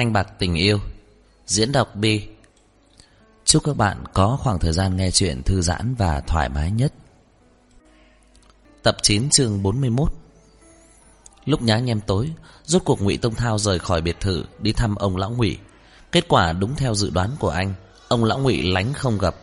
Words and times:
Canh 0.00 0.12
bạc 0.12 0.28
tình 0.38 0.54
yêu. 0.54 0.78
Diễn 1.46 1.72
đọc 1.72 1.96
Bi 1.96 2.26
Chúc 3.44 3.64
các 3.64 3.76
bạn 3.76 4.04
có 4.12 4.38
khoảng 4.42 4.58
thời 4.58 4.72
gian 4.72 4.96
nghe 4.96 5.10
chuyện 5.10 5.42
thư 5.42 5.62
giãn 5.62 5.94
và 5.94 6.20
thoải 6.20 6.48
mái 6.48 6.70
nhất. 6.70 6.92
Tập 8.82 8.96
9 9.02 9.30
chương 9.30 9.62
41 9.62 10.12
Lúc 11.44 11.62
nhá 11.62 11.78
nhem 11.78 12.00
tối, 12.00 12.32
Rốt 12.64 12.82
cuộc 12.84 13.02
ngụy 13.02 13.16
Tông 13.16 13.34
Thao 13.34 13.58
rời 13.58 13.78
khỏi 13.78 14.00
biệt 14.02 14.20
thự 14.20 14.44
Đi 14.58 14.72
thăm 14.72 14.94
ông 14.94 15.16
Lão 15.16 15.30
ngụy. 15.30 15.58
Kết 16.12 16.28
quả 16.28 16.52
đúng 16.52 16.76
theo 16.76 16.94
dự 16.94 17.10
đoán 17.10 17.30
của 17.38 17.50
anh, 17.50 17.74
Ông 18.08 18.24
Lão 18.24 18.38
ngụy 18.38 18.62
lánh 18.62 18.92
không 18.92 19.18
gặp. 19.18 19.34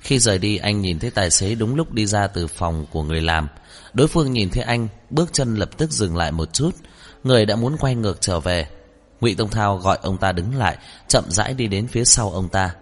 Khi 0.00 0.18
rời 0.18 0.38
đi, 0.38 0.56
anh 0.56 0.80
nhìn 0.80 0.98
thấy 0.98 1.10
tài 1.10 1.30
xế 1.30 1.54
đúng 1.54 1.74
lúc 1.74 1.92
đi 1.92 2.06
ra 2.06 2.26
từ 2.26 2.46
phòng 2.46 2.86
của 2.90 3.02
người 3.02 3.20
làm. 3.20 3.48
Đối 3.92 4.08
phương 4.08 4.32
nhìn 4.32 4.50
thấy 4.50 4.62
anh, 4.62 4.88
Bước 5.10 5.32
chân 5.32 5.56
lập 5.56 5.70
tức 5.76 5.90
dừng 5.90 6.16
lại 6.16 6.32
một 6.32 6.52
chút. 6.52 6.70
Người 7.24 7.46
đã 7.46 7.56
muốn 7.56 7.76
quay 7.76 7.94
ngược 7.94 8.20
trở 8.20 8.40
về 8.40 8.66
ngụy 9.22 9.34
Tông 9.34 9.50
Thao 9.50 9.76
gọi 9.76 9.98
ông 10.02 10.18
ta 10.18 10.32
đứng 10.32 10.56
lại, 10.56 10.78
Chậm 11.08 11.24
rãi 11.28 11.54
đi 11.54 11.66
đến 11.66 11.86
phía 11.86 12.04
sau 12.04 12.30
ông 12.30 12.48
ta. 12.48 12.74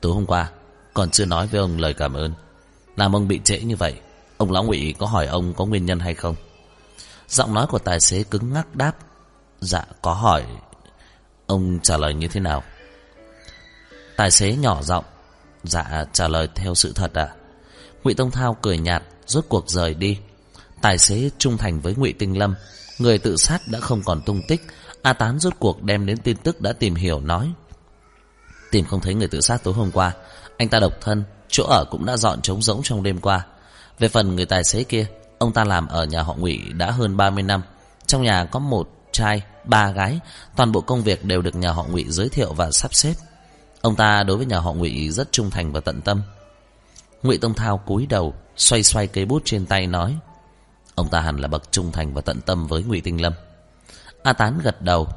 Tối 0.00 0.12
hôm 0.12 0.26
qua, 0.26 0.50
Còn 0.94 1.10
chưa 1.10 1.24
nói 1.24 1.46
với 1.46 1.60
ông 1.60 1.78
lời 1.78 1.94
cảm 1.94 2.14
ơn. 2.14 2.32
Làm 2.96 3.16
ông 3.16 3.28
bị 3.28 3.40
trễ 3.44 3.60
như 3.60 3.76
vậy, 3.76 3.94
Ông 4.36 4.50
Lão 4.50 4.64
ngụy 4.64 4.94
có 4.98 5.06
hỏi 5.06 5.26
ông 5.26 5.54
có 5.54 5.64
nguyên 5.64 5.86
nhân 5.86 6.00
hay 6.00 6.14
không? 6.14 6.34
Giọng 7.28 7.54
nói 7.54 7.66
của 7.70 7.78
tài 7.78 8.00
xế 8.00 8.22
cứng 8.22 8.52
ngắc 8.52 8.76
đáp 8.76 8.92
Dạ 9.60 9.84
có 10.02 10.12
hỏi. 10.12 10.44
Ông 11.46 11.78
trả 11.82 11.96
lời 11.96 12.14
như 12.14 12.28
thế 12.28 12.40
nào? 12.40 12.62
Tài 14.16 14.30
xế 14.30 14.56
nhỏ 14.56 14.82
giọng 14.82 15.04
Dạ 15.62 16.04
trả 16.12 16.28
lời 16.28 16.48
theo 16.54 16.74
sự 16.74 16.92
thật 16.92 17.14
ạ. 17.14 17.28
Ngụy 18.04 18.14
Tông 18.14 18.30
Thao 18.30 18.56
cười 18.62 18.78
nhạt, 18.78 19.02
Rốt 19.26 19.44
cuộc 19.48 19.70
rời 19.70 19.94
đi. 19.94 20.18
Tài 20.82 20.98
xế 20.98 21.30
trung 21.38 21.56
thành 21.56 21.80
với 21.80 21.94
ngụy 21.94 22.12
Tinh 22.12 22.38
Lâm, 22.38 22.54
Người 22.98 23.18
tự 23.18 23.36
sát 23.36 23.68
đã 23.68 23.80
không 23.80 24.02
còn 24.04 24.22
tung 24.22 24.42
tích 24.48 24.62
A 25.02 25.12
Tán 25.12 25.38
rốt 25.38 25.52
cuộc 25.58 25.82
đem 25.82 26.06
đến 26.06 26.18
tin 26.18 26.36
tức 26.36 26.60
đã 26.60 26.72
tìm 26.72 26.94
hiểu, 26.94 27.20
nói, 27.20 27.52
Tìm 28.70 28.84
không 28.84 29.00
thấy 29.00 29.14
người 29.14 29.28
tự 29.28 29.40
sát 29.40 29.64
tối 29.64 29.74
hôm 29.74 29.90
qua. 29.90 30.12
Anh 30.56 30.68
ta 30.68 30.80
độc 30.80 30.92
thân, 31.00 31.24
Chỗ 31.48 31.64
ở 31.64 31.84
cũng 31.90 32.06
đã 32.06 32.16
dọn 32.16 32.42
trống 32.42 32.62
rỗng 32.62 32.80
trong 32.82 33.02
đêm 33.02 33.20
qua. 33.20 33.46
Về 33.98 34.08
phần 34.08 34.36
người 34.36 34.46
tài 34.46 34.64
xế 34.64 34.84
kia, 34.84 35.06
Ông 35.38 35.52
ta 35.52 35.64
làm 35.64 35.86
ở 35.86 36.04
nhà 36.04 36.22
họ 36.22 36.34
ngụy 36.34 36.58
đã 36.72 36.90
hơn 36.90 37.16
30 37.16 37.42
năm. 37.42 37.62
Trong 38.06 38.22
nhà 38.22 38.44
có 38.44 38.58
một 38.58 38.90
trai, 39.12 39.42
Ba 39.64 39.90
gái, 39.90 40.20
Toàn 40.56 40.72
bộ 40.72 40.80
công 40.80 41.02
việc 41.02 41.24
đều 41.24 41.42
được 41.42 41.54
nhà 41.54 41.70
họ 41.72 41.84
ngụy 41.84 42.04
giới 42.08 42.28
thiệu 42.28 42.52
và 42.52 42.70
sắp 42.70 42.94
xếp. 42.94 43.14
Ông 43.80 43.96
ta 43.96 44.22
đối 44.22 44.36
với 44.36 44.46
nhà 44.46 44.58
họ 44.58 44.72
ngụy 44.72 45.10
rất 45.10 45.32
trung 45.32 45.50
thành 45.50 45.72
và 45.72 45.80
tận 45.80 46.00
tâm. 46.00 46.22
Ngụy 47.22 47.38
Tông 47.38 47.54
Thao 47.54 47.78
cúi 47.78 48.06
đầu, 48.06 48.34
Xoay 48.56 48.82
xoay 48.82 49.06
cây 49.06 49.24
bút 49.24 49.42
trên 49.44 49.66
tay, 49.66 49.86
nói, 49.86 50.16
Ông 50.94 51.08
ta 51.08 51.20
hẳn 51.20 51.36
là 51.36 51.48
bậc 51.48 51.72
trung 51.72 51.92
thành 51.92 52.14
và 52.14 52.20
tận 52.20 52.40
tâm 52.40 52.66
với 52.66 52.82
ngụy 52.82 53.00
Tinh 53.00 53.20
Lâm. 53.20 53.32
A 54.28 54.32
Tán 54.32 54.58
gật 54.62 54.82
đầu. 54.82 55.08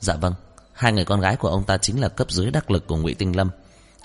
Dạ 0.00 0.14
vâng 0.16 0.34
Hai 0.72 0.92
người 0.92 1.04
con 1.04 1.20
gái 1.20 1.36
của 1.36 1.48
ông 1.48 1.64
ta 1.64 1.78
chính 1.78 2.00
là 2.00 2.08
cấp 2.08 2.30
dưới 2.30 2.50
đắc 2.50 2.70
lực 2.70 2.86
của 2.86 2.96
ngụy 2.96 3.14
Tinh 3.14 3.36
Lâm. 3.36 3.50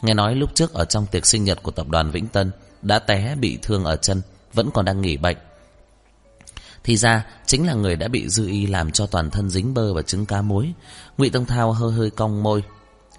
Nghe 0.02 0.14
nói 0.14 0.36
lúc 0.36 0.50
trước 0.56 0.74
ở 0.74 0.86
trong 0.86 1.06
tiệc 1.06 1.26
sinh 1.26 1.44
nhật 1.44 1.64
của 1.64 1.72
tập 1.72 1.88
đoàn 1.90 2.12
Vĩnh 2.12 2.28
Tân, 2.28 2.52
Đã 2.82 3.00
té 3.00 3.36
bị 3.36 3.60
thương 3.62 3.84
ở 3.84 3.96
chân, 3.96 4.22
Vẫn 4.54 4.72
còn 4.72 4.86
đang 4.86 5.02
nghỉ 5.02 5.18
bệnh. 5.18 5.38
Thì 6.84 6.98
ra, 6.98 7.26
chính 7.46 7.68
là 7.68 7.74
người 7.74 7.96
đã 7.96 8.08
bị 8.08 8.30
dư 8.30 8.48
y 8.48 8.68
làm 8.68 8.92
cho 8.92 9.06
toàn 9.06 9.30
thân 9.30 9.50
dính 9.50 9.74
bơ 9.74 9.94
và 9.94 10.02
trứng 10.02 10.26
cá 10.26 10.42
muối. 10.42 10.74
Ngụy 11.18 11.30
Tông 11.30 11.46
Thao 11.46 11.72
hơi 11.72 11.92
hơi 11.92 12.10
cong 12.10 12.44
môi. 12.44 12.64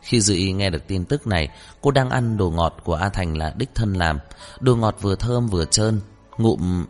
Khi 0.03 0.21
dư 0.21 0.35
y 0.35 0.53
nghe 0.53 0.71
được 0.71 0.87
tin 0.87 1.05
tức 1.05 1.27
này, 1.27 1.49
Cô 1.81 1.91
đang 1.91 2.11
ăn 2.11 2.37
đồ 2.37 2.51
ngọt 2.51 2.77
của 2.85 2.95
A 2.95 3.09
Thành 3.09 3.37
là 3.37 3.55
đích 3.57 3.75
thân 3.75 3.93
làm. 3.93 4.19
Đồ 4.61 4.77
ngọt 4.77 4.97
vừa 5.01 5.17
thơm 5.17 5.47
vừa 5.47 5.65
trơn, 5.65 6.01
Ngụm 6.39 6.85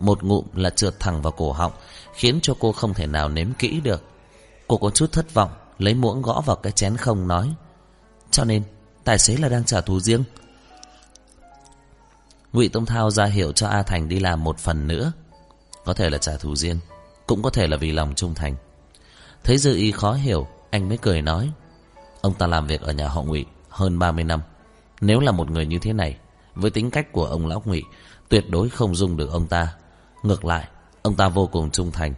một 0.00 0.22
ngụm 0.22 0.44
là 0.54 0.70
trượt 0.70 1.00
thẳng 1.00 1.22
vào 1.22 1.32
cổ 1.32 1.52
họng, 1.52 1.72
Khiến 2.14 2.38
cho 2.42 2.54
cô 2.60 2.72
không 2.72 2.94
thể 2.94 3.06
nào 3.06 3.28
nếm 3.28 3.52
kỹ 3.52 3.80
được. 3.80 4.02
Cô 4.68 4.76
có 4.76 4.90
chút 4.90 5.12
thất 5.12 5.34
vọng, 5.34 5.50
Lấy 5.78 5.94
muỗng 5.94 6.22
gõ 6.22 6.42
vào 6.46 6.56
cái 6.56 6.72
chén 6.72 6.96
không, 6.96 7.28
nói, 7.28 7.54
Cho 8.30 8.44
nên, 8.44 8.62
tài 9.04 9.18
xế 9.18 9.36
là 9.36 9.48
đang 9.48 9.64
trả 9.64 9.80
thù 9.80 10.00
riêng. 10.00 10.24
Ngụy 12.52 12.68
Tông 12.68 12.86
Thao 12.86 13.10
ra 13.10 13.24
hiệu 13.24 13.52
cho 13.52 13.68
A 13.68 13.82
Thành 13.82 14.08
đi 14.08 14.18
làm 14.18 14.44
một 14.44 14.58
phần 14.58 14.86
nữa. 14.86 15.12
Có 15.84 15.94
thể 15.94 16.10
là 16.10 16.18
trả 16.18 16.36
thù 16.36 16.56
riêng, 16.56 16.78
Cũng 17.26 17.42
có 17.42 17.50
thể 17.50 17.66
là 17.66 17.76
vì 17.76 17.92
lòng 17.92 18.14
trung 18.14 18.34
thành. 18.34 18.56
Thấy 19.44 19.58
dư 19.58 19.76
y 19.76 19.92
khó 19.92 20.12
hiểu, 20.12 20.46
Anh 20.70 20.88
mới 20.88 20.98
cười 20.98 21.22
nói, 21.22 21.50
Ông 22.20 22.34
ta 22.34 22.46
làm 22.46 22.66
việc 22.66 22.80
ở 22.80 22.92
nhà 22.92 23.08
họ 23.08 23.22
ngụy 23.22 23.46
hơn 23.68 23.98
30 23.98 24.24
năm. 24.24 24.40
Nếu 25.00 25.20
là 25.20 25.32
một 25.32 25.50
người 25.50 25.66
như 25.66 25.78
thế 25.78 25.92
này, 25.92 26.16
Với 26.54 26.70
tính 26.70 26.90
cách 26.90 27.12
của 27.12 27.24
ông 27.24 27.46
lão 27.46 27.62
ngụy, 27.64 27.82
Tuyệt 28.28 28.50
đối 28.50 28.68
không 28.68 28.94
dung 28.94 29.16
được 29.16 29.30
ông 29.30 29.46
ta. 29.46 29.74
Ngược 30.26 30.44
lại, 30.44 30.68
Ông 31.02 31.14
ta 31.14 31.28
vô 31.28 31.46
cùng 31.46 31.70
trung 31.70 31.92
thành. 31.92 32.14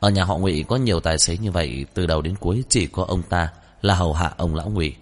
Ở 0.00 0.10
nhà 0.10 0.24
họ 0.24 0.38
ngụy 0.38 0.64
có 0.68 0.76
nhiều 0.76 1.00
tài 1.00 1.18
xế 1.18 1.36
như 1.36 1.50
vậy, 1.50 1.86
Từ 1.94 2.06
đầu 2.06 2.22
đến 2.22 2.34
cuối 2.40 2.64
chỉ 2.68 2.86
có 2.86 3.04
ông 3.04 3.22
ta 3.22 3.52
Là 3.80 3.94
hầu 3.94 4.12
hạ 4.12 4.32
ông 4.36 4.54
lão 4.54 4.68
ngụy. 4.68 4.94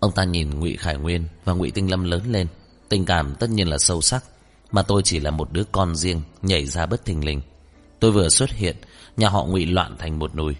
Ông 0.00 0.12
ta 0.12 0.24
nhìn 0.24 0.60
ngụy 0.60 0.76
Khải 0.76 0.96
Nguyên 0.96 1.24
Và 1.44 1.52
ngụy 1.52 1.70
Tinh 1.70 1.90
Lâm 1.90 2.04
lớn 2.04 2.22
lên, 2.28 2.46
Tình 2.88 3.04
cảm 3.04 3.34
tất 3.34 3.50
nhiên 3.50 3.68
là 3.68 3.78
sâu 3.78 4.00
sắc, 4.00 4.24
Mà 4.70 4.82
tôi 4.82 5.02
chỉ 5.04 5.20
là 5.20 5.30
một 5.30 5.52
đứa 5.52 5.64
con 5.72 5.96
riêng 5.96 6.22
Nhảy 6.42 6.66
ra 6.66 6.86
bất 6.86 7.04
thình 7.04 7.24
lình. 7.24 7.40
Tôi 8.00 8.12
vừa 8.12 8.28
xuất 8.28 8.50
hiện, 8.50 8.76
Nhà 9.16 9.28
họ 9.28 9.44
ngụy 9.44 9.66
loạn 9.66 9.96
thành 9.98 10.18
một 10.18 10.34
nùi 10.34 10.54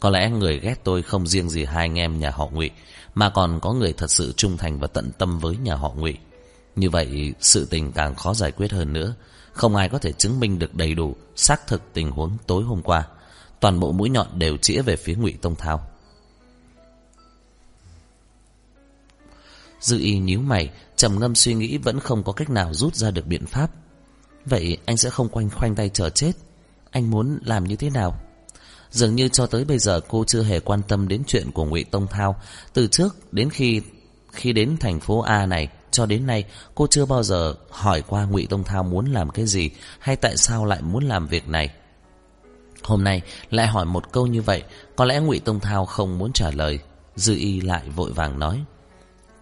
Có 0.00 0.10
lẽ 0.10 0.30
người 0.30 0.60
ghét 0.60 0.74
tôi 0.84 1.02
không 1.02 1.26
riêng 1.26 1.50
gì 1.50 1.64
hai 1.64 1.84
anh 1.84 1.98
em 1.98 2.18
nhà 2.18 2.30
họ 2.30 2.48
ngụy, 2.52 2.70
Mà 3.14 3.30
còn 3.30 3.60
có 3.60 3.72
người 3.72 3.92
thật 3.92 4.10
sự 4.10 4.32
trung 4.36 4.56
thành 4.56 4.78
và 4.78 4.86
tận 4.86 5.10
tâm 5.18 5.38
với 5.38 5.56
nhà 5.56 5.74
họ 5.74 5.92
ngụy. 5.96 6.18
Như 6.76 6.90
vậy, 6.90 7.34
sự 7.40 7.66
tình 7.70 7.92
càng 7.92 8.14
khó 8.14 8.34
giải 8.34 8.52
quyết 8.52 8.72
hơn 8.72 8.92
nữa 8.92 9.14
không 9.58 9.76
ai 9.76 9.88
có 9.88 9.98
thể 9.98 10.12
chứng 10.12 10.40
minh 10.40 10.58
được 10.58 10.74
đầy 10.74 10.94
đủ 10.94 11.16
xác 11.36 11.66
thực 11.66 11.82
tình 11.92 12.10
huống 12.10 12.36
tối 12.46 12.64
hôm 12.64 12.82
qua. 12.82 13.08
Toàn 13.60 13.80
bộ 13.80 13.92
mũi 13.92 14.10
nhọn 14.10 14.38
đều 14.38 14.56
chĩa 14.56 14.82
về 14.82 14.96
phía 14.96 15.14
Ngụy 15.14 15.32
Tông 15.32 15.54
Thao. 15.54 15.88
Dư 19.80 19.98
y 19.98 20.18
nhíu 20.18 20.40
mày, 20.40 20.70
trầm 20.96 21.20
ngâm 21.20 21.34
suy 21.34 21.54
nghĩ 21.54 21.78
vẫn 21.78 22.00
không 22.00 22.22
có 22.22 22.32
cách 22.32 22.50
nào 22.50 22.74
rút 22.74 22.94
ra 22.94 23.10
được 23.10 23.26
biện 23.26 23.46
pháp. 23.46 23.70
Vậy 24.44 24.78
anh 24.84 24.96
sẽ 24.96 25.10
không 25.10 25.28
quanh 25.28 25.50
khoanh 25.50 25.74
tay 25.74 25.88
chờ 25.88 26.10
chết. 26.10 26.32
Anh 26.90 27.10
muốn 27.10 27.38
làm 27.44 27.64
như 27.64 27.76
thế 27.76 27.90
nào? 27.90 28.20
Dường 28.90 29.14
như 29.14 29.28
cho 29.28 29.46
tới 29.46 29.64
bây 29.64 29.78
giờ 29.78 30.00
cô 30.08 30.24
chưa 30.24 30.42
hề 30.42 30.60
quan 30.60 30.82
tâm 30.88 31.08
đến 31.08 31.22
chuyện 31.26 31.50
của 31.52 31.64
Ngụy 31.64 31.84
Tông 31.84 32.06
Thao. 32.06 32.40
Từ 32.72 32.86
trước 32.86 33.32
đến 33.32 33.50
khi 33.50 33.82
khi 34.32 34.52
đến 34.52 34.76
thành 34.80 35.00
phố 35.00 35.20
A 35.20 35.46
này, 35.46 35.68
cho 35.98 36.06
đến 36.06 36.26
nay 36.26 36.44
cô 36.74 36.86
chưa 36.90 37.06
bao 37.06 37.22
giờ 37.22 37.54
hỏi 37.70 38.02
qua 38.08 38.24
Ngụy 38.24 38.46
Tông 38.50 38.64
Thao 38.64 38.82
muốn 38.82 39.12
làm 39.12 39.30
cái 39.30 39.46
gì 39.46 39.70
hay 39.98 40.16
tại 40.16 40.36
sao 40.36 40.64
lại 40.64 40.82
muốn 40.82 41.04
làm 41.04 41.26
việc 41.26 41.48
này. 41.48 41.70
Hôm 42.82 43.04
nay 43.04 43.22
lại 43.50 43.66
hỏi 43.66 43.84
một 43.84 44.12
câu 44.12 44.26
như 44.26 44.42
vậy, 44.42 44.62
có 44.96 45.04
lẽ 45.04 45.20
Ngụy 45.20 45.38
Tông 45.38 45.60
Thao 45.60 45.86
không 45.86 46.18
muốn 46.18 46.32
trả 46.32 46.50
lời. 46.50 46.78
Dư 47.16 47.34
y 47.36 47.60
lại 47.60 47.88
vội 47.96 48.12
vàng 48.12 48.38
nói. 48.38 48.64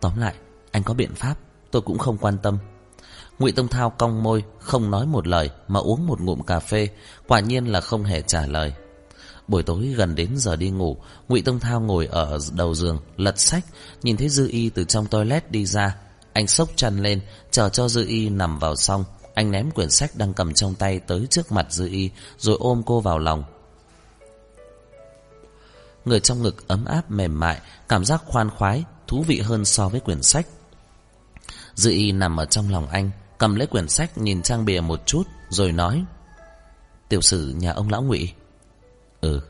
Tóm 0.00 0.12
lại, 0.18 0.34
anh 0.70 0.82
có 0.82 0.94
biện 0.94 1.14
pháp, 1.14 1.34
tôi 1.70 1.82
cũng 1.82 1.98
không 1.98 2.18
quan 2.18 2.38
tâm. 2.38 2.58
Ngụy 3.38 3.52
Tông 3.52 3.68
Thao 3.68 3.90
cong 3.90 4.22
môi, 4.22 4.44
không 4.58 4.90
nói 4.90 5.06
một 5.06 5.26
lời 5.26 5.50
mà 5.68 5.80
uống 5.80 6.06
một 6.06 6.20
ngụm 6.20 6.40
cà 6.40 6.60
phê, 6.60 6.88
quả 7.28 7.40
nhiên 7.40 7.66
là 7.66 7.80
không 7.80 8.04
hề 8.04 8.22
trả 8.22 8.46
lời. 8.46 8.72
Buổi 9.48 9.62
tối 9.62 9.86
gần 9.96 10.14
đến 10.14 10.30
giờ 10.36 10.56
đi 10.56 10.70
ngủ, 10.70 10.96
Ngụy 11.28 11.42
Tông 11.42 11.60
Thao 11.60 11.80
ngồi 11.80 12.06
ở 12.06 12.38
đầu 12.52 12.74
giường, 12.74 12.98
lật 13.16 13.38
sách, 13.38 13.64
nhìn 14.02 14.16
thấy 14.16 14.28
Dư 14.28 14.48
Y 14.48 14.68
từ 14.70 14.84
trong 14.84 15.06
toilet 15.06 15.50
đi 15.50 15.66
ra, 15.66 15.96
anh 16.36 16.46
sốc 16.46 16.68
chăn 16.76 17.02
lên, 17.02 17.20
chờ 17.50 17.68
cho 17.68 17.88
Dư 17.88 18.06
Y 18.06 18.28
nằm 18.28 18.58
vào 18.58 18.76
xong. 18.76 19.04
Anh 19.34 19.50
ném 19.50 19.70
quyển 19.70 19.90
sách 19.90 20.10
đang 20.16 20.34
cầm 20.34 20.54
trong 20.54 20.74
tay 20.74 21.00
tới 21.00 21.26
trước 21.30 21.52
mặt 21.52 21.66
Dư 21.70 21.88
Y, 21.88 22.10
rồi 22.38 22.56
ôm 22.60 22.82
cô 22.86 23.00
vào 23.00 23.18
lòng. 23.18 23.44
Người 26.04 26.20
trong 26.20 26.42
ngực 26.42 26.68
ấm 26.68 26.84
áp 26.84 27.10
mềm 27.10 27.40
mại, 27.40 27.60
cảm 27.88 28.04
giác 28.04 28.22
khoan 28.26 28.50
khoái, 28.50 28.84
thú 29.06 29.24
vị 29.26 29.40
hơn 29.40 29.64
so 29.64 29.88
với 29.88 30.00
quyển 30.00 30.22
sách. 30.22 30.46
Dư 31.74 31.90
Y 31.90 32.12
nằm 32.12 32.36
ở 32.36 32.44
trong 32.44 32.70
lòng 32.70 32.88
anh, 32.88 33.10
cầm 33.38 33.54
lấy 33.54 33.66
quyển 33.66 33.88
sách 33.88 34.18
nhìn 34.18 34.42
trang 34.42 34.64
bìa 34.64 34.80
một 34.80 35.06
chút, 35.06 35.22
rồi 35.48 35.72
nói. 35.72 36.04
Tiểu 37.08 37.20
sử 37.20 37.54
nhà 37.56 37.72
ông 37.72 37.90
Lão 37.90 38.02
ngụy 38.02 38.32
Ừ, 39.20 39.40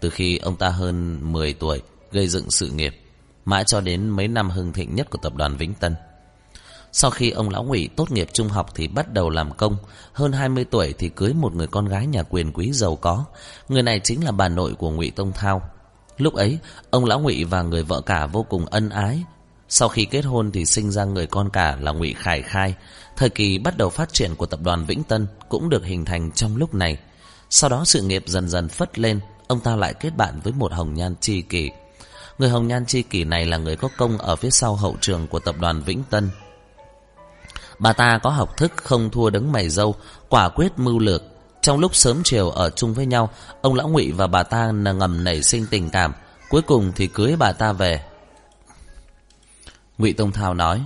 từ 0.00 0.10
khi 0.10 0.38
ông 0.38 0.56
ta 0.56 0.68
hơn 0.68 1.18
10 1.32 1.52
tuổi, 1.52 1.82
gây 2.12 2.28
dựng 2.28 2.50
sự 2.50 2.70
nghiệp, 2.70 3.00
mãi 3.44 3.64
cho 3.66 3.80
đến 3.80 4.08
mấy 4.08 4.28
năm 4.28 4.50
hưng 4.50 4.72
thịnh 4.72 4.94
nhất 4.94 5.10
của 5.10 5.18
tập 5.22 5.34
đoàn 5.34 5.56
Vĩnh 5.56 5.74
Tân. 5.74 5.94
Sau 6.92 7.10
khi 7.10 7.30
ông 7.30 7.48
lão 7.48 7.64
ngụy 7.64 7.88
tốt 7.96 8.10
nghiệp 8.10 8.28
trung 8.32 8.48
học 8.48 8.70
thì 8.74 8.88
bắt 8.88 9.12
đầu 9.12 9.30
làm 9.30 9.52
công, 9.52 9.76
hơn 10.12 10.32
20 10.32 10.64
tuổi 10.64 10.94
thì 10.98 11.08
cưới 11.08 11.32
một 11.32 11.54
người 11.54 11.66
con 11.66 11.88
gái 11.88 12.06
nhà 12.06 12.22
quyền 12.22 12.52
quý 12.52 12.72
giàu 12.72 12.96
có. 12.96 13.24
Người 13.68 13.82
này 13.82 14.00
chính 14.00 14.24
là 14.24 14.32
bà 14.32 14.48
nội 14.48 14.74
của 14.74 14.90
ngụy 14.90 15.10
Tông 15.10 15.32
Thao. 15.32 15.62
Lúc 16.18 16.34
ấy, 16.34 16.58
ông 16.90 17.04
lão 17.04 17.20
ngụy 17.20 17.44
và 17.44 17.62
người 17.62 17.82
vợ 17.82 18.00
cả 18.00 18.26
vô 18.26 18.42
cùng 18.42 18.66
ân 18.66 18.88
ái. 18.88 19.24
Sau 19.68 19.88
khi 19.88 20.04
kết 20.04 20.24
hôn 20.24 20.50
thì 20.52 20.66
sinh 20.66 20.90
ra 20.90 21.04
người 21.04 21.26
con 21.26 21.50
cả 21.50 21.76
là 21.80 21.92
ngụy 21.92 22.14
Khải 22.18 22.42
Khai. 22.42 22.74
Thời 23.16 23.30
kỳ 23.30 23.58
bắt 23.58 23.76
đầu 23.76 23.90
phát 23.90 24.12
triển 24.12 24.34
của 24.36 24.46
tập 24.46 24.60
đoàn 24.62 24.84
Vĩnh 24.84 25.02
Tân 25.02 25.26
cũng 25.48 25.68
được 25.68 25.84
hình 25.84 26.04
thành 26.04 26.30
trong 26.32 26.56
lúc 26.56 26.74
này. 26.74 26.98
Sau 27.50 27.70
đó 27.70 27.84
sự 27.84 28.02
nghiệp 28.02 28.24
dần 28.26 28.48
dần 28.48 28.68
phất 28.68 28.98
lên, 28.98 29.20
ông 29.46 29.60
ta 29.60 29.76
lại 29.76 29.94
kết 29.94 30.16
bạn 30.16 30.40
với 30.44 30.52
một 30.52 30.72
hồng 30.72 30.94
nhan 30.94 31.14
tri 31.20 31.42
kỷ. 31.42 31.70
Người 32.38 32.48
hồng 32.48 32.68
nhan 32.68 32.86
tri 32.86 33.02
kỷ 33.02 33.24
này 33.24 33.46
là 33.46 33.56
người 33.56 33.76
có 33.76 33.88
công 33.96 34.18
ở 34.18 34.36
phía 34.36 34.50
sau 34.50 34.76
hậu 34.76 34.96
trường 35.00 35.26
của 35.26 35.38
tập 35.38 35.54
đoàn 35.60 35.82
Vĩnh 35.82 36.02
Tân. 36.10 36.30
Bà 37.80 37.92
ta 37.92 38.18
có 38.22 38.30
học 38.30 38.56
thức 38.56 38.72
không 38.76 39.10
thua 39.10 39.30
đấng 39.30 39.52
mày 39.52 39.68
dâu, 39.68 39.94
quả 40.28 40.48
quyết 40.48 40.72
mưu 40.76 40.98
lược. 40.98 41.22
Trong 41.62 41.78
lúc 41.78 41.94
sớm 41.94 42.20
chiều 42.24 42.50
ở 42.50 42.70
chung 42.70 42.94
với 42.94 43.06
nhau, 43.06 43.30
ông 43.62 43.74
lão 43.74 43.88
Ngụy 43.88 44.12
và 44.12 44.26
bà 44.26 44.42
ta 44.42 44.70
ngầm 44.70 45.24
nảy 45.24 45.42
sinh 45.42 45.66
tình 45.70 45.90
cảm, 45.90 46.12
cuối 46.48 46.62
cùng 46.62 46.92
thì 46.96 47.06
cưới 47.06 47.36
bà 47.38 47.52
ta 47.52 47.72
về. 47.72 48.04
Ngụy 49.98 50.12
Tông 50.12 50.32
Thao 50.32 50.54
nói, 50.54 50.82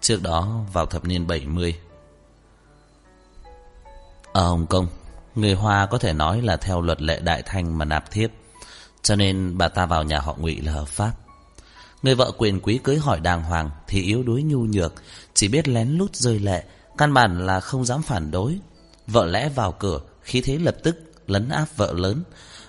trước 0.00 0.22
đó 0.22 0.60
vào 0.72 0.86
thập 0.86 1.04
niên 1.04 1.26
70, 1.26 1.74
ở 4.32 4.42
ờ, 4.42 4.48
Hồng 4.48 4.66
Kông, 4.66 4.86
người 5.34 5.54
Hoa 5.54 5.86
có 5.86 5.98
thể 5.98 6.12
nói 6.12 6.42
là 6.42 6.56
theo 6.56 6.80
luật 6.80 7.02
lệ 7.02 7.20
đại 7.20 7.42
thanh 7.46 7.78
mà 7.78 7.84
nạp 7.84 8.10
thiếp, 8.10 8.30
cho 9.02 9.16
nên 9.16 9.58
bà 9.58 9.68
ta 9.68 9.86
vào 9.86 10.02
nhà 10.02 10.18
họ 10.18 10.34
Ngụy 10.38 10.60
là 10.60 10.72
hợp 10.72 10.88
pháp. 10.88 11.12
Người 12.02 12.14
vợ 12.14 12.32
quyền 12.38 12.60
quý 12.60 12.80
cưới 12.84 12.98
hỏi 12.98 13.20
đàng 13.20 13.42
hoàng 13.42 13.70
thì 13.86 14.02
yếu 14.02 14.22
đuối 14.22 14.42
nhu 14.42 14.58
nhược, 14.58 14.92
chỉ 15.34 15.48
biết 15.48 15.68
lén 15.68 15.88
lút 15.88 16.16
rơi 16.16 16.38
lệ, 16.38 16.64
căn 16.98 17.14
bản 17.14 17.46
là 17.46 17.60
không 17.60 17.84
dám 17.84 18.02
phản 18.02 18.30
đối. 18.30 18.58
Vợ 19.06 19.26
lẽ 19.26 19.48
vào 19.48 19.72
cửa, 19.72 20.00
khí 20.22 20.40
thế 20.40 20.58
lập 20.58 20.76
tức 20.82 20.96
lấn 21.26 21.48
áp 21.48 21.66
vợ 21.76 21.92
lớn. 21.92 22.22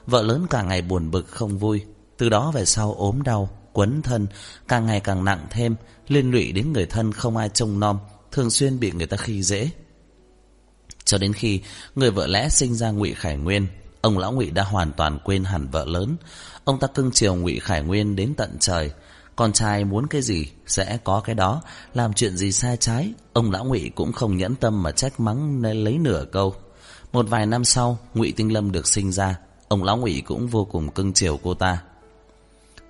Vợ 0.07 0.23
lớn 0.23 0.45
càng 0.49 0.67
ngày 0.67 0.81
buồn 0.81 1.11
bực 1.11 1.27
không 1.27 1.57
vui, 1.57 1.81
từ 2.17 2.29
đó 2.29 2.51
về 2.51 2.65
sau 2.65 2.93
ốm 2.93 3.23
đau, 3.23 3.49
quấn 3.73 4.01
thân, 4.01 4.27
càng 4.67 4.85
ngày 4.85 4.99
càng 4.99 5.25
nặng 5.25 5.47
thêm, 5.49 5.75
liên 6.07 6.31
lụy 6.31 6.51
đến 6.51 6.73
người 6.73 6.85
thân 6.85 7.11
không 7.11 7.37
ai 7.37 7.49
trông 7.49 7.79
nom, 7.79 7.99
thường 8.31 8.49
xuyên 8.49 8.79
bị 8.79 8.91
người 8.91 9.07
ta 9.07 9.17
khi 9.17 9.43
dễ. 9.43 9.69
Cho 11.05 11.17
đến 11.17 11.33
khi 11.33 11.61
người 11.95 12.11
vợ 12.11 12.27
lẽ 12.27 12.49
sinh 12.49 12.75
ra 12.75 12.91
Ngụy 12.91 13.13
Khải 13.13 13.37
Nguyên, 13.37 13.67
ông 14.01 14.17
lão 14.17 14.31
Ngụy 14.31 14.49
đã 14.49 14.63
hoàn 14.63 14.91
toàn 14.91 15.19
quên 15.23 15.43
hẳn 15.43 15.67
vợ 15.67 15.85
lớn. 15.85 16.15
Ông 16.63 16.79
ta 16.79 16.87
cưng 16.87 17.11
chiều 17.11 17.35
Ngụy 17.35 17.59
Khải 17.59 17.81
Nguyên 17.81 18.15
đến 18.15 18.33
tận 18.37 18.57
trời. 18.59 18.91
Con 19.35 19.53
trai 19.53 19.85
muốn 19.85 20.07
cái 20.07 20.21
gì 20.21 20.47
sẽ 20.67 20.97
có 21.03 21.21
cái 21.21 21.35
đó, 21.35 21.61
làm 21.93 22.13
chuyện 22.13 22.37
gì 22.37 22.51
sai 22.51 22.77
trái, 22.77 23.13
ông 23.33 23.51
lão 23.51 23.65
Ngụy 23.65 23.91
cũng 23.95 24.11
không 24.11 24.37
nhẫn 24.37 24.55
tâm 24.55 24.83
mà 24.83 24.91
trách 24.91 25.19
mắng 25.19 25.61
nên 25.61 25.77
lấy 25.77 25.97
nửa 25.97 26.25
câu. 26.31 26.55
Một 27.11 27.29
vài 27.29 27.45
năm 27.45 27.63
sau, 27.65 27.97
Ngụy 28.13 28.33
Tinh 28.35 28.53
Lâm 28.53 28.71
được 28.71 28.87
sinh 28.87 29.11
ra, 29.11 29.35
ông 29.67 29.83
lão 29.83 29.97
Ngụy 29.97 30.21
cũng 30.25 30.47
vô 30.47 30.65
cùng 30.65 30.91
cưng 30.91 31.13
chiều 31.13 31.39
cô 31.43 31.53
ta. 31.53 31.81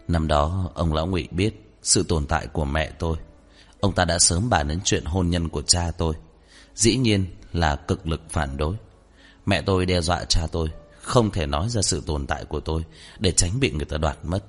Năm 0.08 0.28
đó, 0.28 0.72
ông 0.74 0.94
lão 0.94 1.08
Ngụy 1.08 1.28
biết 1.32 1.78
sự 1.84 2.04
tồn 2.04 2.26
tại 2.26 2.48
của 2.48 2.66
mẹ 2.66 2.92
tôi. 3.00 3.18
Ông 3.80 3.96
ta 3.96 4.06
đã 4.06 4.20
sớm 4.20 4.50
bàn 4.50 4.68
đến 4.68 4.80
chuyện 4.84 5.06
hôn 5.06 5.30
nhân 5.30 5.50
của 5.50 5.62
cha 5.62 5.92
tôi. 5.98 6.14
Dĩ 6.76 6.98
nhiên, 6.98 7.26
là 7.54 7.76
cực 7.76 8.08
lực 8.08 8.22
phản 8.30 8.58
đối. 8.58 8.76
Mẹ 9.46 9.62
tôi 9.62 9.86
đe 9.86 10.02
dọa 10.02 10.24
cha 10.30 10.48
tôi, 10.52 10.70
không 11.02 11.32
thể 11.32 11.46
nói 11.46 11.70
ra 11.70 11.82
sự 11.82 12.04
tồn 12.06 12.28
tại 12.28 12.46
của 12.46 12.60
tôi 12.60 12.84
để 13.20 13.32
tránh 13.32 13.60
bị 13.60 13.72
người 13.72 13.86
ta 13.86 13.98
đoạt 13.98 14.18
mất. 14.24 14.44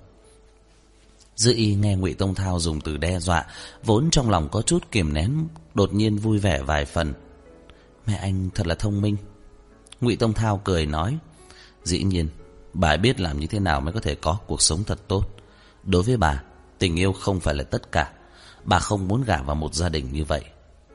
Dư 1.36 1.54
y 1.54 1.74
nghe 1.74 1.96
ngụy 1.96 2.14
Tông 2.14 2.34
Thao 2.34 2.60
dùng 2.60 2.80
từ 2.80 2.96
đe 2.96 3.20
dọa, 3.20 3.46
vốn 3.84 4.10
trong 4.10 4.30
lòng 4.30 4.48
có 4.52 4.62
chút 4.62 4.90
kiềm 4.90 5.14
nén, 5.14 5.48
đột 5.74 5.94
nhiên 5.94 6.16
vui 6.16 6.38
vẻ 6.38 6.62
vài 6.62 6.84
phần. 6.84 7.14
Mẹ 8.06 8.14
anh 8.14 8.50
thật 8.54 8.66
là 8.66 8.74
thông 8.74 9.00
minh. 9.00 9.16
ngụy 10.00 10.16
Tông 10.16 10.32
Thao 10.32 10.60
cười 10.64 10.86
nói, 10.86 11.18
dĩ 11.84 12.02
nhiên, 12.02 12.28
bà 12.72 12.96
biết 12.96 13.20
làm 13.20 13.40
như 13.40 13.46
thế 13.46 13.60
nào 13.60 13.80
mới 13.80 13.92
có 13.92 14.00
thể 14.00 14.14
có 14.14 14.38
cuộc 14.46 14.62
sống 14.62 14.84
thật 14.84 14.98
tốt. 15.08 15.26
Đối 15.84 16.02
với 16.02 16.16
bà, 16.16 16.42
tình 16.78 16.96
yêu 16.96 17.12
không 17.12 17.40
phải 17.40 17.54
là 17.54 17.64
tất 17.64 17.92
cả. 17.92 18.12
Bà 18.64 18.78
không 18.78 19.08
muốn 19.08 19.22
gả 19.22 19.42
vào 19.42 19.56
một 19.56 19.74
gia 19.74 19.88
đình 19.88 20.12
như 20.12 20.24
vậy. 20.24 20.44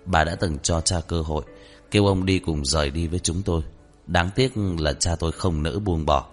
Bà 0.06 0.24
đã 0.24 0.36
từng 0.36 0.60
cho 0.60 0.82
cha 0.82 1.02
cơ 1.08 1.22
hội, 1.22 1.44
Kêu 1.92 2.06
ông 2.06 2.26
đi 2.26 2.40
cùng 2.40 2.66
rời 2.66 2.90
đi 2.90 3.08
với 3.08 3.20
chúng 3.20 3.42
tôi 3.42 3.62
Đáng 4.08 4.30
tiếc 4.36 4.58
là 4.58 4.94
cha 4.94 5.16
tôi 5.16 5.32
không 5.32 5.64
nỡ 5.64 5.80
buông 5.80 6.06
bỏ 6.06 6.28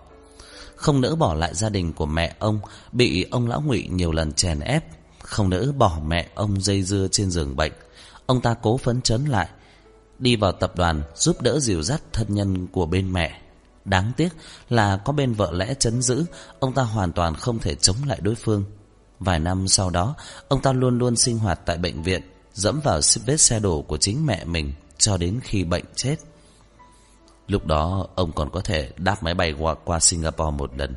không 0.79 1.01
nỡ 1.01 1.17
bỏ 1.17 1.35
lại 1.35 1.55
gia 1.55 1.69
đình 1.69 1.93
của 1.93 2.07
mẹ 2.07 2.35
ông, 2.39 2.61
Bị 2.93 3.27
ông 3.31 3.49
lão 3.49 3.61
ngụy 3.61 3.89
nhiều 3.93 4.13
lần 4.13 4.33
chèn 4.33 4.61
ép, 4.61 4.85
Không 5.23 5.51
nỡ 5.51 5.73
bỏ 5.79 5.99
mẹ 6.07 6.29
ông 6.35 6.61
dây 6.61 6.83
dưa 6.83 7.09
trên 7.11 7.31
giường 7.31 7.57
bệnh. 7.57 7.73
Ông 8.27 8.41
ta 8.41 8.55
cố 8.63 8.77
phấn 8.77 9.03
chấn 9.03 9.25
lại, 9.25 9.49
Đi 10.19 10.37
vào 10.37 10.53
tập 10.53 10.73
đoàn 10.77 11.03
giúp 11.15 11.43
đỡ 11.43 11.61
dìu 11.61 11.83
dắt 11.83 12.03
thân 12.13 12.27
nhân 12.35 12.67
của 12.67 12.87
bên 12.87 13.13
mẹ. 13.13 13.41
Đáng 13.85 14.13
tiếc 14.17 14.29
là 14.69 14.97
có 14.97 15.13
bên 15.13 15.33
vợ 15.33 15.53
lẽ 15.53 15.75
chấn 15.75 16.03
giữ, 16.03 16.25
Ông 16.61 16.75
ta 16.75 16.83
hoàn 16.83 17.13
toàn 17.13 17.35
không 17.35 17.59
thể 17.59 17.75
chống 17.75 17.97
lại 18.07 18.19
đối 18.23 18.35
phương. 18.35 18.65
Vài 19.21 19.39
năm 19.39 19.69
sau 19.69 19.91
đó, 19.91 20.15
Ông 20.49 20.63
ta 20.63 20.73
luôn 20.73 20.99
luôn 20.99 21.17
sinh 21.17 21.39
hoạt 21.39 21.61
tại 21.67 21.79
bệnh 21.79 22.03
viện, 22.03 22.23
Dẫm 22.55 22.81
vào 22.85 23.01
vết 23.27 23.37
xe 23.37 23.61
đổ 23.61 23.83
của 23.83 23.99
chính 23.99 24.27
mẹ 24.27 24.45
mình 24.45 24.73
cho 24.99 25.17
đến 25.17 25.41
khi 25.43 25.65
bệnh 25.65 25.85
chết. 25.95 26.17
Lúc 27.49 27.67
đó 27.67 28.06
ông 28.15 28.33
còn 28.33 28.50
có 28.50 28.61
thể 28.61 28.93
đáp 28.97 29.23
máy 29.23 29.35
bay 29.35 29.55
qua, 29.59 29.75
qua 29.85 30.00
Singapore 30.00 30.56
một 30.56 30.79
lần. 30.79 30.95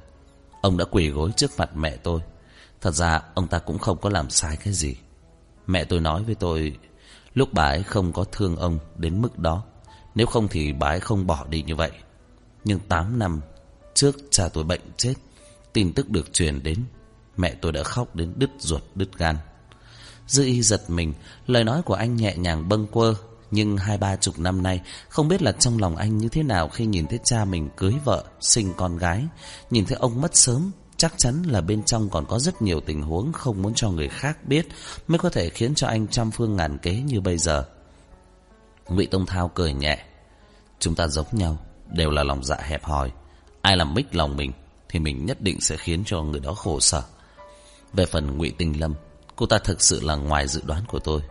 Ông 0.62 0.78
đã 0.78 0.86
quỳ 0.86 1.10
gối 1.10 1.32
trước 1.36 1.52
mặt 1.58 1.70
mẹ 1.76 1.98
tôi. 1.98 2.22
Thật 2.82 2.92
ra 2.92 3.22
ông 3.34 3.48
ta 3.48 3.60
cũng 3.60 3.78
không 3.80 3.98
có 4.02 4.10
làm 4.10 4.30
sai 4.30 4.58
cái 4.58 4.74
gì. 4.74 4.96
Mẹ 5.68 5.84
tôi 5.84 6.00
nói 6.00 6.24
với 6.24 6.36
tôi 6.36 6.78
lúc 7.34 7.54
bà 7.54 7.64
ấy 7.64 7.84
không 7.84 8.14
có 8.14 8.24
thương 8.32 8.56
ông 8.56 8.80
đến 8.98 9.22
mức 9.22 9.40
đó. 9.40 9.64
Nếu 10.16 10.28
không 10.28 10.48
thì 10.48 10.74
bà 10.74 10.88
ấy 10.88 11.00
không 11.00 11.28
bỏ 11.28 11.46
đi 11.50 11.62
như 11.62 11.76
vậy. 11.76 11.92
Nhưng 12.64 12.80
8 12.80 13.20
năm 13.20 13.42
trước 13.94 14.16
cha 14.32 14.50
tôi 14.54 14.64
bệnh 14.64 14.82
chết, 14.98 15.14
tin 15.74 15.94
tức 15.94 16.10
được 16.10 16.34
truyền 16.34 16.64
đến. 16.64 16.78
Mẹ 17.38 17.56
tôi 17.62 17.72
đã 17.72 17.84
khóc 17.84 18.16
đến 18.16 18.34
đứt 18.36 18.50
ruột 18.60 18.82
đứt 18.96 19.18
gan. 19.18 19.38
Dư 20.28 20.44
y 20.44 20.62
giật 20.62 20.90
mình, 20.90 21.14
lời 21.48 21.64
nói 21.64 21.82
của 21.82 21.94
anh 21.94 22.16
nhẹ 22.16 22.36
nhàng 22.38 22.70
bâng 22.70 22.88
quơ 22.88 23.14
nhưng 23.52 23.78
hai 23.78 23.98
ba 23.98 24.16
chục 24.16 24.40
năm 24.40 24.64
nay, 24.64 24.82
Không 25.10 25.28
biết 25.28 25.42
là 25.42 25.52
trong 25.52 25.80
lòng 25.80 25.96
anh 25.96 26.18
như 26.18 26.30
thế 26.30 26.44
nào 26.44 26.70
Khi 26.70 26.86
nhìn 26.86 27.08
thấy 27.08 27.20
cha 27.24 27.46
mình 27.46 27.70
cưới 27.78 27.94
vợ, 28.06 28.24
Sinh 28.40 28.74
con 28.78 28.98
gái. 28.98 29.26
Nhìn 29.70 29.86
thấy 29.86 29.98
ông 30.02 30.22
mất 30.22 30.36
sớm, 30.36 30.72
Chắc 30.98 31.14
chắn 31.18 31.44
là 31.44 31.62
bên 31.62 31.84
trong 31.84 32.10
còn 32.10 32.26
có 32.26 32.40
rất 32.40 32.62
nhiều 32.62 32.82
tình 32.82 33.02
huống 33.02 33.34
Không 33.34 33.62
muốn 33.62 33.74
cho 33.74 33.90
người 33.90 34.10
khác 34.10 34.38
biết 34.46 34.68
Mới 35.08 35.20
có 35.20 35.30
thể 35.30 35.50
khiến 35.50 35.76
cho 35.76 35.88
anh 35.88 36.08
trăm 36.08 36.32
phương 36.32 36.56
ngàn 36.56 36.78
kế 36.78 36.94
như 36.96 37.22
bây 37.22 37.38
giờ. 37.38 37.66
Ngụy 38.88 39.06
Tông 39.06 39.26
Thao 39.26 39.48
cười 39.48 39.74
nhẹ. 39.74 40.06
Chúng 40.80 40.96
ta 40.96 41.08
giống 41.08 41.28
nhau, 41.32 41.58
Đều 41.90 42.12
là 42.12 42.24
lòng 42.24 42.44
dạ 42.44 42.58
hẹp 42.62 42.84
hòi. 42.84 43.12
Ai 43.62 43.78
làm 43.78 43.94
mích 43.94 44.16
lòng 44.16 44.38
mình 44.38 44.52
Thì 44.90 45.00
mình 45.00 45.26
nhất 45.26 45.42
định 45.42 45.62
sẽ 45.62 45.78
khiến 45.78 46.04
cho 46.06 46.22
người 46.22 46.40
đó 46.40 46.54
khổ 46.54 46.80
sở. 46.80 47.04
Về 47.94 48.06
phần 48.06 48.38
Ngụy 48.38 48.52
Tinh 48.58 48.80
Lâm, 48.80 48.94
Cô 49.36 49.46
ta 49.46 49.58
thực 49.58 49.82
sự 49.82 50.02
là 50.04 50.16
ngoài 50.16 50.48
dự 50.48 50.62
đoán 50.66 50.84
của 50.88 51.00
tôi. 51.00 51.22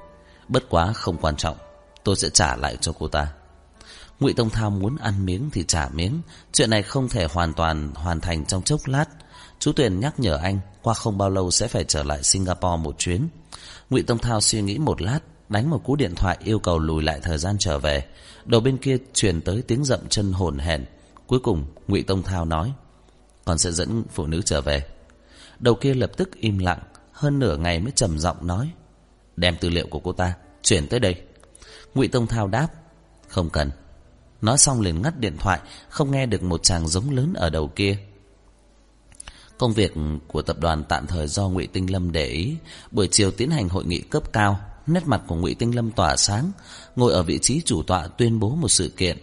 Bất 0.49 0.64
quá 0.70 0.93
không 0.93 1.17
quan 1.17 1.37
trọng. 1.37 1.56
Tôi 2.10 2.16
sẽ 2.16 2.30
trả 2.30 2.56
lại 2.56 2.76
cho 2.80 2.92
cô 2.98 3.08
ta. 3.08 3.32
Ngụy 4.20 4.32
Tông 4.32 4.50
Thao 4.50 4.70
muốn 4.70 4.96
ăn 4.96 5.26
miếng 5.26 5.50
thì 5.52 5.64
trả 5.68 5.88
miếng. 5.88 6.20
Chuyện 6.52 6.70
này 6.70 6.82
không 6.82 7.08
thể 7.08 7.26
hoàn 7.30 7.52
toàn 7.52 7.90
hoàn 7.94 8.20
thành 8.20 8.44
trong 8.44 8.62
chốc 8.62 8.80
lát. 8.86 9.04
Chú 9.58 9.72
Tuyền 9.72 10.00
nhắc 10.00 10.20
nhở 10.20 10.36
anh, 10.36 10.58
Qua 10.82 10.94
không 10.94 11.18
bao 11.18 11.30
lâu 11.30 11.50
sẽ 11.50 11.68
phải 11.68 11.84
trở 11.84 12.02
lại 12.02 12.22
Singapore 12.22 12.82
một 12.82 12.98
chuyến. 12.98 13.28
Ngụy 13.90 14.02
Tông 14.02 14.18
Thao 14.18 14.40
suy 14.40 14.62
nghĩ 14.62 14.78
một 14.78 15.02
lát, 15.02 15.20
Đánh 15.48 15.70
một 15.70 15.84
cú 15.84 15.96
điện 15.96 16.14
thoại 16.14 16.38
yêu 16.44 16.58
cầu 16.58 16.78
lùi 16.78 17.02
lại 17.02 17.20
thời 17.22 17.38
gian 17.38 17.56
trở 17.58 17.78
về. 17.78 18.06
Đầu 18.44 18.60
bên 18.60 18.76
kia 18.76 18.96
truyền 19.14 19.40
tới 19.40 19.62
tiếng 19.62 19.84
dậm 19.84 20.08
chân 20.08 20.32
hồn 20.32 20.58
hển. 20.58 20.84
Cuối 21.26 21.40
cùng, 21.40 21.66
Ngụy 21.88 22.02
Tông 22.02 22.22
Thao 22.22 22.44
nói 22.44 22.72
còn 23.44 23.58
sẽ 23.58 23.72
dẫn 23.72 24.05
phụ 24.12 24.26
nữ 24.26 24.43
trở 24.44 24.60
về. 24.60 24.84
Đầu 25.58 25.74
kia 25.74 25.94
lập 25.94 26.10
tức 26.17 26.31
im 26.40 26.58
lặng, 26.58 26.81
Hơn 27.12 27.38
nửa 27.38 27.56
ngày 27.56 27.81
mới 27.81 27.93
trầm 27.96 28.19
giọng 28.19 28.46
nói, 28.46 28.70
Đem 29.36 29.56
tư 29.60 29.70
liệu 29.70 29.86
của 29.86 30.00
cô 30.00 30.12
ta 30.12 30.34
Chuyển 30.62 30.86
tới 30.86 31.00
đây 31.00 31.22
ngụy 31.94 32.09
Tông 32.09 32.27
Thao 32.27 32.49
đáp, 32.49 32.69
Không 33.29 33.51
cần. 33.51 33.70
Nói 34.43 34.59
xong 34.59 34.81
liền 34.81 35.03
ngắt 35.03 35.19
điện 35.19 35.37
thoại, 35.39 35.61
Không 35.89 36.11
nghe 36.11 36.27
được 36.27 36.43
một 36.43 36.63
chàng 36.63 36.89
giống 36.89 37.11
lớn 37.11 37.35
ở 37.35 37.51
đầu 37.51 37.69
kia. 37.69 37.99
Công 39.59 39.73
việc 39.73 39.94
của 40.27 40.43
tập 40.43 40.56
đoàn 40.61 40.85
tạm 40.89 41.06
thời 41.06 41.29
do 41.29 41.49
Ngụy 41.49 41.67
Tinh 41.67 41.93
Lâm 41.93 42.13
để 42.13 42.27
ý. 42.27 42.56
Buổi 42.91 43.09
chiều 43.11 43.31
tiến 43.31 43.51
hành 43.51 43.69
hội 43.69 43.85
nghị 43.85 44.01
cấp 44.01 44.32
cao, 44.32 44.61
Nét 44.87 45.03
mặt 45.06 45.23
của 45.27 45.35
Ngụy 45.35 45.55
Tinh 45.55 45.75
Lâm 45.75 45.91
tỏa 45.91 46.17
sáng, 46.17 46.53
Ngồi 46.97 47.13
ở 47.13 47.23
vị 47.23 47.39
trí 47.39 47.61
chủ 47.65 47.82
tọa 47.82 48.06
tuyên 48.06 48.41
bố 48.41 48.55
một 48.55 48.69
sự 48.69 48.89
kiện. 48.97 49.19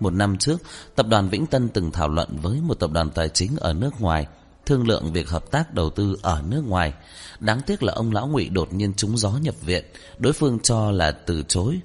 Một 0.00 0.12
năm 0.12 0.38
trước, 0.38 0.56
Tập 0.94 1.06
đoàn 1.08 1.28
Vĩnh 1.28 1.46
Tân 1.46 1.68
từng 1.68 1.90
thảo 1.92 2.08
luận 2.08 2.38
với 2.42 2.60
một 2.60 2.74
tập 2.74 2.90
đoàn 2.92 3.10
tài 3.10 3.28
chính 3.28 3.56
ở 3.56 3.72
nước 3.72 4.00
ngoài, 4.00 4.26
Thương 4.66 4.88
lượng 4.88 5.12
việc 5.12 5.28
hợp 5.28 5.50
tác 5.50 5.74
đầu 5.74 5.90
tư 5.90 6.16
ở 6.22 6.42
nước 6.48 6.62
ngoài. 6.66 6.92
Đáng 7.40 7.60
tiếc 7.66 7.82
là 7.82 7.92
ông 7.92 8.12
Lão 8.12 8.26
Ngụy 8.26 8.48
đột 8.48 8.72
nhiên 8.72 8.94
trúng 8.94 9.18
gió 9.18 9.30
nhập 9.30 9.54
viện, 9.60 9.84
Đối 10.18 10.32
phương 10.32 10.58
cho 10.60 10.90
là 10.90 11.10
từ 11.10 11.42
chối. 11.48 11.80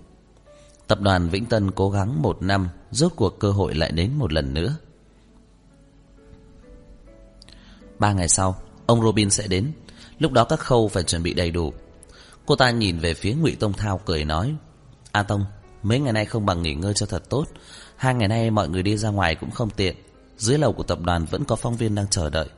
Tập 0.88 1.02
đoàn 1.02 1.30
Vĩnh 1.30 1.46
Tân 1.46 1.72
cố 1.72 1.90
gắng 1.90 2.22
một 2.22 2.42
năm, 2.42 2.70
rốt 2.92 3.12
cuộc 3.16 3.40
cơ 3.40 3.52
hội 3.52 3.76
lại 3.76 3.92
đến 3.92 4.12
một 4.18 4.34
lần 4.34 4.54
nữa. 4.54 4.76
Ba 8.00 8.14
ngày 8.14 8.30
sau, 8.30 8.56
ông 8.86 9.02
Robin 9.02 9.30
sẽ 9.30 9.48
đến. 9.48 9.72
Lúc 10.20 10.32
đó 10.32 10.44
các 10.44 10.60
khâu 10.60 10.88
phải 10.88 11.04
chuẩn 11.04 11.24
bị 11.24 11.34
đầy 11.34 11.52
đủ. 11.52 11.74
Cô 12.46 12.56
ta 12.56 12.72
nhìn 12.72 13.00
về 13.00 13.14
phía 13.14 13.34
Ngụy 13.34 13.56
Tông 13.56 13.74
Thao 13.74 13.98
cười 14.06 14.26
nói. 14.26 14.56
A 15.12 15.24
Tông, 15.24 15.46
mấy 15.84 16.00
ngày 16.00 16.14
nay 16.14 16.26
không 16.26 16.46
bằng 16.46 16.62
nghỉ 16.62 16.74
ngơi 16.74 16.94
cho 16.94 17.06
thật 17.06 17.30
tốt. 17.30 17.46
Hai 17.96 18.14
ngày 18.14 18.28
nay 18.28 18.52
mọi 18.52 18.70
người 18.70 18.84
đi 18.84 18.98
ra 18.98 19.10
ngoài 19.10 19.36
cũng 19.36 19.52
không 19.52 19.70
tiện. 19.70 19.96
Dưới 20.38 20.58
lầu 20.58 20.74
của 20.74 20.84
tập 20.84 21.00
đoàn 21.02 21.26
vẫn 21.26 21.46
có 21.46 21.56
phóng 21.56 21.78
viên 21.78 21.96
đang 21.96 22.08
chờ 22.08 22.30
đợi. 22.30 22.50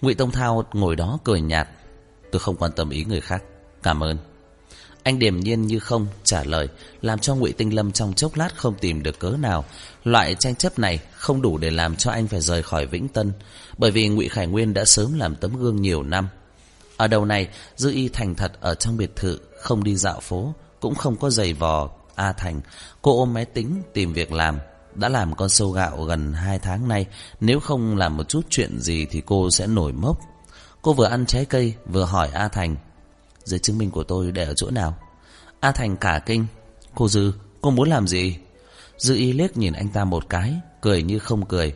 Ngụy 0.00 0.14
Tông 0.14 0.30
Thao 0.30 0.64
ngồi 0.72 0.96
đó 0.96 1.18
cười 1.24 1.40
nhạt. 1.40 1.68
Tôi 2.32 2.40
không 2.40 2.56
quan 2.56 2.72
tâm 2.72 2.90
ý 2.90 3.04
người 3.04 3.20
khác. 3.20 3.42
Cảm 3.82 4.02
ơn. 4.02 4.18
Anh 5.04 5.18
điềm 5.18 5.40
nhiên 5.40 5.66
như 5.66 5.78
không 5.78 6.06
trả 6.24 6.44
lời 6.44 6.68
Làm 7.02 7.18
cho 7.18 7.34
ngụy 7.34 7.52
Tinh 7.52 7.74
Lâm 7.74 7.92
trong 7.92 8.14
chốc 8.14 8.36
lát 8.36 8.56
không 8.56 8.74
tìm 8.80 9.02
được 9.02 9.18
cớ 9.18 9.30
nào. 9.30 9.64
Loại 10.04 10.34
tranh 10.34 10.54
chấp 10.54 10.78
này 10.78 10.98
không 11.12 11.42
đủ 11.42 11.58
để 11.58 11.70
làm 11.70 11.96
cho 11.96 12.10
anh 12.10 12.28
phải 12.28 12.40
rời 12.40 12.62
khỏi 12.62 12.86
Vĩnh 12.86 13.08
Tân 13.08 13.32
Bởi 13.78 13.90
vì 13.90 14.08
ngụy 14.08 14.28
Khải 14.28 14.46
Nguyên 14.46 14.74
đã 14.74 14.84
sớm 14.84 15.18
làm 15.18 15.36
tấm 15.36 15.56
gương 15.56 15.82
nhiều 15.82 16.02
năm. 16.02 16.28
Ở 16.96 17.06
đầu 17.06 17.24
này 17.24 17.48
Dư 17.76 17.92
Y 17.92 18.08
thành 18.08 18.34
thật 18.34 18.52
ở 18.60 18.74
trong 18.74 18.96
biệt 18.96 19.16
thự 19.16 19.38
Không 19.60 19.84
đi 19.84 19.96
dạo 19.96 20.20
phố 20.20 20.54
Cũng 20.80 20.94
không 20.94 21.16
có 21.16 21.30
giày 21.30 21.52
vò 21.52 21.90
A 22.14 22.32
Thành. 22.32 22.60
Cô 23.02 23.18
ôm 23.18 23.34
máy 23.34 23.44
tính 23.44 23.82
tìm 23.92 24.12
việc 24.12 24.32
làm 24.32 24.58
đã 24.94 25.08
làm 25.08 25.34
con 25.34 25.48
sâu 25.48 25.70
gạo 25.70 26.02
gần 26.02 26.32
hai 26.32 26.58
tháng 26.58 26.88
nay, 26.88 27.06
nếu 27.40 27.60
không 27.60 27.96
làm 27.96 28.16
một 28.16 28.28
chút 28.28 28.46
chuyện 28.50 28.80
gì 28.80 29.06
thì 29.10 29.22
cô 29.26 29.50
sẽ 29.50 29.66
nổi 29.66 29.92
mốc. 29.92 30.18
Cô 30.82 30.92
vừa 30.92 31.06
ăn 31.06 31.26
trái 31.26 31.44
cây, 31.44 31.74
vừa 31.86 32.04
hỏi 32.04 32.28
A 32.32 32.48
Thành, 32.48 32.76
giấy 33.44 33.58
chứng 33.58 33.78
minh 33.78 33.90
của 33.90 34.04
tôi 34.04 34.32
để 34.32 34.44
ở 34.44 34.54
chỗ 34.54 34.70
nào? 34.70 34.96
A 35.60 35.72
Thành 35.72 35.96
cả 35.96 36.22
kinh, 36.26 36.46
cô 36.94 37.08
Dư, 37.08 37.32
cô 37.60 37.70
muốn 37.70 37.88
làm 37.88 38.08
gì? 38.08 38.36
Dư 38.98 39.14
y 39.14 39.32
liếc 39.32 39.56
nhìn 39.56 39.72
anh 39.72 39.88
ta 39.88 40.04
một 40.04 40.28
cái, 40.28 40.54
cười 40.80 41.02
như 41.02 41.18
không 41.18 41.46
cười, 41.46 41.74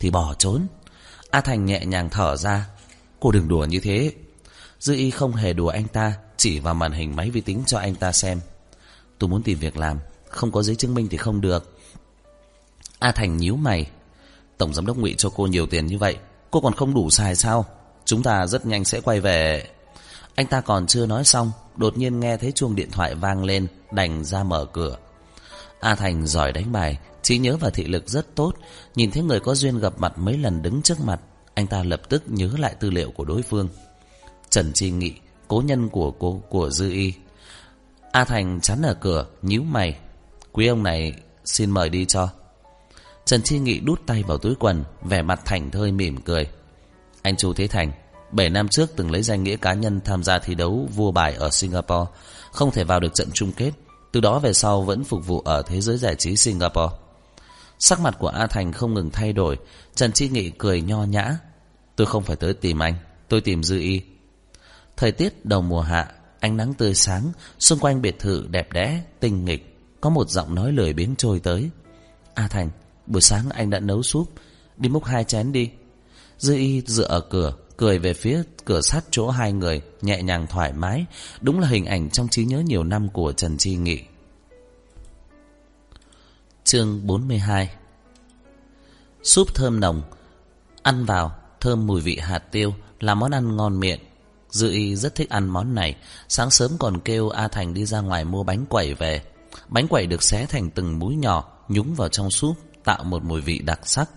thì 0.00 0.10
bỏ 0.10 0.34
trốn. 0.38 0.66
A 1.30 1.40
Thành 1.40 1.64
nhẹ 1.64 1.84
nhàng 1.86 2.10
thở 2.10 2.36
ra, 2.36 2.66
cô 3.20 3.30
đừng 3.30 3.48
đùa 3.48 3.64
như 3.64 3.80
thế. 3.80 4.12
Dư 4.78 4.94
y 4.94 5.10
không 5.10 5.32
hề 5.32 5.52
đùa 5.52 5.68
anh 5.68 5.88
ta, 5.88 6.14
chỉ 6.36 6.58
vào 6.58 6.74
màn 6.74 6.92
hình 6.92 7.16
máy 7.16 7.30
vi 7.30 7.40
tính 7.40 7.62
cho 7.66 7.78
anh 7.78 7.94
ta 7.94 8.12
xem. 8.12 8.40
Tôi 9.18 9.30
muốn 9.30 9.42
tìm 9.42 9.58
việc 9.58 9.76
làm, 9.76 9.98
không 10.28 10.52
có 10.52 10.62
giấy 10.62 10.76
chứng 10.76 10.94
minh 10.94 11.08
thì 11.10 11.16
không 11.16 11.40
được. 11.40 11.76
A 12.98 13.12
Thành 13.12 13.36
nhíu 13.36 13.56
mày. 13.56 13.90
Tổng 14.58 14.74
giám 14.74 14.86
đốc 14.86 14.96
ngụy 14.96 15.14
cho 15.18 15.30
cô 15.30 15.46
nhiều 15.46 15.66
tiền 15.66 15.86
như 15.86 15.98
vậy, 15.98 16.16
cô 16.50 16.60
còn 16.60 16.74
không 16.74 16.94
đủ 16.94 17.10
xài 17.10 17.36
sao? 17.36 17.64
Chúng 18.04 18.22
ta 18.22 18.46
rất 18.46 18.66
nhanh 18.66 18.84
sẽ 18.84 19.00
quay 19.00 19.20
về. 19.20 19.70
Anh 20.40 20.46
ta 20.46 20.60
còn 20.60 20.86
chưa 20.86 21.06
nói 21.06 21.24
xong, 21.24 21.52
đột 21.76 21.98
nhiên 21.98 22.20
nghe 22.20 22.36
thấy 22.36 22.52
chuông 22.52 22.76
điện 22.76 22.90
thoại 22.90 23.14
vang 23.14 23.44
lên, 23.44 23.66
đành 23.92 24.24
ra 24.24 24.42
mở 24.42 24.66
cửa. 24.72 24.96
A 25.80 25.94
Thành 25.94 26.26
giỏi 26.26 26.52
đánh 26.52 26.72
bài, 26.72 26.98
trí 27.22 27.38
nhớ 27.38 27.56
và 27.60 27.70
thị 27.70 27.84
lực 27.84 28.08
rất 28.08 28.34
tốt, 28.34 28.52
nhìn 28.94 29.10
thấy 29.10 29.22
người 29.22 29.40
có 29.40 29.54
duyên 29.54 29.78
gặp 29.78 29.92
mặt 29.98 30.18
mấy 30.18 30.38
lần 30.38 30.62
đứng 30.62 30.82
trước 30.82 31.00
mặt, 31.00 31.20
anh 31.54 31.66
ta 31.66 31.82
lập 31.82 32.00
tức 32.08 32.22
nhớ 32.26 32.50
lại 32.58 32.74
tư 32.80 32.90
liệu 32.90 33.10
của 33.10 33.24
đối 33.24 33.42
phương. 33.42 33.68
Trần 34.50 34.72
Chi 34.72 34.90
Nghị, 34.90 35.14
cố 35.48 35.62
nhân 35.66 35.88
của 35.88 36.10
cô 36.10 36.42
của 36.48 36.70
Dư 36.70 36.90
Y. 36.90 37.12
A 38.12 38.24
Thành 38.24 38.60
chắn 38.60 38.82
ở 38.82 38.94
cửa, 38.94 39.26
nhíu 39.42 39.62
mày. 39.62 39.98
Quý 40.52 40.66
ông 40.66 40.82
này 40.82 41.14
xin 41.44 41.70
mời 41.70 41.88
đi 41.88 42.04
cho. 42.04 42.28
Trần 43.24 43.42
Chi 43.42 43.58
Nghị 43.58 43.80
đút 43.80 44.06
tay 44.06 44.22
vào 44.22 44.38
túi 44.38 44.54
quần, 44.54 44.84
vẻ 45.02 45.22
mặt 45.22 45.40
thành 45.44 45.70
thơi 45.70 45.92
mỉm 45.92 46.20
cười. 46.20 46.50
Anh 47.22 47.36
Chu 47.36 47.52
Thế 47.52 47.68
Thành, 47.68 47.92
7 48.32 48.50
năm 48.50 48.68
trước 48.68 48.90
từng 48.96 49.10
lấy 49.10 49.22
danh 49.22 49.44
nghĩa 49.44 49.56
cá 49.56 49.74
nhân 49.74 50.00
tham 50.04 50.22
gia 50.22 50.38
thi 50.38 50.54
đấu 50.54 50.88
vua 50.94 51.12
bài 51.12 51.34
ở 51.34 51.50
Singapore, 51.50 52.10
không 52.52 52.70
thể 52.70 52.84
vào 52.84 53.00
được 53.00 53.14
trận 53.14 53.28
chung 53.34 53.52
kết. 53.52 53.72
Từ 54.12 54.20
đó 54.20 54.38
về 54.38 54.52
sau 54.52 54.82
vẫn 54.82 55.04
phục 55.04 55.26
vụ 55.26 55.40
ở 55.40 55.62
thế 55.62 55.80
giới 55.80 55.98
giải 55.98 56.14
trí 56.14 56.36
Singapore. 56.36 56.94
Sắc 57.78 58.00
mặt 58.00 58.16
của 58.18 58.28
A 58.28 58.46
Thành 58.46 58.72
không 58.72 58.94
ngừng 58.94 59.10
thay 59.10 59.32
đổi, 59.32 59.58
Trần 59.94 60.12
Chi 60.12 60.28
Nghị 60.28 60.50
cười 60.50 60.82
nho 60.82 61.04
nhã. 61.04 61.38
Tôi 61.96 62.06
không 62.06 62.22
phải 62.22 62.36
tới 62.36 62.54
tìm 62.54 62.78
anh, 62.78 62.94
tôi 63.28 63.40
tìm 63.40 63.62
Dư 63.62 63.78
Y. 63.78 64.00
Thời 64.96 65.12
tiết 65.12 65.46
đầu 65.46 65.62
mùa 65.62 65.80
hạ, 65.80 66.12
ánh 66.40 66.56
nắng 66.56 66.74
tươi 66.74 66.94
sáng, 66.94 67.32
xung 67.58 67.78
quanh 67.78 68.02
biệt 68.02 68.18
thự 68.18 68.46
đẹp 68.50 68.72
đẽ, 68.72 69.02
tinh 69.20 69.44
nghịch, 69.44 69.78
có 70.00 70.10
một 70.10 70.30
giọng 70.30 70.54
nói 70.54 70.72
lười 70.72 70.92
biếng 70.92 71.16
trôi 71.16 71.40
tới. 71.40 71.70
A 72.34 72.48
Thành, 72.48 72.70
buổi 73.06 73.22
sáng 73.22 73.50
anh 73.50 73.70
đã 73.70 73.80
nấu 73.80 74.02
súp, 74.02 74.32
đi 74.76 74.88
múc 74.88 75.04
hai 75.04 75.24
chén 75.24 75.52
đi. 75.52 75.70
Dư 76.38 76.54
Y 76.54 76.82
dựa 76.86 77.04
ở 77.04 77.20
cửa, 77.20 77.52
cười 77.80 77.98
về 77.98 78.14
phía 78.14 78.42
cửa 78.64 78.80
sắt 78.80 79.04
chỗ 79.10 79.30
hai 79.30 79.52
người, 79.52 79.82
nhẹ 80.02 80.22
nhàng 80.22 80.46
thoải 80.46 80.72
mái, 80.72 81.04
đúng 81.40 81.60
là 81.60 81.68
hình 81.68 81.84
ảnh 81.84 82.10
trong 82.10 82.28
trí 82.28 82.44
nhớ 82.44 82.58
nhiều 82.58 82.84
năm 82.84 83.08
của 83.08 83.32
Trần 83.32 83.56
Chi 83.56 83.76
Nghị. 83.76 84.00
Chương 86.64 87.06
42 87.06 87.70
Súp 89.22 89.54
thơm 89.54 89.80
nồng, 89.80 90.02
ăn 90.82 91.04
vào, 91.04 91.34
thơm 91.60 91.86
mùi 91.86 92.00
vị 92.00 92.16
hạt 92.16 92.38
tiêu, 92.38 92.74
là 93.00 93.14
món 93.14 93.30
ăn 93.30 93.56
ngon 93.56 93.80
miệng. 93.80 94.00
Dư 94.50 94.70
y 94.70 94.96
rất 94.96 95.14
thích 95.14 95.30
ăn 95.30 95.48
món 95.48 95.74
này, 95.74 95.96
sáng 96.28 96.50
sớm 96.50 96.70
còn 96.78 97.00
kêu 97.00 97.28
A 97.28 97.48
Thành 97.48 97.74
đi 97.74 97.86
ra 97.86 98.00
ngoài 98.00 98.24
mua 98.24 98.42
bánh 98.42 98.66
quẩy 98.66 98.94
về. 98.94 99.22
Bánh 99.68 99.88
quẩy 99.88 100.06
được 100.06 100.22
xé 100.22 100.46
thành 100.46 100.70
từng 100.70 100.98
múi 100.98 101.16
nhỏ, 101.16 101.52
nhúng 101.68 101.94
vào 101.94 102.08
trong 102.08 102.30
súp, 102.30 102.56
tạo 102.84 103.04
một 103.04 103.22
mùi 103.22 103.40
vị 103.40 103.58
đặc 103.58 103.80
sắc. 103.84 104.10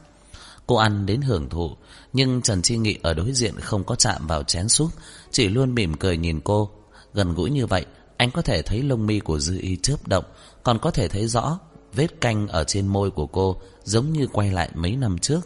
Cô 0.67 0.75
ăn 0.75 1.05
đến 1.05 1.21
hưởng 1.21 1.49
thụ, 1.49 1.71
nhưng 2.13 2.41
Trần 2.41 2.61
Chi 2.61 2.77
Nghị 2.77 2.97
ở 3.01 3.13
đối 3.13 3.31
diện 3.31 3.59
không 3.59 3.83
có 3.83 3.95
chạm 3.95 4.27
vào 4.27 4.43
chén 4.43 4.69
súp, 4.69 4.89
chỉ 5.31 5.47
luôn 5.47 5.75
mỉm 5.75 5.93
cười 5.93 6.17
nhìn 6.17 6.39
cô. 6.43 6.69
Gần 7.13 7.33
gũi 7.33 7.49
như 7.49 7.65
vậy, 7.65 7.85
anh 8.17 8.31
có 8.31 8.41
thể 8.41 8.61
thấy 8.61 8.81
lông 8.81 9.05
mi 9.05 9.19
của 9.19 9.39
Dư 9.39 9.57
Y 9.59 9.75
chớp 9.75 10.07
động, 10.07 10.25
còn 10.63 10.79
có 10.79 10.91
thể 10.91 11.07
thấy 11.07 11.27
rõ 11.27 11.59
vết 11.93 12.21
canh 12.21 12.47
ở 12.47 12.63
trên 12.63 12.87
môi 12.87 13.11
của 13.11 13.27
cô 13.27 13.57
giống 13.83 14.13
như 14.13 14.27
quay 14.27 14.51
lại 14.51 14.69
mấy 14.73 14.95
năm 14.95 15.17
trước. 15.17 15.41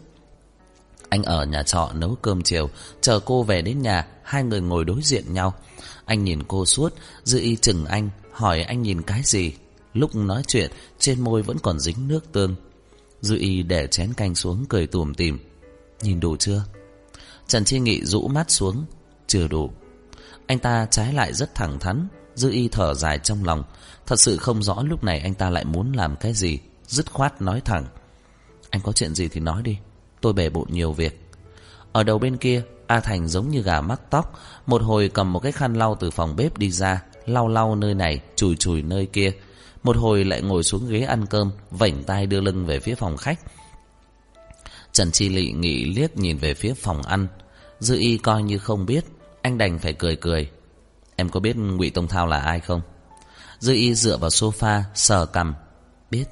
Anh 1.09 1.23
ở 1.23 1.45
nhà 1.45 1.63
trọ 1.63 1.91
nấu 1.93 2.15
cơm 2.21 2.41
chiều, 2.41 2.69
chờ 3.01 3.19
cô 3.19 3.43
về 3.43 3.61
đến 3.61 3.81
nhà, 3.81 4.07
hai 4.23 4.43
người 4.43 4.61
ngồi 4.61 4.85
đối 4.85 5.01
diện 5.01 5.33
nhau. 5.33 5.53
Anh 6.05 6.23
nhìn 6.23 6.43
cô 6.43 6.65
suốt, 6.65 6.93
Dư 7.23 7.39
Y 7.39 7.55
chừng 7.55 7.85
anh, 7.85 8.09
hỏi 8.31 8.61
anh 8.61 8.81
nhìn 8.81 9.01
cái 9.01 9.21
gì. 9.23 9.53
Lúc 9.93 10.15
nói 10.15 10.43
chuyện, 10.47 10.71
trên 10.99 11.21
môi 11.21 11.41
vẫn 11.41 11.57
còn 11.59 11.79
dính 11.79 12.07
nước 12.07 12.31
tương. 12.31 12.55
Dư 13.21 13.37
Y 13.37 13.63
để 13.63 13.87
chén 13.87 14.13
canh 14.13 14.35
xuống 14.35 14.65
cười 14.69 14.87
tủm 14.87 15.13
tỉm. 15.13 15.39
Nhìn 16.01 16.19
đủ 16.19 16.37
chưa? 16.37 16.63
Trần 17.47 17.65
Chi 17.65 17.79
Nghị 17.79 18.05
rũ 18.05 18.27
mắt 18.27 18.51
xuống, 18.51 18.85
chưa 19.27 19.47
đủ. 19.47 19.71
Anh 20.47 20.59
ta 20.59 20.87
trái 20.91 21.13
lại 21.13 21.33
rất 21.33 21.55
thẳng 21.55 21.79
thắn, 21.79 22.07
Dư 22.35 22.51
Y 22.51 22.67
thở 22.67 22.93
dài 22.93 23.19
trong 23.19 23.43
lòng, 23.43 23.63
thật 24.05 24.19
sự 24.19 24.37
không 24.37 24.63
rõ 24.63 24.83
lúc 24.89 25.03
này 25.03 25.19
anh 25.19 25.33
ta 25.33 25.49
lại 25.49 25.65
muốn 25.65 25.91
làm 25.93 26.15
cái 26.15 26.33
gì, 26.33 26.59
dứt 26.87 27.11
khoát 27.13 27.41
nói 27.41 27.61
thẳng. 27.65 27.85
Anh 28.69 28.81
có 28.81 28.91
chuyện 28.91 29.15
gì 29.15 29.27
thì 29.27 29.39
nói 29.39 29.61
đi, 29.61 29.77
tôi 30.21 30.33
bể 30.33 30.49
bộn 30.49 30.67
nhiều 30.71 30.93
việc. 30.93 31.29
Ở 31.91 32.03
đầu 32.03 32.19
bên 32.19 32.37
kia, 32.37 32.63
A 32.87 32.99
Thành 32.99 33.27
giống 33.27 33.49
như 33.49 33.61
gà 33.61 33.81
mắc 33.81 34.01
tóc, 34.09 34.39
một 34.65 34.81
hồi 34.81 35.09
cầm 35.13 35.33
một 35.33 35.39
cái 35.39 35.51
khăn 35.51 35.73
lau 35.73 35.95
từ 35.99 36.11
phòng 36.11 36.35
bếp 36.35 36.57
đi 36.57 36.71
ra, 36.71 37.03
lau 37.25 37.47
lau 37.47 37.75
nơi 37.75 37.93
này, 37.93 38.19
chùi 38.35 38.55
chùi 38.55 38.81
nơi 38.81 39.05
kia. 39.05 39.31
Một 39.87 39.97
hồi 39.97 40.25
lại 40.25 40.41
ngồi 40.41 40.63
xuống 40.63 40.89
ghế 40.89 41.01
ăn 41.01 41.25
cơm, 41.25 41.51
vảnh 41.71 42.03
tay 42.03 42.25
đưa 42.25 42.41
lưng 42.41 42.65
về 42.65 42.79
phía 42.79 42.95
phòng 42.95 43.17
khách. 43.17 43.39
Trần 44.91 45.11
Chi 45.11 45.29
Lị 45.29 45.51
nghĩ 45.51 45.85
liếc 45.85 46.17
nhìn 46.17 46.37
về 46.37 46.53
phía 46.53 46.73
phòng 46.73 47.01
ăn. 47.01 47.27
Dư 47.79 47.97
y 47.97 48.17
coi 48.17 48.43
như 48.43 48.57
không 48.57 48.85
biết, 48.85 49.05
anh 49.41 49.57
đành 49.57 49.79
phải 49.79 49.93
cười 49.93 50.15
cười. 50.15 50.51
Em 51.15 51.29
có 51.29 51.39
biết 51.39 51.55
ngụy 51.57 51.89
Tông 51.89 52.07
Thao 52.07 52.27
là 52.27 52.39
ai 52.39 52.59
không? 52.59 52.81
Dư 53.59 53.73
y 53.73 53.95
dựa 53.95 54.17
vào 54.17 54.29
sofa, 54.29 54.81
sờ 54.95 55.25
cằm. 55.25 55.55
Biết, 56.11 56.25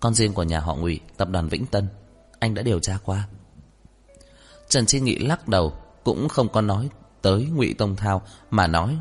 con 0.00 0.14
riêng 0.14 0.32
của 0.32 0.42
nhà 0.42 0.60
họ 0.60 0.74
ngụy, 0.74 1.00
tập 1.16 1.28
đoàn 1.28 1.48
Vĩnh 1.48 1.66
Tân. 1.66 1.88
Anh 2.38 2.54
đã 2.54 2.62
điều 2.62 2.80
tra 2.80 2.98
qua. 3.04 3.28
Trần 4.68 4.86
Chi 4.86 5.00
Nghị 5.00 5.18
lắc 5.18 5.48
đầu, 5.48 5.74
cũng 6.04 6.28
không 6.28 6.48
có 6.48 6.60
nói 6.60 6.88
tới 7.22 7.46
ngụy 7.54 7.74
Tông 7.78 7.96
Thao, 7.96 8.22
mà 8.50 8.66
nói. 8.66 8.98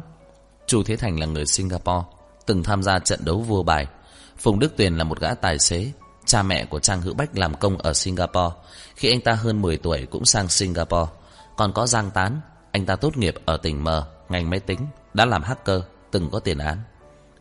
Chu 0.68 0.84
Thế 0.84 0.98
Thành 0.98 1.20
là 1.20 1.26
người 1.26 1.46
Singapore, 1.46 2.08
từng 2.46 2.64
tham 2.64 2.84
gia 2.84 3.00
trận 3.00 3.20
đấu 3.26 3.40
vua 3.40 3.64
bài. 3.64 3.88
Phùng 4.40 4.60
Đức 4.60 4.78
Tuyền 4.78 4.98
là 4.98 5.04
một 5.04 5.20
gã 5.20 5.34
tài 5.34 5.60
xế, 5.60 5.92
cha 6.26 6.44
mẹ 6.44 6.66
của 6.66 6.80
Trang 6.80 7.02
Hữu 7.02 7.14
Bách 7.14 7.38
làm 7.38 7.56
công 7.56 7.78
ở 7.78 7.94
Singapore. 7.94 8.56
Khi 8.96 9.10
anh 9.12 9.22
ta 9.22 9.34
hơn 9.34 9.62
10 9.62 9.78
tuổi 9.78 10.08
cũng 10.12 10.26
sang 10.26 10.48
Singapore. 10.48 11.12
Còn 11.58 11.74
có 11.74 11.88
Giang 11.88 12.12
Tán, 12.12 12.42
anh 12.72 12.86
ta 12.86 12.96
tốt 12.96 13.18
nghiệp 13.18 13.36
ở 13.46 13.58
tỉnh 13.58 13.84
M, 13.84 13.88
ngành 14.30 14.50
máy 14.50 14.60
tính, 14.60 14.80
đã 15.14 15.26
làm 15.26 15.44
hacker, 15.44 15.82
từng 16.12 16.30
có 16.30 16.40
tiền 16.40 16.58
án. 16.58 16.78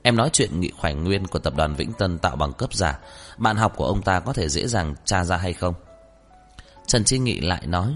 Em 0.02 0.16
nói 0.16 0.30
chuyện 0.32 0.60
nghị 0.60 0.70
khoảnh 0.78 1.04
nguyên 1.04 1.26
của 1.26 1.38
tập 1.38 1.54
đoàn 1.56 1.74
Vĩnh 1.74 1.92
Tân 1.92 2.18
tạo 2.18 2.36
bằng 2.36 2.52
cấp 2.52 2.74
giả, 2.74 2.98
bạn 3.36 3.56
học 3.56 3.72
của 3.76 3.86
ông 3.86 4.02
ta 4.02 4.20
có 4.20 4.32
thể 4.32 4.48
dễ 4.48 4.66
dàng 4.66 4.94
tra 5.04 5.24
ra 5.24 5.36
hay 5.36 5.52
không? 5.52 5.74
Trần 6.86 7.04
Chi 7.04 7.18
Nghị 7.18 7.40
lại 7.40 7.66
nói, 7.66 7.94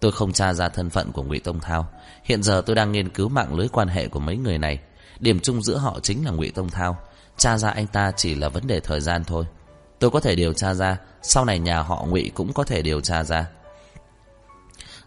tôi 0.00 0.12
không 0.12 0.32
tra 0.32 0.54
ra 0.54 0.68
thân 0.68 0.90
phận 0.90 1.12
của 1.12 1.22
Ngụy 1.22 1.38
Tông 1.38 1.60
Thao. 1.60 1.88
Hiện 2.24 2.42
giờ 2.42 2.62
tôi 2.66 2.76
đang 2.76 2.92
nghiên 2.92 3.08
cứu 3.08 3.28
mạng 3.28 3.54
lưới 3.54 3.68
quan 3.68 3.88
hệ 3.88 4.08
của 4.08 4.20
mấy 4.20 4.36
người 4.36 4.58
này. 4.58 4.78
Điểm 5.20 5.40
chung 5.40 5.62
giữa 5.62 5.76
họ 5.76 6.00
chính 6.02 6.24
là 6.24 6.30
Ngụy 6.30 6.50
Tông 6.50 6.70
Thao. 6.70 6.96
Tra 7.36 7.58
ra 7.58 7.70
anh 7.70 7.86
ta 7.86 8.12
chỉ 8.16 8.34
là 8.34 8.48
vấn 8.48 8.66
đề 8.66 8.80
thời 8.80 9.00
gian 9.00 9.24
thôi. 9.24 9.44
Tôi 9.98 10.10
có 10.10 10.20
thể 10.20 10.34
điều 10.34 10.52
tra 10.52 10.74
ra, 10.74 10.98
sau 11.22 11.44
này 11.44 11.58
nhà 11.58 11.82
họ 11.82 12.04
Ngụy 12.08 12.30
cũng 12.34 12.52
có 12.52 12.64
thể 12.64 12.82
điều 12.82 13.00
tra 13.00 13.24
ra. 13.24 13.46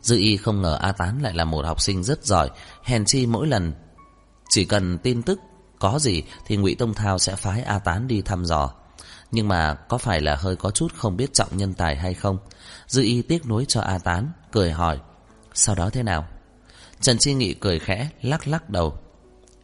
Dư 0.02 0.18
y 0.18 0.38
không 0.38 0.62
ngờ 0.62 0.78
A 0.82 0.92
Tán 0.92 1.22
lại 1.22 1.34
là 1.34 1.46
một 1.46 1.66
học 1.66 1.82
sinh 1.82 2.04
rất 2.04 2.26
giỏi, 2.26 2.50
hèn 2.84 3.06
chi 3.06 3.26
mỗi 3.26 3.48
lần 3.48 3.74
chỉ 4.50 4.66
cần 4.66 4.98
tin 4.98 5.22
tức 5.22 5.40
có 5.80 6.00
gì 6.00 6.24
thì 6.46 6.58
Ngụy 6.58 6.76
Tông 6.76 6.94
Thao 6.94 7.20
sẽ 7.20 7.36
phái 7.36 7.62
A 7.62 7.80
Tán 7.80 8.08
đi 8.08 8.22
thăm 8.22 8.46
dò. 8.46 8.74
Nhưng 9.32 9.48
mà 9.48 9.74
có 9.74 9.98
phải 9.98 10.22
là 10.22 10.36
hơi 10.36 10.56
có 10.56 10.72
chút 10.72 10.94
không 10.96 11.18
biết 11.18 11.34
trọng 11.34 11.58
nhân 11.58 11.74
tài 11.74 11.96
hay 11.96 12.14
không? 12.14 12.38
Dư 12.88 13.02
y 13.02 13.22
tiếc 13.22 13.46
nuối 13.46 13.66
cho 13.68 13.82
A 13.82 13.98
Tán, 13.98 14.32
cười 14.52 14.72
hỏi. 14.72 15.00
Sau 15.54 15.76
đó 15.76 15.90
thế 15.90 16.04
nào? 16.04 16.28
Trần 17.02 17.18
Chi 17.18 17.34
Nghị 17.34 17.54
cười 17.54 17.80
khẽ, 17.80 18.10
lắc 18.22 18.48
lắc 18.48 18.70
đầu. 18.70 19.00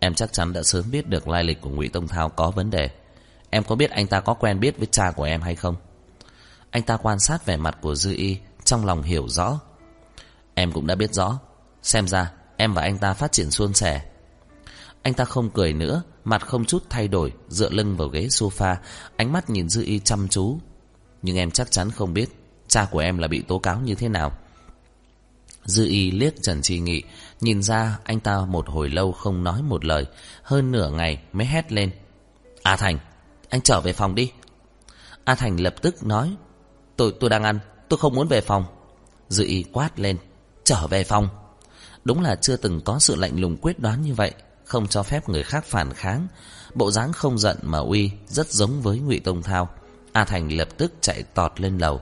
Em 0.03 0.13
chắc 0.13 0.33
chắn 0.33 0.53
đã 0.53 0.63
sớm 0.63 0.91
biết 0.91 1.09
được 1.09 1.27
lai 1.27 1.43
lịch 1.43 1.61
của 1.61 1.69
Ngụy 1.69 1.89
Tông 1.89 2.07
Thao 2.07 2.29
có 2.29 2.51
vấn 2.51 2.69
đề. 2.69 2.89
Em 3.49 3.63
có 3.63 3.75
biết 3.75 3.91
anh 3.91 4.07
ta 4.07 4.19
có 4.19 4.33
quen 4.33 4.59
biết 4.59 4.77
với 4.77 4.87
cha 4.91 5.11
của 5.11 5.23
em 5.23 5.41
hay 5.41 5.55
không? 5.55 5.75
Anh 6.69 6.83
ta 6.83 6.97
quan 6.97 7.19
sát 7.19 7.45
vẻ 7.45 7.57
mặt 7.57 7.77
của 7.81 7.95
Dư 7.95 8.13
Y, 8.15 8.37
trong 8.63 8.85
lòng 8.85 9.01
hiểu 9.01 9.27
rõ. 9.27 9.59
Em 10.53 10.71
cũng 10.71 10.87
đã 10.87 10.95
biết 10.95 11.13
rõ. 11.13 11.39
Xem 11.83 12.07
ra, 12.07 12.31
em 12.57 12.73
và 12.73 12.81
anh 12.81 12.97
ta 12.97 13.13
phát 13.13 13.31
triển 13.31 13.51
suôn 13.51 13.73
sẻ. 13.73 14.01
Anh 15.01 15.13
ta 15.13 15.25
không 15.25 15.49
cười 15.49 15.73
nữa, 15.73 16.03
mặt 16.23 16.47
không 16.47 16.65
chút 16.65 16.83
thay 16.89 17.07
đổi, 17.07 17.33
dựa 17.47 17.69
lưng 17.69 17.97
vào 17.97 18.07
ghế 18.07 18.27
sofa, 18.27 18.75
ánh 19.15 19.33
mắt 19.33 19.49
nhìn 19.49 19.69
Dư 19.69 19.83
Y 19.83 19.99
chăm 19.99 20.27
chú. 20.27 20.59
Nhưng 21.21 21.37
em 21.37 21.51
chắc 21.51 21.71
chắn 21.71 21.91
không 21.91 22.13
biết, 22.13 22.29
cha 22.67 22.87
của 22.91 22.99
em 22.99 23.17
là 23.17 23.27
bị 23.27 23.41
tố 23.41 23.59
cáo 23.59 23.79
như 23.79 23.95
thế 23.95 24.09
nào. 24.09 24.31
Dư 25.65 25.85
Y 25.85 26.11
liếc 26.11 26.33
Trần 26.41 26.61
Chi 26.61 26.79
Nghị, 26.79 27.03
nhìn 27.43 27.63
ra 27.63 27.99
anh 28.03 28.19
ta 28.19 28.39
một 28.39 28.69
hồi 28.69 28.89
lâu 28.89 29.11
không 29.11 29.43
nói 29.43 29.61
một 29.61 29.85
lời, 29.85 30.05
hơn 30.43 30.71
nửa 30.71 30.89
ngày 30.89 31.21
mới 31.33 31.47
hét 31.47 31.71
lên. 31.71 31.91
A 32.63 32.75
Thành, 32.75 32.97
anh 33.49 33.61
trở 33.61 33.81
về 33.81 33.93
phòng 33.93 34.15
đi. 34.15 34.31
A 35.23 35.35
Thành 35.35 35.59
lập 35.59 35.75
tức 35.81 36.03
nói 36.03 36.35
Tôi 36.95 37.13
tôi 37.19 37.29
đang 37.29 37.43
ăn 37.43 37.59
Tôi 37.89 37.97
không 37.97 38.15
muốn 38.15 38.27
về 38.27 38.41
phòng. 38.41 38.65
Dự 39.29 39.45
ý 39.45 39.65
quát 39.73 39.99
lên 39.99 40.17
Trở 40.63 40.87
về 40.87 41.03
phòng. 41.03 41.29
Đúng 42.03 42.21
là 42.21 42.35
chưa 42.35 42.55
từng 42.55 42.81
có 42.81 42.99
sự 42.99 43.15
lạnh 43.15 43.39
lùng 43.39 43.57
quyết 43.57 43.79
đoán 43.79 44.01
như 44.01 44.13
vậy 44.13 44.31
Không 44.65 44.87
cho 44.87 45.03
phép 45.03 45.29
người 45.29 45.43
khác 45.43 45.65
phản 45.65 45.93
kháng. 45.93 46.27
Bộ 46.73 46.91
dáng 46.91 47.13
không 47.13 47.37
giận 47.37 47.57
mà 47.61 47.79
uy 47.79 48.11
Rất 48.27 48.51
giống 48.51 48.81
với 48.81 48.99
ngụy 48.99 49.19
Tông 49.19 49.41
Thao. 49.41 49.69
A 50.13 50.25
Thành 50.25 50.51
lập 50.51 50.67
tức 50.77 50.93
chạy 51.01 51.23
tọt 51.23 51.61
lên 51.61 51.77
lầu. 51.77 52.01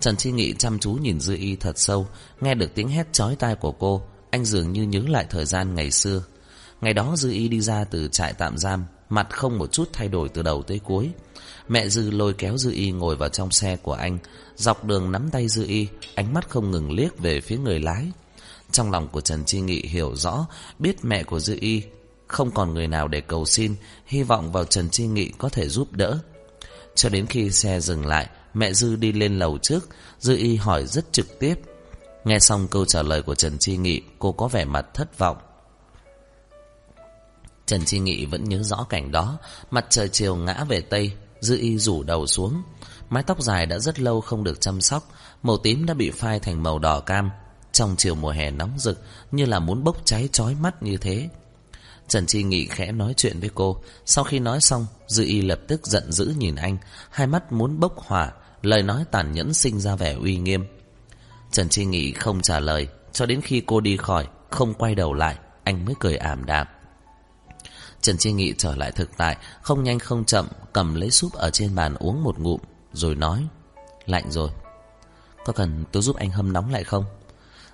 Trần 0.00 0.16
Chi 0.16 0.30
Nghị 0.30 0.54
chăm 0.58 0.78
chú 0.78 0.92
nhìn 0.92 1.20
Dư 1.20 1.36
Y 1.36 1.56
thật 1.56 1.78
sâu, 1.78 2.06
Nghe 2.40 2.54
được 2.54 2.74
tiếng 2.74 2.88
hét 2.88 3.12
chói 3.12 3.36
tai 3.36 3.54
của 3.54 3.72
cô, 3.72 4.02
Anh 4.30 4.44
dường 4.44 4.72
như 4.72 4.82
nhớ 4.82 5.00
lại 5.08 5.26
thời 5.30 5.44
gian 5.44 5.74
ngày 5.74 5.90
xưa. 5.90 6.22
Ngày 6.80 6.94
đó 6.94 7.14
Dư 7.16 7.30
Y 7.30 7.48
đi 7.48 7.60
ra 7.60 7.84
từ 7.84 8.08
trại 8.12 8.32
tạm 8.32 8.58
giam, 8.58 8.84
Mặt 9.08 9.26
không 9.30 9.58
một 9.58 9.72
chút 9.72 9.88
thay 9.92 10.08
đổi 10.08 10.28
từ 10.28 10.42
đầu 10.42 10.62
tới 10.62 10.80
cuối. 10.84 11.10
Mẹ 11.68 11.88
Dư 11.88 12.10
lôi 12.10 12.32
kéo 12.32 12.56
Dư 12.56 12.72
Y 12.72 12.90
ngồi 12.90 13.16
vào 13.16 13.28
trong 13.28 13.50
xe 13.50 13.76
của 13.76 13.92
anh, 13.92 14.18
Dọc 14.56 14.84
đường 14.84 15.12
nắm 15.12 15.30
tay 15.30 15.48
Dư 15.48 15.66
Y, 15.66 15.88
Ánh 16.14 16.34
mắt 16.34 16.48
không 16.48 16.70
ngừng 16.70 16.92
liếc 16.92 17.18
về 17.18 17.40
phía 17.40 17.58
người 17.58 17.80
lái. 17.80 18.06
Trong 18.70 18.90
lòng 18.90 19.08
của 19.08 19.20
Trần 19.20 19.44
Chi 19.44 19.60
Nghị 19.60 19.86
hiểu 19.86 20.16
rõ, 20.16 20.46
Biết 20.78 21.04
mẹ 21.04 21.22
của 21.22 21.40
Dư 21.40 21.56
Y 21.60 21.82
Không 22.26 22.50
còn 22.50 22.74
người 22.74 22.88
nào 22.88 23.08
để 23.08 23.20
cầu 23.20 23.44
xin, 23.44 23.74
Hy 24.06 24.22
vọng 24.22 24.52
vào 24.52 24.64
Trần 24.64 24.90
Chi 24.90 25.06
Nghị 25.06 25.32
có 25.38 25.48
thể 25.48 25.68
giúp 25.68 25.92
đỡ. 25.92 26.18
Cho 26.94 27.08
đến 27.08 27.26
khi 27.26 27.50
xe 27.50 27.80
dừng 27.80 28.06
lại 28.06 28.28
Mẹ 28.56 28.72
Dư 28.72 28.96
đi 28.96 29.12
lên 29.12 29.38
lầu 29.38 29.58
trước, 29.62 29.88
Dư 30.18 30.36
Y 30.36 30.56
hỏi 30.56 30.86
rất 30.86 31.12
trực 31.12 31.38
tiếp. 31.38 31.54
Nghe 32.24 32.38
xong 32.38 32.68
câu 32.68 32.84
trả 32.84 33.02
lời 33.02 33.22
của 33.22 33.34
Trần 33.34 33.58
Chi 33.58 33.76
Nghị, 33.76 34.02
Cô 34.18 34.32
có 34.32 34.48
vẻ 34.48 34.64
mặt 34.64 34.86
thất 34.94 35.18
vọng. 35.18 35.36
Trần 37.66 37.84
Chi 37.84 37.98
Nghị 37.98 38.26
vẫn 38.26 38.44
nhớ 38.44 38.62
rõ 38.62 38.86
cảnh 38.88 39.12
đó, 39.12 39.38
Mặt 39.70 39.86
trời 39.90 40.08
chiều 40.08 40.36
ngã 40.36 40.64
về 40.64 40.80
Tây, 40.80 41.12
Dư 41.40 41.58
y 41.58 41.78
rủ 41.78 42.02
đầu 42.02 42.26
xuống. 42.26 42.62
Mái 43.08 43.22
tóc 43.22 43.42
dài 43.42 43.66
đã 43.66 43.78
rất 43.78 44.00
lâu 44.00 44.20
không 44.20 44.44
được 44.44 44.60
chăm 44.60 44.80
sóc, 44.80 45.08
Màu 45.42 45.58
tím 45.58 45.86
đã 45.86 45.94
bị 45.94 46.10
phai 46.10 46.40
thành 46.40 46.62
màu 46.62 46.78
đỏ 46.78 47.00
cam. 47.00 47.30
Trong 47.72 47.94
chiều 47.98 48.14
mùa 48.14 48.30
hè 48.30 48.50
nóng 48.50 48.78
rực, 48.78 49.02
Như 49.30 49.44
là 49.44 49.58
muốn 49.58 49.84
bốc 49.84 49.96
cháy 50.04 50.28
chói 50.32 50.54
mắt 50.54 50.82
như 50.82 50.96
thế. 50.96 51.28
Trần 52.08 52.26
Chi 52.26 52.42
Nghị 52.42 52.66
khẽ 52.66 52.92
nói 52.92 53.14
chuyện 53.16 53.40
với 53.40 53.50
cô. 53.54 53.82
Sau 54.06 54.24
khi 54.24 54.38
nói 54.38 54.60
xong, 54.60 54.86
Dư 55.06 55.24
y 55.24 55.42
lập 55.42 55.60
tức 55.68 55.86
giận 55.86 56.12
dữ 56.12 56.34
nhìn 56.38 56.54
anh, 56.54 56.78
Hai 57.10 57.26
mắt 57.26 57.52
muốn 57.52 57.80
bốc 57.80 57.98
hỏa. 57.98 58.32
Lời 58.66 58.82
nói 58.82 59.04
tàn 59.10 59.32
nhẫn 59.32 59.54
sinh 59.54 59.80
ra 59.80 59.96
vẻ 59.96 60.12
uy 60.12 60.36
nghiêm. 60.36 60.66
Trần 61.50 61.68
Chi 61.68 61.84
Nghị 61.84 62.12
không 62.12 62.40
trả 62.40 62.60
lời, 62.60 62.88
Cho 63.12 63.26
đến 63.26 63.40
khi 63.40 63.62
cô 63.66 63.80
đi 63.80 63.96
khỏi, 63.96 64.28
Không 64.50 64.74
quay 64.74 64.94
đầu 64.94 65.14
lại, 65.14 65.36
Anh 65.64 65.84
mới 65.84 65.94
cười 66.00 66.16
ảm 66.16 66.44
đạm. 66.44 66.66
Trần 68.00 68.18
Chi 68.18 68.32
Nghị 68.32 68.54
trở 68.58 68.76
lại 68.76 68.92
thực 68.92 69.10
tại, 69.16 69.36
Không 69.62 69.84
nhanh 69.84 69.98
không 69.98 70.24
chậm, 70.24 70.48
Cầm 70.72 70.94
lấy 70.94 71.10
súp 71.10 71.32
ở 71.32 71.50
trên 71.50 71.74
bàn 71.74 71.94
uống 71.98 72.22
một 72.22 72.38
ngụm, 72.38 72.60
Rồi 72.92 73.14
nói, 73.14 73.46
Lạnh 74.06 74.30
rồi. 74.30 74.50
Có 75.44 75.52
cần 75.52 75.84
tôi 75.92 76.02
giúp 76.02 76.16
anh 76.16 76.30
hâm 76.30 76.52
nóng 76.52 76.72
lại 76.72 76.84
không? 76.84 77.04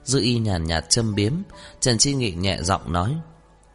Dư 0.04 0.20
y 0.20 0.38
nhàn 0.38 0.64
nhạt 0.64 0.90
châm 0.90 1.14
biếm, 1.14 1.32
Trần 1.80 1.98
Chi 1.98 2.14
Nghị 2.14 2.32
nhẹ 2.32 2.58
giọng 2.62 2.92
nói, 2.92 3.16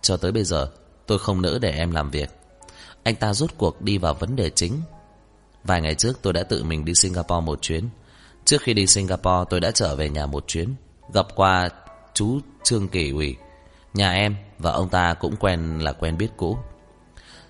Cho 0.02 0.18
tới 0.18 0.32
bây 0.32 0.44
giờ, 0.44 0.72
tôi 1.08 1.20
không 1.20 1.42
nỡ 1.42 1.60
để 1.62 1.72
em 1.72 1.92
làm 1.92 2.12
việc. 2.12 2.30
Anh 3.04 3.16
ta 3.16 3.34
rút 3.34 3.58
cuộc 3.58 3.82
đi 3.82 3.98
vào 3.98 4.14
vấn 4.14 4.36
đề 4.36 4.50
chính. 4.50 4.82
Vài 5.68 5.82
ngày 5.82 5.96
trước 5.96 6.20
tôi 6.22 6.34
đã 6.34 6.44
tự 6.44 6.64
mình 6.64 6.86
đi 6.86 6.96
Singapore 6.96 7.46
một 7.46 7.62
chuyến. 7.62 7.90
Trước 8.46 8.62
khi 8.62 8.74
đi 8.74 8.88
Singapore, 8.88 9.46
tôi 9.50 9.60
đã 9.60 9.72
trở 9.72 9.96
về 9.96 10.10
nhà 10.10 10.26
một 10.26 10.48
chuyến, 10.48 10.76
Gặp 11.14 11.28
qua 11.36 11.70
chú 12.14 12.40
Trương 12.64 12.88
Kỳ 12.88 13.12
ủy 13.12 13.36
Nhà 13.94 14.12
em 14.12 14.36
và 14.60 14.72
ông 14.72 14.90
ta 14.90 15.14
cũng 15.14 15.36
quen 15.36 15.80
là 15.80 15.94
quen 15.94 16.18
biết 16.18 16.30
cũ. 16.38 16.58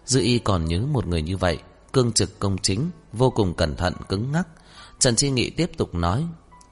Dư 0.05 0.21
y 0.21 0.39
còn 0.39 0.65
nhớ 0.65 0.79
một 0.79 1.07
người 1.07 1.21
như 1.21 1.37
vậy, 1.37 1.57
Cương 1.93 2.11
trực 2.11 2.39
công 2.39 2.57
chính, 2.57 2.89
Vô 3.13 3.29
cùng 3.29 3.53
cẩn 3.53 3.75
thận, 3.75 3.93
cứng 4.09 4.31
ngắc. 4.31 4.47
Trần 4.99 5.15
Chi 5.15 5.29
Nghị 5.29 5.49
tiếp 5.49 5.71
tục 5.77 5.95
nói, 5.95 6.25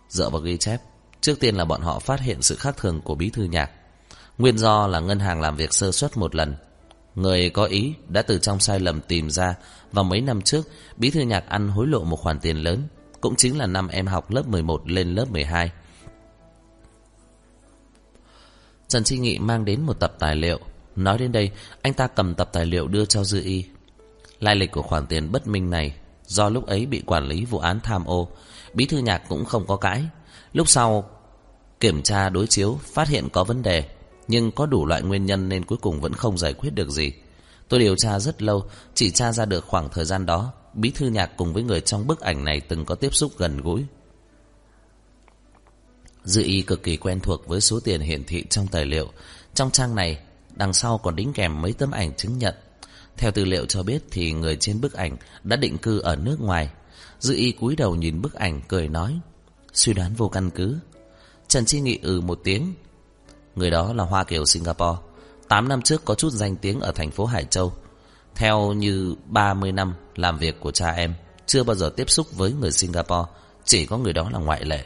Dựa 0.10 0.30
vào 0.30 0.42
ghi 0.42 0.58
chép, 0.58 0.82
Trước 1.22 1.40
tiên 1.40 1.56
là 1.56 1.66
bọn 1.66 1.82
họ 1.82 2.00
phát 2.00 2.20
hiện 2.20 2.42
sự 2.42 2.56
khác 2.56 2.78
thường 2.78 3.02
của 3.02 3.16
bí 3.16 3.30
thư 3.30 3.44
nhạc. 3.44 3.72
Nguyên 4.38 4.58
do 4.58 4.88
là 4.88 5.00
ngân 5.00 5.20
hàng 5.20 5.42
làm 5.42 5.56
việc 5.56 5.74
sơ 5.74 5.92
suất 5.92 6.18
một 6.18 6.36
lần 6.36 6.56
Người 7.16 7.50
có 7.50 7.66
ý 7.66 7.94
đã 8.08 8.22
từ 8.22 8.40
trong 8.40 8.60
sai 8.60 8.80
lầm 8.80 9.02
tìm 9.02 9.30
ra 9.30 9.56
Và 9.92 10.04
mấy 10.04 10.22
năm 10.22 10.42
trước, 10.42 10.68
Bí 10.98 11.10
thư 11.10 11.22
nhạc 11.22 11.50
ăn 11.50 11.68
hối 11.68 11.88
lộ 11.88 12.04
một 12.04 12.16
khoản 12.16 12.40
tiền 12.40 12.58
lớn, 12.58 12.88
Cũng 13.22 13.36
chính 13.36 13.58
là 13.58 13.68
năm 13.68 13.88
em 13.88 14.08
học 14.08 14.32
lớp 14.32 14.48
11 14.48 14.90
lên 14.90 15.16
lớp 15.16 15.32
12 15.32 15.72
Trần 18.88 19.04
Chi 19.04 19.18
Nghị 19.18 19.40
mang 19.40 19.66
đến 19.66 19.82
một 19.82 20.00
tập 20.00 20.16
tài 20.20 20.36
liệu. 20.36 20.60
Nói 20.96 21.18
đến 21.18 21.32
đây, 21.32 21.52
Anh 21.82 21.94
ta 21.94 22.08
cầm 22.08 22.36
tập 22.36 22.50
tài 22.54 22.66
liệu 22.66 22.88
đưa 22.88 23.06
cho 23.06 23.24
Dư 23.24 23.42
Y. 23.44 23.66
Lai 24.40 24.56
lịch 24.56 24.72
của 24.72 24.82
khoản 24.82 25.08
tiền 25.08 25.32
bất 25.32 25.48
minh 25.48 25.70
này 25.70 25.96
Do 26.26 26.50
lúc 26.50 26.66
ấy 26.66 26.86
bị 26.86 27.04
quản 27.06 27.28
lý 27.28 27.46
vụ 27.46 27.58
án 27.58 27.80
tham 27.80 28.06
ô, 28.06 28.30
Bí 28.74 28.86
thư 28.86 28.98
nhạc 28.98 29.22
cũng 29.30 29.46
không 29.46 29.68
có 29.68 29.76
cãi. 29.76 30.06
Lúc 30.54 30.70
sau, 30.70 31.10
Kiểm 31.80 32.04
tra 32.04 32.30
đối 32.30 32.48
chiếu 32.48 32.80
Phát 32.84 33.08
hiện 33.08 33.30
có 33.30 33.44
vấn 33.44 33.62
đề. 33.62 33.95
Nhưng 34.28 34.52
có 34.52 34.66
đủ 34.66 34.86
loại 34.86 35.02
nguyên 35.02 35.26
nhân 35.26 35.50
Nên 35.50 35.66
cuối 35.66 35.78
cùng 35.82 36.02
vẫn 36.02 36.14
không 36.14 36.38
giải 36.38 36.54
quyết 36.54 36.70
được 36.70 36.90
gì 36.90 37.12
Tôi 37.70 37.80
điều 37.80 37.96
tra 37.96 38.20
rất 38.20 38.42
lâu 38.42 38.64
Chỉ 38.94 39.12
tra 39.12 39.32
ra 39.32 39.46
được 39.46 39.66
khoảng 39.66 39.90
thời 39.90 40.06
gian 40.06 40.26
đó 40.26 40.54
Bí 40.74 40.92
thư 40.92 41.08
nhạc 41.08 41.32
cùng 41.38 41.54
với 41.54 41.64
người 41.64 41.82
trong 41.82 42.08
bức 42.08 42.20
ảnh 42.20 42.44
này 42.44 42.62
Từng 42.62 42.86
có 42.86 42.96
tiếp 42.96 43.16
xúc 43.16 43.32
gần 43.38 43.62
gũi 43.62 43.86
Dư 46.26 46.44
y 46.44 46.62
cực 46.62 46.84
kỳ 46.84 46.98
quen 46.98 47.20
thuộc 47.20 47.48
với 47.48 47.62
số 47.62 47.80
tiền 47.80 48.02
hiển 48.02 48.24
thị 48.24 48.44
trong 48.50 48.68
tài 48.68 48.86
liệu. 48.86 49.12
Trong 49.54 49.72
trang 49.72 49.96
này, 49.96 50.20
đằng 50.56 50.74
sau 50.74 50.98
còn 50.98 51.16
đính 51.16 51.34
kèm 51.34 51.62
mấy 51.62 51.74
tấm 51.74 51.92
ảnh 51.92 52.16
chứng 52.16 52.38
nhận. 52.38 52.56
Theo 53.18 53.32
tư 53.32 53.46
liệu 53.46 53.66
cho 53.66 53.84
biết 53.84 54.04
thì 54.12 54.34
người 54.34 54.56
trên 54.56 54.82
bức 54.82 54.94
ảnh 54.94 55.18
đã 55.44 55.56
định 55.56 55.78
cư 55.78 56.00
ở 56.00 56.16
nước 56.16 56.42
ngoài. 56.42 56.70
Dư 57.20 57.36
y 57.36 57.52
cúi 57.52 57.76
đầu 57.76 57.96
nhìn 57.96 58.22
bức 58.22 58.34
ảnh 58.34 58.62
cười 58.68 58.88
nói. 58.88 59.20
Suy 59.74 59.94
đoán 59.94 60.14
vô 60.14 60.30
căn 60.30 60.50
cứ. 60.50 60.78
Trần 61.48 61.66
Chi 61.66 61.80
Nghị 61.80 62.00
ừ 62.02 62.22
một 62.22 62.40
tiếng. 62.44 62.74
Người 63.56 63.70
đó 63.70 63.94
là 63.94 64.04
Hoa 64.04 64.24
Kiều 64.24 64.46
Singapore. 64.46 65.00
8 65.48 65.68
năm 65.68 65.82
trước 65.82 66.06
có 66.06 66.16
chút 66.16 66.30
danh 66.30 66.56
tiếng 66.56 66.80
ở 66.80 66.92
thành 66.92 67.12
phố 67.12 67.26
Hải 67.26 67.46
Châu. 67.46 67.74
Theo 68.36 68.74
như 68.74 69.16
30 69.26 69.72
năm 69.72 69.94
làm 70.16 70.38
việc 70.38 70.60
của 70.60 70.72
cha 70.72 70.92
em, 70.92 71.14
chưa 71.46 71.64
bao 71.64 71.76
giờ 71.76 71.90
tiếp 71.96 72.10
xúc 72.10 72.28
với 72.32 72.52
người 72.52 72.72
Singapore, 72.72 73.32
chỉ 73.66 73.86
có 73.86 73.98
người 73.98 74.14
đó 74.14 74.30
là 74.34 74.40
ngoại 74.40 74.66
lệ. 74.66 74.86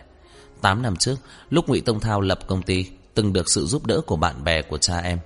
8 0.62 0.82
năm 0.82 0.96
trước, 0.96 1.16
lúc 1.50 1.68
Ngụy 1.68 1.82
Tông 1.82 2.00
Thao 2.00 2.22
lập 2.22 2.40
công 2.48 2.64
ty, 2.64 2.86
từng 3.14 3.34
được 3.34 3.50
sự 3.50 3.66
giúp 3.66 3.86
đỡ 3.86 4.02
của 4.06 4.16
bạn 4.16 4.44
bè 4.44 4.62
của 4.62 4.78
cha 4.78 4.98
em. 4.98 5.20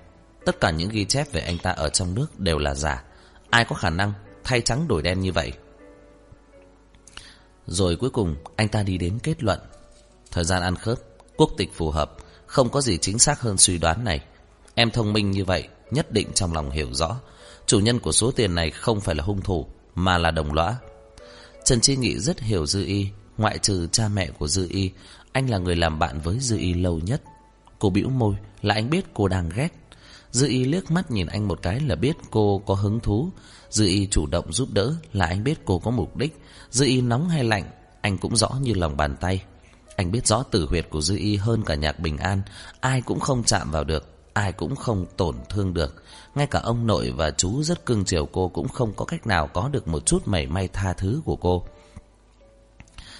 Tất 0.45 0.59
cả 0.59 0.71
những 0.71 0.89
ghi 0.89 1.05
chép 1.05 1.31
về 1.31 1.41
anh 1.41 1.57
ta 1.57 1.71
ở 1.71 1.89
trong 1.89 2.15
nước 2.15 2.39
đều 2.39 2.57
là 2.57 2.73
giả. 2.73 3.03
Ai 3.49 3.65
có 3.65 3.75
khả 3.75 3.89
năng 3.89 4.13
thay 4.43 4.61
trắng 4.61 4.87
đổi 4.87 5.01
đen 5.01 5.19
như 5.19 5.31
vậy? 5.31 5.53
Rồi 7.67 7.95
cuối 7.95 8.09
cùng, 8.09 8.35
anh 8.55 8.67
ta 8.67 8.83
đi 8.83 8.97
đến 8.97 9.19
kết 9.23 9.43
luận. 9.43 9.59
Thời 10.31 10.43
gian 10.43 10.61
ăn 10.61 10.75
khớp, 10.75 10.97
quốc 11.37 11.49
tịch 11.57 11.73
phù 11.73 11.91
hợp, 11.91 12.17
không 12.53 12.69
có 12.69 12.81
gì 12.81 12.97
chính 12.97 13.19
xác 13.19 13.41
hơn 13.41 13.57
suy 13.57 13.77
đoán 13.77 14.03
này. 14.03 14.19
Em 14.75 14.91
thông 14.91 15.13
minh 15.13 15.31
như 15.31 15.45
vậy, 15.45 15.67
nhất 15.91 16.11
định 16.11 16.27
trong 16.33 16.53
lòng 16.53 16.71
hiểu 16.71 16.93
rõ. 16.93 17.19
Chủ 17.65 17.79
nhân 17.79 17.99
của 17.99 18.11
số 18.11 18.31
tiền 18.31 18.55
này 18.55 18.71
không 18.71 19.01
phải 19.01 19.15
là 19.15 19.23
hung 19.23 19.41
thủ, 19.41 19.67
mà 19.95 20.17
là 20.17 20.31
đồng 20.31 20.53
lõa. 20.53 20.75
Trần 21.65 21.81
Chi 21.81 21.95
Nghị 21.95 22.19
rất 22.19 22.39
hiểu 22.39 22.65
Dư 22.65 22.85
Y, 22.85 23.07
ngoại 23.37 23.57
trừ 23.57 23.87
cha 23.91 24.07
mẹ 24.07 24.29
của 24.29 24.47
Dư 24.47 24.67
Y, 24.69 24.91
anh 25.31 25.49
là 25.49 25.57
người 25.57 25.75
làm 25.75 25.99
bạn 25.99 26.21
với 26.21 26.39
Dư 26.39 26.57
Y 26.57 26.73
lâu 26.73 26.99
nhất 26.99 27.21
Cô 27.79 27.89
bĩu 27.89 28.09
môi 28.09 28.35
là 28.61 28.73
anh 28.73 28.89
biết 28.89 29.05
cô 29.13 29.27
đang 29.27 29.49
ghét 29.55 29.69
Dư 30.31 30.47
Y 30.47 30.63
liếc 30.63 30.91
mắt 30.91 31.11
nhìn 31.11 31.27
anh 31.27 31.47
một 31.47 31.59
cái 31.61 31.79
là 31.79 31.95
biết 31.95 32.15
cô 32.31 32.63
có 32.65 32.73
hứng 32.73 32.99
thú 32.99 33.29
Dư 33.69 33.85
Y 33.85 34.07
chủ 34.07 34.27
động 34.27 34.53
giúp 34.53 34.69
đỡ 34.73 34.95
là 35.13 35.25
anh 35.25 35.43
biết 35.43 35.59
cô 35.65 35.79
có 35.79 35.91
mục 35.91 36.17
đích 36.17 36.41
Dư 36.69 36.85
Y 36.85 37.01
nóng 37.01 37.29
hay 37.29 37.43
lạnh 37.43 37.63
Anh 38.01 38.17
cũng 38.17 38.35
rõ 38.35 38.49
như 38.61 38.73
lòng 38.73 38.97
bàn 38.97 39.15
tay 39.21 39.43
anh 39.95 40.11
biết 40.11 40.27
rõ 40.27 40.43
tử 40.43 40.65
huyệt 40.69 40.89
của 40.89 41.01
Dư 41.01 41.17
Y 41.17 41.35
hơn 41.35 41.63
cả 41.65 41.75
nhạc 41.75 41.99
bình 41.99 42.17
an, 42.17 42.41
Ai 42.79 43.01
cũng 43.01 43.19
không 43.19 43.43
chạm 43.43 43.71
vào 43.71 43.83
được, 43.83 44.07
Ai 44.33 44.51
cũng 44.51 44.75
không 44.75 45.05
tổn 45.17 45.35
thương 45.49 45.73
được. 45.73 46.03
Ngay 46.35 46.47
cả 46.47 46.59
ông 46.59 46.87
nội 46.87 47.11
và 47.11 47.31
chú 47.31 47.63
rất 47.63 47.85
cưng 47.85 48.05
chiều 48.05 48.25
cô 48.25 48.47
Cũng 48.47 48.67
không 48.67 48.93
có 48.93 49.05
cách 49.05 49.27
nào 49.27 49.47
có 49.47 49.69
được 49.69 49.87
một 49.87 50.05
chút 50.05 50.27
mảy 50.27 50.47
may 50.47 50.67
tha 50.67 50.93
thứ 50.93 51.21
của 51.25 51.35
cô. 51.35 51.65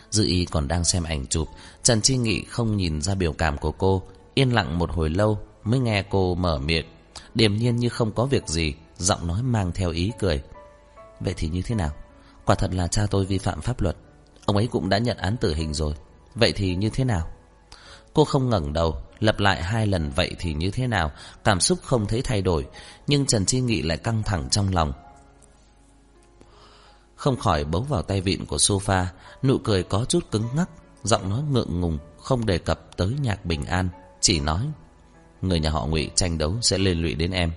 Dư 0.09 0.25
y 0.25 0.45
còn 0.45 0.67
đang 0.67 0.83
xem 0.83 1.03
ảnh 1.03 1.27
chụp, 1.27 1.47
Trần 1.83 2.01
Chi 2.01 2.17
Nghị 2.17 2.43
không 2.43 2.77
nhìn 2.77 3.01
ra 3.01 3.15
biểu 3.15 3.33
cảm 3.33 3.57
của 3.57 3.71
cô, 3.71 4.03
Yên 4.33 4.53
lặng 4.53 4.79
một 4.79 4.91
hồi 4.91 5.09
lâu 5.09 5.39
Mới 5.63 5.79
nghe 5.79 6.03
cô 6.09 6.35
mở 6.35 6.59
miệng. 6.59 6.85
Điềm 7.35 7.55
nhiên 7.55 7.75
như 7.75 7.89
không 7.89 8.11
có 8.11 8.25
việc 8.25 8.47
gì, 8.47 8.73
Giọng 8.97 9.27
nói 9.27 9.43
mang 9.43 9.71
theo 9.71 9.91
ý 9.91 10.11
cười. 10.19 10.43
Vậy 11.19 11.33
thì 11.37 11.49
như 11.49 11.61
thế 11.61 11.75
nào? 11.75 11.91
Quả 12.45 12.55
thật 12.55 12.73
là 12.73 12.87
cha 12.87 13.05
tôi 13.09 13.25
vi 13.25 13.37
phạm 13.37 13.61
pháp 13.61 13.81
luật. 13.81 13.95
Ông 14.45 14.57
ấy 14.57 14.67
cũng 14.67 14.89
đã 14.89 14.97
nhận 14.97 15.17
án 15.17 15.37
tử 15.37 15.53
hình 15.53 15.73
rồi. 15.73 15.93
Vậy 16.35 16.51
thì 16.55 16.75
như 16.75 16.89
thế 16.89 17.03
nào? 17.03 17.27
Cô 18.13 18.25
không 18.25 18.49
ngẩng 18.49 18.73
đầu, 18.73 18.95
Lặp 19.23 19.39
lại 19.39 19.63
hai 19.63 19.87
lần 19.87 20.11
vậy 20.15 20.35
thì 20.39 20.53
như 20.53 20.71
thế 20.71 20.87
nào? 20.87 21.11
Cảm 21.43 21.59
xúc 21.59 21.79
không 21.83 22.05
thấy 22.05 22.21
thay 22.21 22.41
đổi, 22.41 22.67
Nhưng 23.07 23.25
Trần 23.25 23.45
Chi 23.45 23.61
Nghị 23.61 23.81
lại 23.81 23.97
căng 23.97 24.23
thẳng 24.23 24.49
trong 24.49 24.73
lòng. 24.73 24.93
Không 27.15 27.37
khỏi 27.37 27.63
bấu 27.65 27.81
vào 27.81 28.01
tay 28.01 28.21
vịn 28.21 28.45
của 28.45 28.57
sofa, 28.57 29.05
Nụ 29.43 29.57
cười 29.57 29.83
có 29.83 30.05
chút 30.05 30.31
cứng 30.31 30.47
ngắc, 30.55 30.69
Giọng 31.03 31.29
nói 31.29 31.41
ngượng 31.51 31.81
ngùng, 31.81 31.97
Không 32.19 32.45
đề 32.45 32.57
cập 32.57 32.97
tới 32.97 33.15
nhạc 33.21 33.45
bình 33.45 33.65
an, 33.65 33.89
Chỉ 34.21 34.39
nói, 34.39 34.61
Người 35.41 35.59
nhà 35.59 35.69
họ 35.69 35.85
ngụy 35.85 36.09
tranh 36.15 36.37
đấu 36.37 36.55
sẽ 36.61 36.77
liên 36.77 37.01
lụy 37.01 37.13
đến 37.13 37.31
em. 37.31 37.51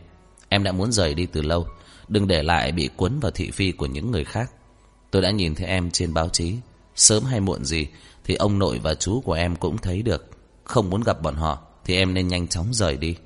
Em 0.49 0.65
đã 0.65 0.73
muốn 0.73 0.93
rời 0.93 1.15
đi 1.15 1.27
từ 1.27 1.43
lâu, 1.43 1.67
Đừng 2.09 2.27
để 2.27 2.43
lại 2.43 2.73
bị 2.73 2.89
cuốn 2.97 3.21
vào 3.21 3.31
thị 3.31 3.51
phi 3.51 3.73
của 3.73 3.87
những 3.87 4.11
người 4.11 4.25
khác. 4.25 4.51
Tôi 5.11 5.23
đã 5.23 5.31
nhìn 5.31 5.55
thấy 5.55 5.67
em 5.67 5.91
trên 5.91 6.15
báo 6.15 6.29
chí, 6.29 6.57
Sớm 6.97 7.25
hay 7.25 7.41
muộn 7.41 7.65
gì 7.65 7.87
thì 8.27 8.35
ông 8.35 8.59
nội 8.59 8.81
và 8.83 8.95
chú 8.95 9.21
của 9.21 9.33
em 9.33 9.57
cũng 9.57 9.79
thấy 9.79 10.03
được. 10.03 10.27
Không 10.65 10.91
muốn 10.91 11.03
gặp 11.03 11.23
bọn 11.23 11.35
họ, 11.35 11.59
Thì 11.85 11.97
em 11.97 12.15
nên 12.15 12.29
nhanh 12.29 12.49
chóng 12.49 12.67
rời 12.73 12.97
đi. 12.97 13.17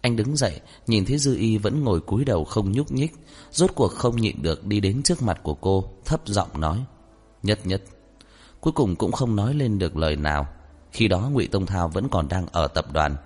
Anh 0.00 0.16
đứng 0.16 0.36
dậy, 0.36 0.60
Nhìn 0.86 1.04
thấy 1.04 1.18
Dư 1.18 1.36
Y 1.36 1.58
vẫn 1.58 1.84
ngồi 1.84 2.00
cúi 2.00 2.24
đầu 2.24 2.44
không 2.44 2.72
nhúc 2.72 2.92
nhích. 2.92 3.12
Rốt 3.50 3.70
cuộc 3.74 3.88
không 3.88 4.16
nhịn 4.16 4.42
được 4.42 4.66
đi 4.66 4.80
đến 4.80 5.02
trước 5.02 5.22
mặt 5.22 5.40
của 5.42 5.54
cô, 5.54 5.84
Thấp 6.04 6.20
giọng 6.26 6.60
nói, 6.60 6.84
Nhất 7.42 7.60
nhất. 7.64 7.82
Cuối 8.60 8.72
cùng 8.72 8.96
cũng 8.96 9.12
không 9.12 9.36
nói 9.36 9.54
lên 9.54 9.78
được 9.78 9.96
lời 9.96 10.16
nào. 10.16 10.46
Khi 10.92 11.08
đó 11.08 11.28
ngụy 11.32 11.46
Tông 11.46 11.66
Thao 11.66 11.88
vẫn 11.88 12.08
còn 12.08 12.28
đang 12.28 12.46
ở 12.46 12.66
tập 12.66 12.92
đoàn. 12.92 13.16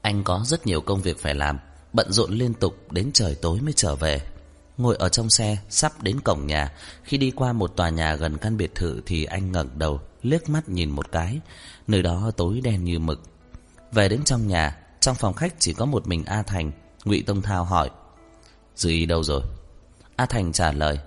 Anh 0.00 0.24
có 0.24 0.42
rất 0.44 0.66
nhiều 0.66 0.80
công 0.80 1.02
việc 1.02 1.18
phải 1.18 1.34
làm, 1.34 1.58
Bận 1.92 2.12
rộn 2.12 2.32
liên 2.32 2.54
tục, 2.54 2.76
đến 2.90 3.10
trời 3.12 3.34
tối 3.34 3.60
mới 3.60 3.72
trở 3.72 3.94
về. 3.94 4.20
Ngồi 4.78 4.96
ở 4.96 5.08
trong 5.08 5.30
xe, 5.30 5.58
Sắp 5.68 6.02
đến 6.02 6.20
cổng 6.20 6.46
nhà. 6.46 6.72
Khi 7.02 7.18
đi 7.18 7.30
qua 7.30 7.52
một 7.52 7.76
tòa 7.76 7.88
nhà 7.88 8.14
gần 8.14 8.38
căn 8.38 8.56
biệt 8.56 8.74
thự 8.74 9.02
Thì 9.06 9.24
anh 9.24 9.52
ngẩng 9.52 9.78
đầu, 9.78 10.00
liếc 10.22 10.48
mắt 10.48 10.68
nhìn 10.68 10.90
một 10.90 11.12
cái. 11.12 11.40
Nơi 11.86 12.02
đó 12.02 12.30
tối 12.36 12.60
đen 12.64 12.84
như 12.84 12.98
mực. 12.98 13.20
Về 13.92 14.08
đến 14.08 14.24
trong 14.24 14.48
nhà, 14.48 14.76
Trong 15.00 15.14
phòng 15.14 15.34
khách 15.34 15.54
chỉ 15.58 15.72
có 15.72 15.84
một 15.84 16.06
mình 16.06 16.24
A 16.24 16.42
Thành. 16.42 16.72
Ngụy 17.04 17.22
Tông 17.26 17.42
Thao 17.42 17.64
hỏi, 17.64 17.90
Dư 18.76 18.90
y 18.90 19.06
đâu 19.06 19.22
rồi? 19.22 19.42
A 20.16 20.26
Thành 20.26 20.52
trả 20.52 20.72
lời, 20.72 20.98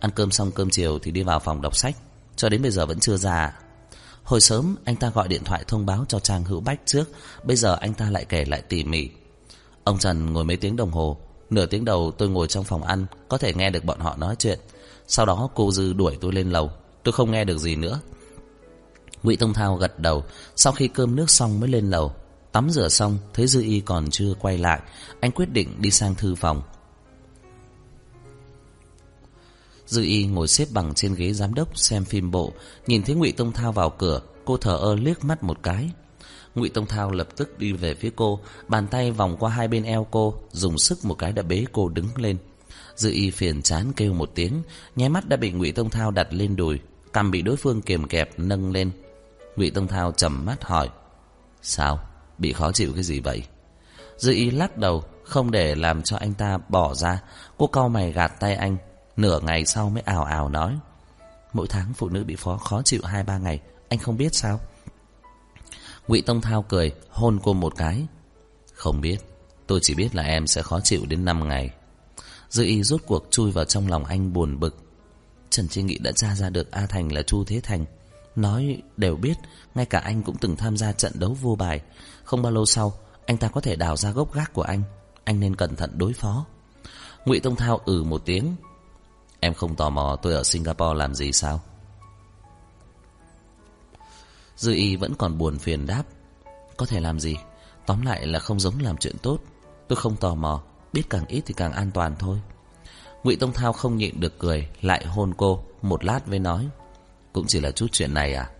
Ăn 0.00 0.10
cơm 0.10 0.30
xong 0.30 0.52
cơm 0.52 0.70
chiều 0.70 0.98
thì 0.98 1.10
đi 1.10 1.22
vào 1.22 1.40
phòng 1.40 1.62
đọc 1.62 1.76
sách. 1.76 1.96
Cho 2.36 2.48
đến 2.48 2.62
bây 2.62 2.70
giờ 2.70 2.86
vẫn 2.86 3.00
chưa 3.00 3.16
ra 3.16 3.52
Hồi 4.24 4.40
sớm, 4.40 4.76
anh 4.84 4.96
ta 4.96 5.10
gọi 5.10 5.28
điện 5.28 5.44
thoại 5.44 5.64
thông 5.68 5.86
báo 5.86 6.04
cho 6.08 6.18
Trang 6.18 6.44
Hữu 6.44 6.60
Bách 6.60 6.80
trước. 6.84 7.04
Bây 7.42 7.56
giờ 7.56 7.76
anh 7.80 7.94
ta 7.94 8.10
lại 8.10 8.24
kể 8.24 8.44
lại 8.44 8.62
tỉ 8.68 8.84
mỉ. 8.84 9.08
Ông 9.84 9.98
Trần 9.98 10.32
ngồi 10.32 10.44
mấy 10.44 10.56
tiếng 10.56 10.76
đồng 10.76 10.90
hồ. 10.90 11.18
Nửa 11.54 11.66
tiếng 11.66 11.84
đầu 11.84 12.12
tôi 12.18 12.28
ngồi 12.28 12.46
trong 12.46 12.64
phòng 12.64 12.82
ăn, 12.82 13.06
Có 13.28 13.38
thể 13.38 13.54
nghe 13.54 13.70
được 13.70 13.84
bọn 13.84 14.00
họ 14.00 14.16
nói 14.16 14.36
chuyện. 14.38 14.58
Sau 15.06 15.26
đó 15.26 15.48
cô 15.54 15.70
Dư 15.70 15.92
đuổi 15.92 16.18
tôi 16.20 16.32
lên 16.32 16.50
lầu, 16.50 16.70
Tôi 17.02 17.12
không 17.12 17.30
nghe 17.30 17.44
được 17.44 17.58
gì 17.58 17.76
nữa. 17.76 18.00
Ngụy 19.22 19.36
Tông 19.36 19.52
Thao 19.52 19.76
gật 19.76 19.98
đầu, 19.98 20.24
Sau 20.56 20.72
khi 20.72 20.88
cơm 20.88 21.16
nước 21.16 21.30
xong 21.30 21.60
mới 21.60 21.68
lên 21.68 21.90
lầu. 21.90 22.14
Tắm 22.52 22.70
rửa 22.70 22.88
xong, 22.88 23.18
thấy 23.34 23.46
Dư 23.46 23.62
Y 23.62 23.80
còn 23.80 24.10
chưa 24.10 24.34
quay 24.40 24.58
lại, 24.58 24.80
Anh 25.20 25.32
quyết 25.32 25.50
định 25.50 25.74
đi 25.78 25.90
sang 25.90 26.14
thư 26.14 26.34
phòng. 26.34 26.62
Dư 29.86 30.02
Y 30.02 30.26
ngồi 30.26 30.48
xếp 30.48 30.68
bằng 30.70 30.94
trên 30.94 31.14
ghế 31.14 31.32
giám 31.32 31.54
đốc 31.54 31.78
xem 31.78 32.04
phim 32.04 32.30
bộ, 32.30 32.52
Nhìn 32.86 33.02
thấy 33.02 33.14
Ngụy 33.14 33.32
Tông 33.32 33.52
Thao 33.52 33.72
vào 33.72 33.90
cửa, 33.90 34.20
Cô 34.44 34.56
thở 34.56 34.76
ơ 34.76 34.94
liếc 34.94 35.24
mắt 35.24 35.42
một 35.42 35.62
cái. 35.62 35.90
Ngụy 36.54 36.68
Tông 36.68 36.86
Thao 36.86 37.10
lập 37.10 37.28
tức 37.36 37.58
đi 37.58 37.72
về 37.72 37.94
phía 37.94 38.10
cô, 38.16 38.40
Bàn 38.68 38.86
tay 38.86 39.10
vòng 39.10 39.36
qua 39.36 39.50
hai 39.50 39.68
bên 39.68 39.82
eo 39.82 40.06
cô, 40.10 40.34
Dùng 40.50 40.78
sức 40.78 41.04
một 41.04 41.14
cái 41.14 41.32
đã 41.32 41.42
bế 41.42 41.64
cô 41.72 41.88
đứng 41.88 42.08
lên 42.16 42.36
Dư 42.96 43.10
Y 43.10 43.30
phiền 43.30 43.62
chán 43.62 43.92
kêu 43.96 44.12
một 44.12 44.30
tiếng, 44.34 44.62
Nháy 44.96 45.08
mắt 45.08 45.28
đã 45.28 45.36
bị 45.36 45.52
Ngụy 45.52 45.72
Tông 45.72 45.90
Thao 45.90 46.10
đặt 46.10 46.26
lên 46.30 46.56
đùi 46.56 46.80
Cầm 47.12 47.30
bị 47.30 47.42
đối 47.42 47.56
phương 47.56 47.82
kiềm 47.82 48.08
kẹp 48.08 48.38
nâng 48.38 48.72
lên 48.72 48.90
Ngụy 49.56 49.70
Tông 49.70 49.88
Thao 49.88 50.12
trầm 50.12 50.44
mắt 50.44 50.64
hỏi, 50.64 50.88
Sao? 51.62 51.98
Bị 52.38 52.52
khó 52.52 52.72
chịu 52.72 52.92
cái 52.94 53.02
gì 53.02 53.20
vậy? 53.20 53.42
Dư 54.16 54.32
Y 54.32 54.50
lắc 54.50 54.76
đầu, 54.76 55.04
Không 55.24 55.50
để 55.50 55.74
làm 55.74 56.02
cho 56.02 56.16
anh 56.16 56.34
ta 56.34 56.58
bỏ 56.68 56.94
ra 56.94 57.22
Cô 57.56 57.66
cau 57.66 57.88
mày 57.88 58.12
gạt 58.12 58.32
tay 58.40 58.54
anh, 58.54 58.76
Nửa 59.16 59.40
ngày 59.40 59.66
sau 59.66 59.90
mới 59.90 60.02
ào 60.02 60.24
ào 60.24 60.48
nói, 60.48 60.78
Mỗi 61.52 61.66
tháng 61.68 61.92
phụ 61.94 62.08
nữ 62.08 62.24
bị 62.24 62.36
phó 62.36 62.56
khó 62.56 62.82
chịu 62.84 63.00
hai 63.04 63.22
ba 63.22 63.38
ngày, 63.38 63.60
Anh 63.88 63.98
không 63.98 64.16
biết 64.16 64.34
sao 64.34 64.60
Ngụy 66.08 66.22
Tông 66.22 66.40
Thao 66.40 66.62
cười, 66.62 66.92
Hôn 67.10 67.38
cô 67.42 67.52
một 67.52 67.76
cái. 67.76 68.06
Không 68.74 69.00
biết, 69.00 69.18
Tôi 69.66 69.80
chỉ 69.82 69.94
biết 69.94 70.14
là 70.14 70.22
em 70.22 70.46
sẽ 70.46 70.62
khó 70.62 70.80
chịu 70.80 71.00
đến 71.08 71.24
năm 71.24 71.48
ngày. 71.48 71.70
Dư 72.48 72.64
y 72.64 72.82
rốt 72.82 73.00
cuộc 73.06 73.26
chui 73.30 73.50
vào 73.50 73.64
trong 73.64 73.88
lòng 73.88 74.04
anh 74.04 74.32
buồn 74.32 74.60
bực. 74.60 74.76
Trần 75.50 75.68
Chi 75.68 75.82
Nghị 75.82 75.98
đã 75.98 76.12
tra 76.12 76.34
ra 76.34 76.50
được 76.50 76.70
A 76.70 76.86
Thành 76.86 77.12
là 77.12 77.22
Chu 77.22 77.44
Thế 77.44 77.60
Thành. 77.60 77.84
Nói 78.36 78.82
đều 78.96 79.16
biết, 79.16 79.36
Ngay 79.74 79.86
cả 79.86 79.98
anh 79.98 80.22
cũng 80.22 80.36
từng 80.36 80.56
tham 80.56 80.76
gia 80.76 80.92
trận 80.92 81.12
đấu 81.14 81.36
vô 81.40 81.56
bài. 81.56 81.80
Không 82.24 82.42
bao 82.42 82.52
lâu 82.52 82.66
sau, 82.66 82.92
Anh 83.26 83.36
ta 83.36 83.48
có 83.48 83.60
thể 83.60 83.76
đào 83.76 83.96
ra 83.96 84.10
gốc 84.10 84.34
gác 84.34 84.52
của 84.52 84.62
anh. 84.62 84.82
Anh 85.24 85.40
nên 85.40 85.56
cẩn 85.56 85.76
thận 85.76 85.90
đối 85.98 86.12
phó. 86.12 86.46
Ngụy 87.24 87.40
Tông 87.40 87.56
Thao 87.56 87.80
ừ 87.84 88.02
một 88.04 88.22
tiếng. 88.24 88.56
Em 89.40 89.54
không 89.54 89.76
tò 89.76 89.90
mò 89.90 90.16
tôi 90.22 90.34
ở 90.34 90.42
Singapore 90.42 90.98
làm 90.98 91.14
gì 91.14 91.32
sao? 91.32 91.60
Dư 94.56 94.72
y 94.72 94.96
vẫn 94.96 95.14
còn 95.14 95.38
buồn 95.38 95.58
phiền 95.58 95.86
đáp. 95.86 96.02
Có 96.76 96.86
thể 96.86 97.00
làm 97.00 97.20
gì? 97.20 97.36
Tóm 97.86 98.02
lại 98.02 98.26
là 98.26 98.38
không 98.38 98.60
giống 98.60 98.74
làm 98.80 98.96
chuyện 98.96 99.16
tốt. 99.22 99.38
Tôi 99.88 99.96
không 99.96 100.16
tò 100.16 100.34
mò, 100.34 100.62
Biết 100.92 101.02
càng 101.10 101.26
ít 101.26 101.42
thì 101.46 101.54
càng 101.56 101.72
an 101.72 101.90
toàn 101.94 102.14
thôi. 102.18 102.40
Ngụy 103.24 103.36
Tông 103.36 103.52
Thao 103.52 103.72
không 103.72 103.96
nhịn 103.96 104.20
được 104.20 104.38
cười, 104.38 104.68
Lại 104.82 105.06
hôn 105.06 105.34
cô 105.36 105.64
Một 105.82 106.04
lát 106.04 106.26
với 106.26 106.38
nói, 106.38 106.68
Cũng 107.32 107.46
chỉ 107.46 107.60
là 107.60 107.70
chút 107.70 107.86
chuyện 107.92 108.14
này 108.14 108.34
à? 108.34 108.50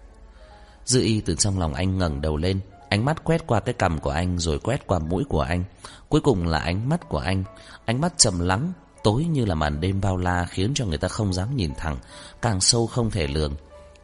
Dư 0.85 1.01
y 1.01 1.21
từ 1.21 1.35
trong 1.35 1.59
lòng 1.59 1.75
anh 1.75 1.99
ngẩng 1.99 2.21
đầu 2.21 2.37
lên, 2.37 2.61
Ánh 2.89 3.05
mắt 3.05 3.25
quét 3.25 3.47
qua 3.47 3.61
cái 3.61 3.75
cằm 3.75 3.99
của 3.99 4.11
anh 4.11 4.39
Rồi 4.39 4.59
quét 4.59 4.87
qua 4.87 4.99
mũi 4.99 5.25
của 5.29 5.41
anh. 5.41 5.65
Cuối 6.09 6.21
cùng 6.21 6.47
là 6.47 6.59
ánh 6.59 6.89
mắt 6.89 7.09
của 7.09 7.19
anh. 7.19 7.45
Ánh 7.85 8.01
mắt 8.01 8.13
trầm 8.17 8.39
lắng, 8.39 8.73
Tối 9.03 9.25
như 9.25 9.45
là 9.45 9.55
màn 9.55 9.81
đêm 9.81 10.01
bao 10.01 10.17
la 10.17 10.47
Khiến 10.51 10.73
cho 10.75 10.87
người 10.87 10.99
ta 10.99 11.09
không 11.09 11.33
dám 11.33 11.57
nhìn 11.57 11.75
thẳng, 11.75 11.97
Càng 12.43 12.61
sâu 12.61 12.87
không 12.87 13.11
thể 13.11 13.27
lường. 13.27 13.55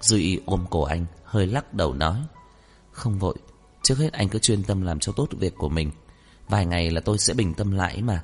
Dư 0.00 0.16
y 0.16 0.38
ôm 0.46 0.64
cổ 0.70 0.82
anh, 0.82 1.06
Hơi 1.24 1.46
lắc 1.46 1.74
đầu 1.74 1.94
nói, 1.94 2.16
Không 2.92 3.18
vội, 3.18 3.34
Trước 3.82 3.98
hết 3.98 4.12
anh 4.12 4.28
cứ 4.28 4.38
chuyên 4.38 4.62
tâm 4.62 4.82
làm 4.82 5.00
cho 5.00 5.12
tốt 5.12 5.28
việc 5.38 5.54
của 5.58 5.68
mình. 5.68 5.90
Vài 6.48 6.66
ngày 6.66 6.90
là 6.90 7.00
tôi 7.00 7.18
sẽ 7.18 7.34
bình 7.34 7.54
tâm 7.54 7.72
lại 7.72 8.02
mà. 8.02 8.22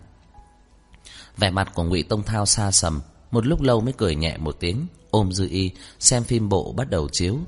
Vẻ 1.37 1.51
mặt 1.51 1.75
của 1.75 1.85
ngụy 1.85 2.03
Tông 2.03 2.23
Thao 2.23 2.47
xa 2.47 2.71
sầm, 2.71 3.01
Một 3.31 3.47
lúc 3.47 3.61
lâu 3.61 3.81
mới 3.81 3.93
cười 3.93 4.15
nhẹ 4.15 4.37
một 4.37 4.57
tiếng, 4.61 4.87
Ôm 5.11 5.33
Dư 5.33 5.49
Y, 5.49 5.71
Xem 5.99 6.25
phim 6.25 6.49
bộ 6.49 6.73
bắt 6.73 6.91
đầu 6.91 7.09
chiếu. 7.12 7.39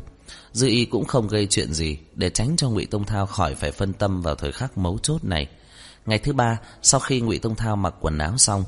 Dư 0.52 0.66
Y 0.66 0.84
cũng 0.84 1.04
không 1.04 1.28
gây 1.28 1.46
chuyện 1.50 1.72
gì, 1.74 1.98
Để 2.14 2.30
tránh 2.30 2.56
cho 2.56 2.70
ngụy 2.70 2.86
Tông 2.86 3.04
Thao 3.04 3.26
khỏi 3.26 3.54
phải 3.54 3.72
phân 3.72 3.92
tâm 3.92 4.22
Vào 4.22 4.34
thời 4.34 4.52
khắc 4.52 4.78
mấu 4.78 4.98
chốt 4.98 5.24
này. 5.24 5.46
Ngày 6.06 6.18
thứ 6.18 6.32
ba, 6.32 6.60
Sau 6.82 7.00
khi 7.00 7.20
ngụy 7.20 7.38
Tông 7.38 7.54
Thao 7.54 7.76
mặc 7.76 7.94
quần 8.00 8.18
áo 8.18 8.36
xong, 8.36 8.64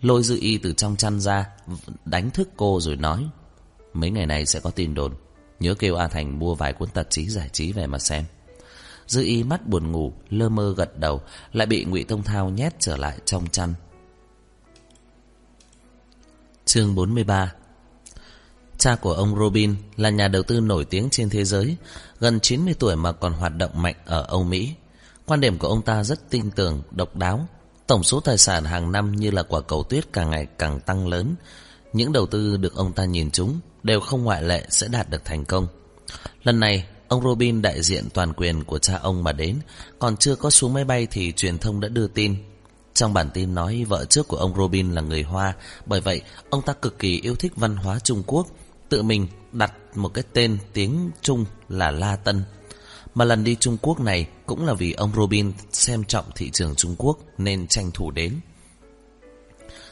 Lôi 0.00 0.22
Dư 0.22 0.38
Y 0.40 0.58
từ 0.58 0.72
trong 0.72 0.96
chăn 0.96 1.20
ra 1.20 1.46
Đánh 2.04 2.30
thức 2.30 2.48
cô 2.56 2.80
rồi 2.80 2.96
nói 2.96 3.28
Mấy 3.94 4.10
ngày 4.10 4.26
này 4.26 4.46
sẽ 4.46 4.60
có 4.60 4.70
tin 4.70 4.94
đồn. 4.94 5.14
Nhớ 5.60 5.74
kêu 5.74 5.96
A 5.96 6.08
Thành 6.08 6.38
mua 6.38 6.54
vài 6.54 6.72
cuốn 6.72 6.88
tạp 6.88 7.10
chí 7.10 7.28
giải 7.28 7.48
trí 7.52 7.72
về 7.72 7.86
mà 7.86 7.98
xem. 7.98 8.24
Dư 9.06 9.22
y 9.22 9.42
mắt 9.42 9.66
buồn 9.66 9.92
ngủ 9.92 10.12
Lơ 10.30 10.48
mơ 10.48 10.74
gật 10.76 10.98
đầu 10.98 11.22
Lại 11.52 11.66
bị 11.66 11.84
ngụy 11.84 12.04
Tông 12.04 12.22
Thao 12.22 12.48
nhét 12.48 12.80
trở 12.80 12.96
lại 12.96 13.18
trong 13.24 13.46
chăn. 13.46 13.74
Chương 16.64 16.94
43 16.94 17.52
Cha 18.78 18.96
của 18.96 19.12
ông 19.12 19.38
Robin 19.38 19.74
là 19.96 20.10
nhà 20.10 20.28
đầu 20.28 20.42
tư 20.42 20.60
nổi 20.60 20.84
tiếng 20.84 21.10
trên 21.10 21.30
thế 21.30 21.44
giới 21.44 21.76
Gần 22.20 22.40
90 22.40 22.74
tuổi 22.78 22.96
mà 22.96 23.12
còn 23.12 23.32
hoạt 23.32 23.56
động 23.56 23.82
mạnh 23.82 23.94
ở 24.04 24.22
Âu 24.22 24.44
Mỹ. 24.44 24.74
Quan 25.26 25.40
điểm 25.40 25.58
của 25.58 25.68
ông 25.68 25.82
ta 25.82 26.04
rất 26.04 26.30
tin 26.30 26.50
tưởng, 26.50 26.82
độc 26.90 27.16
đáo. 27.16 27.46
Tổng 27.86 28.02
số 28.02 28.20
tài 28.20 28.38
sản 28.38 28.64
hàng 28.64 28.92
năm 28.92 29.16
như 29.16 29.30
là 29.30 29.42
quả 29.42 29.60
cầu 29.60 29.82
tuyết 29.82 30.12
càng 30.12 30.30
ngày 30.30 30.46
càng 30.58 30.80
tăng 30.80 31.08
lớn. 31.08 31.34
Những 31.94 32.12
đầu 32.12 32.26
tư 32.26 32.56
được 32.56 32.74
ông 32.74 32.92
ta 32.92 33.04
nhìn 33.04 33.30
trúng 33.30 33.60
đều 33.82 34.00
không 34.00 34.24
ngoại 34.24 34.42
lệ 34.42 34.66
sẽ 34.70 34.88
đạt 34.88 35.10
được 35.10 35.24
thành 35.24 35.44
công. 35.44 35.66
Lần 36.42 36.60
này, 36.60 36.86
ông 37.08 37.22
Robin 37.22 37.62
đại 37.62 37.82
diện 37.82 38.04
toàn 38.14 38.32
quyền 38.32 38.64
của 38.64 38.78
cha 38.78 38.98
ông 39.02 39.24
mà 39.24 39.32
đến, 39.32 39.58
còn 39.98 40.16
chưa 40.16 40.36
có 40.36 40.50
xuống 40.50 40.72
máy 40.72 40.84
bay 40.84 41.06
thì 41.10 41.32
truyền 41.32 41.58
thông 41.58 41.80
đã 41.80 41.88
đưa 41.88 42.06
tin. 42.06 42.36
Trong 42.94 43.14
bản 43.14 43.30
tin 43.34 43.54
nói 43.54 43.84
vợ 43.88 44.04
trước 44.04 44.28
của 44.28 44.36
ông 44.36 44.56
Robin 44.56 44.92
là 44.92 45.00
người 45.00 45.22
Hoa, 45.22 45.54
bởi 45.86 46.00
vậy 46.00 46.22
ông 46.50 46.62
ta 46.62 46.72
cực 46.72 46.98
kỳ 46.98 47.20
yêu 47.20 47.34
thích 47.34 47.52
văn 47.56 47.76
hóa 47.76 47.98
Trung 47.98 48.22
Quốc, 48.26 48.46
tự 48.88 49.02
mình 49.02 49.26
đặt 49.52 49.72
một 49.94 50.08
cái 50.14 50.24
tên 50.32 50.58
tiếng 50.72 51.10
Trung 51.22 51.44
là 51.68 51.90
La 51.90 52.16
Tân. 52.16 52.42
Mà 53.14 53.24
lần 53.24 53.44
đi 53.44 53.56
Trung 53.60 53.76
Quốc 53.82 54.00
này 54.00 54.28
cũng 54.46 54.66
là 54.66 54.74
vì 54.74 54.92
ông 54.92 55.12
Robin 55.16 55.52
xem 55.72 56.04
trọng 56.04 56.24
thị 56.34 56.50
trường 56.50 56.74
Trung 56.74 56.94
Quốc 56.98 57.18
nên 57.38 57.66
tranh 57.66 57.90
thủ 57.90 58.10
đến. 58.10 58.40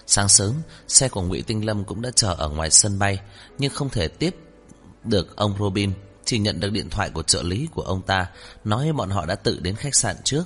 Sáng 0.07 0.29
sớm, 0.29 0.55
xe 0.89 1.09
của 1.09 1.23
Ngụy 1.23 1.43
Tinh 1.43 1.65
Lâm 1.65 1.85
cũng 1.85 2.03
đã 2.03 2.11
chờ 2.15 2.35
ở 2.39 2.49
ngoài 2.49 2.71
sân 2.71 2.99
bay, 2.99 3.21
nhưng 3.59 3.73
không 3.73 3.91
thể 3.91 4.09
tiếp 4.09 4.37
được 5.05 5.37
ông 5.37 5.55
Robin, 5.59 5.93
chỉ 6.25 6.39
nhận 6.39 6.61
được 6.61 6.73
điện 6.73 6.91
thoại 6.91 7.11
của 7.11 7.23
trợ 7.23 7.43
lý 7.43 7.69
của 7.75 7.83
ông 7.83 8.03
ta, 8.03 8.27
nói 8.65 8.93
bọn 8.93 9.11
họ 9.11 9.27
đã 9.27 9.35
tự 9.35 9.61
đến 9.61 9.77
khách 9.77 9.95
sạn 9.95 10.17
trước. 10.25 10.45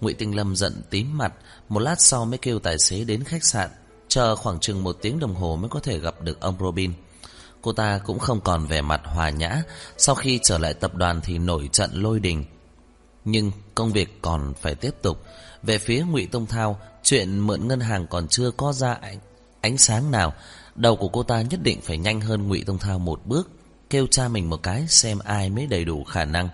Ngụy 0.00 0.14
Tinh 0.14 0.36
Lâm 0.36 0.56
giận 0.56 0.82
tím 0.90 1.18
mặt, 1.18 1.32
một 1.68 1.80
lát 1.80 2.00
sau 2.00 2.24
mới 2.24 2.38
kêu 2.38 2.58
tài 2.58 2.78
xế 2.78 3.04
đến 3.04 3.24
khách 3.24 3.44
sạn, 3.44 3.70
chờ 4.08 4.36
khoảng 4.36 4.60
chừng 4.60 4.84
một 4.84 4.98
tiếng 5.02 5.18
đồng 5.18 5.34
hồ 5.34 5.56
mới 5.56 5.68
có 5.68 5.80
thể 5.80 5.98
gặp 5.98 6.22
được 6.22 6.40
ông 6.40 6.56
Robin. 6.60 6.92
Cô 7.62 7.72
ta 7.72 8.00
cũng 8.04 8.18
không 8.18 8.40
còn 8.40 8.66
vẻ 8.66 8.82
mặt 8.82 9.00
hòa 9.04 9.30
nhã, 9.30 9.62
sau 9.96 10.14
khi 10.14 10.40
trở 10.42 10.58
lại 10.58 10.74
tập 10.74 10.94
đoàn 10.94 11.20
thì 11.20 11.38
nổi 11.38 11.68
trận 11.72 11.90
lôi 11.94 12.20
đình. 12.20 12.44
Nhưng 13.24 13.52
công 13.74 13.92
việc 13.92 14.22
còn 14.22 14.54
phải 14.54 14.74
tiếp 14.74 14.94
tục. 15.02 15.24
Về 15.62 15.78
phía 15.78 16.04
Ngụy 16.10 16.26
Tông 16.26 16.46
Thao, 16.46 16.80
Chuyện 17.08 17.38
mượn 17.38 17.68
ngân 17.68 17.80
hàng 17.80 18.06
còn 18.06 18.28
chưa 18.28 18.50
có 18.50 18.72
ra 18.72 18.92
ánh, 18.92 19.18
ánh 19.60 19.78
sáng 19.78 20.10
nào 20.10 20.32
Đầu 20.74 20.96
của 20.96 21.08
cô 21.08 21.22
ta 21.22 21.42
nhất 21.42 21.60
định 21.62 21.80
phải 21.80 21.98
nhanh 21.98 22.20
hơn 22.20 22.48
ngụy 22.48 22.64
Tông 22.66 22.78
Thao 22.78 22.98
một 22.98 23.26
bước 23.26 23.50
Kêu 23.90 24.06
cha 24.06 24.28
mình 24.28 24.50
một 24.50 24.62
cái 24.62 24.86
xem 24.88 25.18
ai 25.18 25.50
mới 25.50 25.66
đầy 25.66 25.84
đủ 25.84 26.04
khả 26.04 26.24
năng 26.24 26.48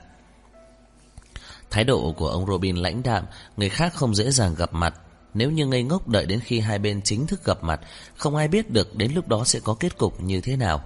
Thái 1.71 1.85
độ 1.85 2.13
của 2.13 2.29
ông 2.29 2.47
Robin 2.47 2.77
lãnh 2.77 3.03
đạm, 3.03 3.25
người 3.57 3.69
khác 3.69 3.95
không 3.95 4.15
dễ 4.15 4.31
dàng 4.31 4.55
gặp 4.55 4.73
mặt. 4.73 4.95
Nếu 5.35 5.51
như 5.51 5.67
ngây 5.67 5.83
ngốc 5.83 6.09
đợi 6.09 6.27
đến 6.27 6.41
khi 6.41 6.61
hai 6.61 6.79
bên 6.79 7.03
chính 7.03 7.27
thức 7.27 7.45
gặp 7.45 7.65
mặt, 7.65 7.81
không 8.17 8.37
ai 8.37 8.49
biết 8.49 8.71
được 8.71 8.97
đến 8.97 9.13
lúc 9.15 9.29
đó 9.29 9.45
sẽ 9.45 9.61
có 9.61 9.75
kết 9.75 9.99
cục 9.99 10.23
như 10.23 10.41
thế 10.41 10.57
nào. 10.57 10.85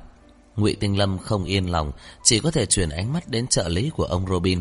Ngụy 0.56 0.76
Tinh 0.80 0.98
Lâm 0.98 1.18
không 1.18 1.44
yên 1.44 1.70
lòng, 1.70 1.92
chỉ 2.22 2.40
có 2.40 2.50
thể 2.50 2.66
chuyển 2.66 2.88
ánh 2.88 3.12
mắt 3.12 3.28
đến 3.28 3.46
trợ 3.46 3.68
lý 3.68 3.90
của 3.90 4.04
ông 4.04 4.26
Robin. 4.28 4.60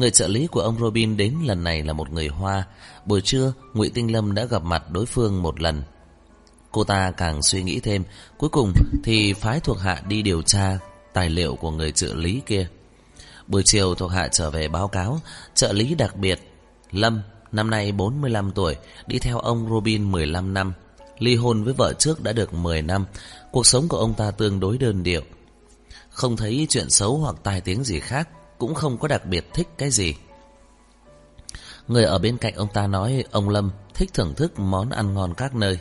Người 0.00 0.10
trợ 0.10 0.28
lý 0.28 0.46
của 0.46 0.60
ông 0.60 0.78
Robin 0.78 1.16
đến 1.16 1.34
lần 1.44 1.64
này 1.64 1.82
là 1.82 1.92
một 1.92 2.10
người 2.10 2.28
Hoa. 2.28 2.66
Buổi 3.04 3.20
trưa, 3.20 3.52
Ngụy 3.74 3.90
Tinh 3.94 4.12
Lâm 4.12 4.34
đã 4.34 4.44
gặp 4.44 4.62
mặt 4.62 4.90
đối 4.90 5.06
phương 5.06 5.42
một 5.42 5.60
lần. 5.60 5.82
Cô 6.72 6.84
ta 6.84 7.10
càng 7.10 7.42
suy 7.42 7.62
nghĩ 7.62 7.80
thêm, 7.80 8.04
cuối 8.38 8.50
cùng 8.50 8.72
thì 9.04 9.32
phái 9.32 9.60
thuộc 9.60 9.78
hạ 9.78 10.02
đi 10.08 10.22
điều 10.22 10.42
tra 10.42 10.78
tài 11.12 11.30
liệu 11.30 11.56
của 11.56 11.70
người 11.70 11.92
trợ 11.92 12.14
lý 12.14 12.40
kia. 12.46 12.68
Buổi 13.46 13.62
chiều 13.64 13.94
thuộc 13.94 14.10
hạ 14.10 14.28
trở 14.28 14.50
về 14.50 14.68
báo 14.68 14.88
cáo, 14.88 15.20
trợ 15.54 15.72
lý 15.72 15.94
đặc 15.94 16.16
biệt 16.16 16.40
Lâm, 16.90 17.22
năm 17.52 17.70
nay 17.70 17.92
45 17.92 18.50
tuổi, 18.50 18.76
đi 19.06 19.18
theo 19.18 19.38
ông 19.38 19.68
Robin 19.70 20.12
15 20.12 20.54
năm. 20.54 20.72
Ly 21.18 21.36
hôn 21.36 21.64
với 21.64 21.74
vợ 21.74 21.92
trước 21.98 22.22
đã 22.22 22.32
được 22.32 22.54
10 22.54 22.82
năm, 22.82 23.06
cuộc 23.52 23.66
sống 23.66 23.88
của 23.88 23.98
ông 23.98 24.14
ta 24.14 24.30
tương 24.30 24.60
đối 24.60 24.78
đơn 24.78 25.02
điệu. 25.02 25.22
Không 26.10 26.36
thấy 26.36 26.66
chuyện 26.70 26.90
xấu 26.90 27.18
hoặc 27.18 27.36
tai 27.42 27.60
tiếng 27.60 27.84
gì 27.84 28.00
khác, 28.00 28.28
cũng 28.60 28.74
không 28.74 28.98
có 28.98 29.08
đặc 29.08 29.26
biệt 29.26 29.54
thích 29.54 29.68
cái 29.78 29.90
gì. 29.90 30.14
Người 31.88 32.04
ở 32.04 32.18
bên 32.18 32.38
cạnh 32.38 32.54
ông 32.54 32.68
ta 32.72 32.86
nói 32.86 33.24
ông 33.30 33.48
Lâm 33.48 33.70
thích 33.94 34.10
thưởng 34.14 34.34
thức 34.34 34.58
món 34.58 34.90
ăn 34.90 35.14
ngon 35.14 35.34
các 35.34 35.54
nơi. 35.54 35.78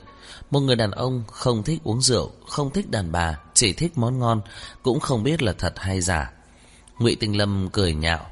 Một 0.52 0.60
người 0.60 0.76
đàn 0.76 0.92
ông 0.92 1.24
không 1.28 1.64
thích 1.64 1.82
uống 1.84 2.02
rượu, 2.02 2.32
không 2.48 2.72
thích 2.72 2.92
đàn 2.92 3.12
bà, 3.12 3.40
chỉ 3.54 3.74
thích 3.74 3.92
món 3.96 4.20
ngon, 4.20 4.42
cũng 4.84 5.00
không 5.00 5.24
biết 5.24 5.42
là 5.42 5.54
thật 5.54 5.74
hay 5.78 6.02
giả. 6.02 6.32
Ngụy 7.00 7.16
Tinh 7.16 7.38
Lâm 7.38 7.70
cười 7.72 7.94
nhạo. 7.94 8.26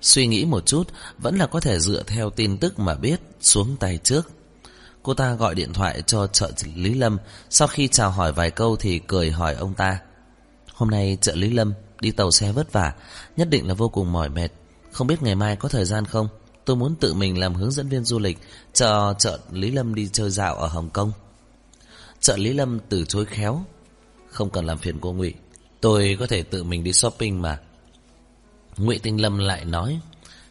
Suy 0.00 0.26
nghĩ 0.26 0.44
một 0.44 0.66
chút, 0.66 0.88
vẫn 1.18 1.36
là 1.36 1.46
có 1.46 1.60
thể 1.60 1.80
dựa 1.80 2.02
theo 2.02 2.30
tin 2.30 2.58
tức 2.58 2.78
mà 2.78 2.94
biết, 2.94 3.20
xuống 3.40 3.76
tay 3.80 3.98
trước. 4.02 4.30
Cô 5.04 5.14
ta 5.14 5.34
gọi 5.34 5.54
điện 5.54 5.72
thoại 5.72 6.02
cho 6.06 6.26
trợ 6.26 6.50
lý 6.74 6.94
Lâm, 6.94 7.18
sau 7.50 7.68
khi 7.68 7.88
chào 7.88 8.10
hỏi 8.10 8.32
vài 8.32 8.50
câu 8.50 8.76
thì 8.76 8.98
cười 8.98 9.30
hỏi 9.30 9.54
ông 9.54 9.74
ta. 9.74 9.98
Hôm 10.74 10.90
nay 10.90 11.18
trợ 11.20 11.34
lý 11.34 11.50
Lâm 11.50 11.74
đi 12.00 12.10
tàu 12.10 12.30
xe 12.30 12.52
vất 12.52 12.72
vả, 12.72 12.94
nhất 13.36 13.48
định 13.50 13.68
là 13.68 13.74
vô 13.74 13.88
cùng 13.88 14.12
mỏi 14.12 14.28
mệt. 14.28 14.48
Không 14.92 15.06
biết 15.06 15.22
ngày 15.22 15.34
mai 15.34 15.56
có 15.56 15.68
thời 15.68 15.84
gian 15.84 16.04
không? 16.04 16.28
Tôi 16.64 16.76
muốn 16.76 16.94
tự 16.94 17.14
mình 17.14 17.38
làm 17.38 17.54
hướng 17.54 17.70
dẫn 17.70 17.88
viên 17.88 18.04
du 18.04 18.18
lịch 18.18 18.38
cho 18.72 19.14
trợ 19.18 19.38
lý 19.50 19.70
Lâm 19.70 19.94
đi 19.94 20.08
chơi 20.12 20.30
dạo 20.30 20.54
ở 20.54 20.66
Hồng 20.66 20.90
Kông. 20.90 21.12
Trợ 22.20 22.36
lý 22.36 22.52
Lâm 22.52 22.80
từ 22.88 23.04
chối 23.04 23.24
khéo. 23.26 23.64
Không 24.30 24.50
cần 24.50 24.66
làm 24.66 24.78
phiền 24.78 24.98
cô 25.00 25.12
Ngụy, 25.12 25.34
tôi 25.80 26.16
có 26.20 26.26
thể 26.26 26.42
tự 26.42 26.64
mình 26.64 26.84
đi 26.84 26.92
shopping 26.92 27.42
mà. 27.42 27.58
Ngụy 28.76 28.98
Tinh 28.98 29.22
Lâm 29.22 29.38
lại 29.38 29.64
nói, 29.64 30.00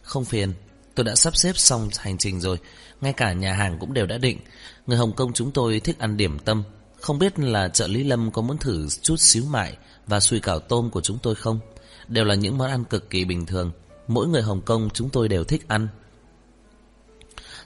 không 0.02 0.24
phiền, 0.24 0.52
tôi 0.94 1.04
đã 1.04 1.14
sắp 1.14 1.36
xếp 1.36 1.52
xong 1.56 1.88
hành 1.98 2.18
trình 2.18 2.40
rồi, 2.40 2.58
ngay 3.04 3.12
cả 3.12 3.32
nhà 3.32 3.54
hàng 3.54 3.78
cũng 3.78 3.92
đều 3.92 4.06
đã 4.06 4.18
định. 4.18 4.38
Người 4.86 4.98
Hồng 4.98 5.12
Kông 5.12 5.32
chúng 5.32 5.50
tôi 5.50 5.80
thích 5.80 5.98
ăn 5.98 6.16
điểm 6.16 6.38
tâm, 6.38 6.62
không 7.00 7.18
biết 7.18 7.38
là 7.38 7.68
trợ 7.68 7.86
lý 7.86 8.04
Lâm 8.04 8.30
có 8.30 8.42
muốn 8.42 8.58
thử 8.58 8.88
chút 9.02 9.16
xíu 9.16 9.44
mại 9.50 9.76
và 10.06 10.20
sùi 10.20 10.40
cảo 10.40 10.58
tôm 10.58 10.90
của 10.90 11.00
chúng 11.00 11.18
tôi 11.22 11.34
không? 11.34 11.60
Đều 12.08 12.24
là 12.24 12.34
những 12.34 12.58
món 12.58 12.70
ăn 12.70 12.84
cực 12.84 13.10
kỳ 13.10 13.24
bình 13.24 13.46
thường, 13.46 13.72
mỗi 14.08 14.26
người 14.26 14.42
Hồng 14.42 14.60
Kông 14.60 14.90
chúng 14.90 15.10
tôi 15.10 15.28
đều 15.28 15.44
thích 15.44 15.68
ăn. 15.68 15.88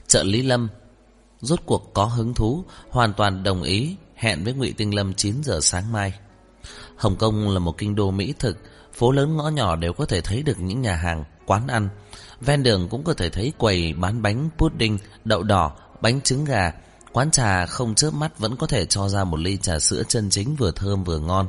Trợ 0.06 0.22
lý 0.22 0.42
Lâm 0.42 0.68
rốt 1.40 1.60
cuộc 1.66 1.90
có 1.94 2.04
hứng 2.04 2.34
thú, 2.34 2.64
hoàn 2.90 3.12
toàn 3.12 3.42
đồng 3.42 3.62
ý, 3.62 3.96
hẹn 4.14 4.44
với 4.44 4.52
Ngụy 4.52 4.72
Tinh 4.72 4.94
Lâm 4.94 5.14
9 5.14 5.34
giờ 5.42 5.58
sáng 5.62 5.92
mai. 5.92 6.12
Hồng 6.96 7.16
Kông 7.16 7.48
là 7.48 7.58
một 7.58 7.78
kinh 7.78 7.94
đô 7.94 8.10
mỹ 8.10 8.34
thực, 8.38 8.58
phố 8.92 9.12
lớn 9.12 9.36
ngõ 9.36 9.48
nhỏ 9.48 9.76
đều 9.76 9.92
có 9.92 10.06
thể 10.06 10.20
thấy 10.20 10.42
được 10.42 10.60
những 10.60 10.82
nhà 10.82 10.94
hàng, 10.94 11.24
quán 11.48 11.66
ăn. 11.66 11.88
Ven 12.40 12.62
đường 12.62 12.88
cũng 12.88 13.04
có 13.04 13.14
thể 13.14 13.30
thấy 13.30 13.52
quầy 13.58 13.92
bán 13.92 14.22
bánh 14.22 14.50
pudding, 14.58 14.98
đậu 15.24 15.42
đỏ, 15.42 15.72
bánh 16.00 16.20
trứng 16.20 16.44
gà. 16.44 16.72
Quán 17.12 17.30
trà 17.30 17.66
không 17.66 17.94
chớp 17.94 18.14
mắt 18.14 18.38
vẫn 18.38 18.56
có 18.56 18.66
thể 18.66 18.86
cho 18.86 19.08
ra 19.08 19.24
một 19.24 19.40
ly 19.40 19.56
trà 19.56 19.78
sữa 19.78 20.02
chân 20.08 20.30
chính 20.30 20.56
vừa 20.56 20.70
thơm 20.70 21.04
vừa 21.04 21.18
ngon. 21.18 21.48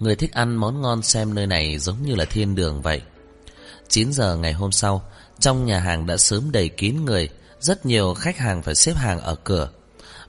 Người 0.00 0.16
thích 0.16 0.32
ăn 0.32 0.56
món 0.56 0.82
ngon 0.82 1.02
xem 1.02 1.34
nơi 1.34 1.46
này 1.46 1.78
giống 1.78 2.02
như 2.02 2.14
là 2.14 2.24
thiên 2.24 2.54
đường 2.54 2.82
vậy. 2.82 3.02
9 3.88 4.12
giờ 4.12 4.36
ngày 4.36 4.52
hôm 4.52 4.72
sau, 4.72 5.02
trong 5.38 5.64
nhà 5.66 5.80
hàng 5.80 6.06
đã 6.06 6.16
sớm 6.16 6.52
đầy 6.52 6.68
kín 6.68 7.04
người, 7.04 7.28
rất 7.60 7.86
nhiều 7.86 8.14
khách 8.14 8.38
hàng 8.38 8.62
phải 8.62 8.74
xếp 8.74 8.92
hàng 8.96 9.20
ở 9.20 9.34
cửa. 9.34 9.68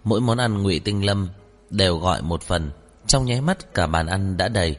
Mỗi 0.04 0.22
món 0.22 0.38
ăn 0.38 0.64
ngụy 0.64 0.80
Tinh 0.80 1.06
Lâm 1.06 1.30
đều 1.70 1.98
gọi 1.98 2.22
một 2.22 2.42
phần, 2.44 2.72
trong 3.08 3.26
nháy 3.26 3.42
mắt 3.42 3.74
cả 3.74 3.88
bàn 3.88 4.08
ăn 4.08 4.38
đã 4.38 4.48
đầy. 4.48 4.78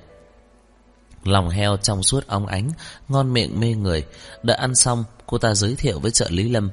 Lòng 1.26 1.48
heo 1.48 1.76
trong 1.76 2.02
suốt 2.02 2.26
óng 2.26 2.46
ánh, 2.46 2.70
ngon 3.08 3.32
miệng 3.32 3.60
mê 3.60 3.74
người. 3.74 4.04
đã 4.42 4.54
ăn 4.54 4.74
xong, 4.74 5.04
cô 5.26 5.38
ta 5.38 5.54
giới 5.54 5.74
thiệu 5.74 6.00
với 6.00 6.10
trợ 6.10 6.26
lý 6.30 6.48
Lâm. 6.48 6.70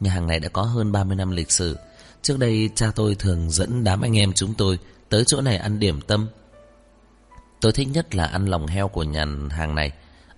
Nhà 0.00 0.12
hàng 0.12 0.26
này 0.26 0.40
đã 0.40 0.48
có 0.48 0.62
hơn 0.62 0.92
30 0.92 1.16
năm 1.16 1.30
lịch 1.30 1.52
sử. 1.52 1.78
Trước 2.22 2.38
đây 2.38 2.70
cha 2.74 2.92
tôi 2.94 3.14
thường 3.14 3.50
dẫn 3.50 3.84
đám 3.84 4.00
anh 4.00 4.18
em 4.18 4.32
chúng 4.32 4.54
tôi 4.54 4.78
tới 5.08 5.24
chỗ 5.26 5.40
này 5.40 5.56
ăn 5.56 5.78
điểm 5.78 6.00
tâm. 6.00 6.28
Tôi 7.60 7.72
thích 7.72 7.88
nhất 7.92 8.14
là 8.14 8.24
ăn 8.26 8.46
lòng 8.46 8.66
heo 8.66 8.88
của 8.88 9.02
nhà 9.02 9.26
hàng 9.50 9.74
này. 9.74 9.92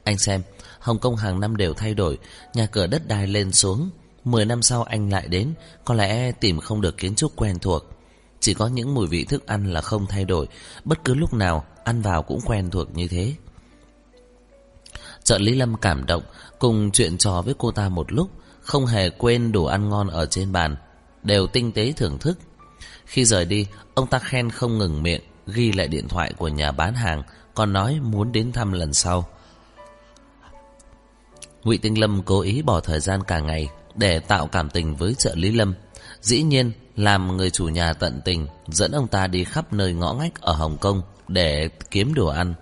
Anh 0.05 0.18
xem, 0.18 0.42
Hồng 0.78 0.98
Kông 0.98 1.16
hàng 1.16 1.40
năm 1.40 1.57
đều 1.57 1.74
thay 1.74 1.94
đổi, 1.94 2.18
nhà 2.55 2.66
cửa 2.66 2.87
đất 2.87 3.09
đai 3.09 3.26
lên 3.26 3.52
xuống. 3.52 3.90
Mười 4.24 4.44
năm 4.44 4.62
sau 4.62 4.83
anh 4.83 5.11
lại 5.11 5.28
đến, 5.28 5.55
có 5.85 5.94
lẽ 5.94 6.33
tìm 6.33 6.61
không 6.61 6.81
được 6.81 6.96
kiến 6.96 7.14
trúc 7.14 7.37
quen 7.37 7.59
thuộc. 7.59 7.83
Chỉ 8.42 8.55
có 8.55 8.66
những 8.66 8.94
mùi 8.94 9.07
vị 9.07 9.24
thức 9.24 9.46
ăn 9.46 9.72
là 9.72 9.81
không 9.81 10.07
thay 10.07 10.24
đổi, 10.24 10.48
bất 10.85 11.05
cứ 11.05 11.14
lúc 11.14 11.35
nào 11.35 11.64
ăn 11.85 12.02
vào 12.02 12.22
cũng 12.22 12.40
quen 12.46 12.70
thuộc 12.70 12.96
như 12.96 13.09
thế. 13.09 13.35
Trợ 15.24 15.38
lý 15.38 15.55
Lâm 15.55 15.76
cảm 15.76 16.07
động, 16.07 16.22
cùng 16.59 16.90
chuyện 16.90 17.18
trò 17.18 17.42
với 17.42 17.55
cô 17.59 17.70
ta 17.70 17.88
một 17.88 18.12
lúc, 18.12 18.31
không 18.61 18.87
hề 18.87 19.11
quên 19.11 19.52
đồ 19.52 19.64
ăn 19.64 19.88
ngon 19.88 20.09
ở 20.09 20.26
trên 20.26 20.52
bàn, 20.52 20.76
đều 21.22 21.46
tinh 21.46 21.72
tế 21.72 21.92
thưởng 21.92 22.18
thức. 22.18 22.38
Khi 23.05 23.24
rời 23.24 23.44
đi, 23.44 23.66
ông 23.94 24.07
ta 24.07 24.18
khen 24.18 24.50
không 24.50 24.78
ngừng 24.78 25.02
miệng, 25.02 25.22
ghi 25.46 25.72
lại 25.72 25.88
điện 25.88 26.09
thoại 26.09 26.33
của 26.38 26.48
nhà 26.48 26.72
bán 26.72 26.94
hàng, 26.94 27.22
còn 27.55 27.72
nói 27.72 28.00
muốn 28.02 28.33
đến 28.33 28.52
thăm 28.52 28.72
lần 28.72 28.92
sau. 28.92 29.28
Ngụy 31.64 31.78
Tinh 31.78 32.00
Lâm 32.00 32.22
cố 32.22 32.40
ý 32.40 32.62
bỏ 32.62 32.81
thời 32.81 33.00
gian 33.00 33.22
cả 33.22 33.40
ngày 33.40 33.68
để 33.94 34.20
tạo 34.20 34.46
cảm 34.46 34.70
tình 34.70 34.96
với 34.96 35.14
trợ 35.14 35.35
lý 35.35 35.52
Lâm. 35.52 35.74
Dĩ 36.20 36.42
nhiên, 36.42 36.72
làm 36.96 37.37
người 37.37 37.50
chủ 37.50 37.68
nhà 37.68 37.92
tận 37.92 38.20
tình 38.24 38.46
dẫn 38.68 38.92
ông 38.92 39.09
ta 39.09 39.26
đi 39.26 39.44
khắp 39.44 39.72
nơi 39.72 39.92
ngõ 39.92 40.14
ngách 40.14 40.40
ở 40.40 40.52
Hồng 40.52 40.76
Kông 40.78 41.02
để 41.28 41.68
kiếm 41.90 42.14
đồ 42.14 42.26
ăn. 42.26 42.55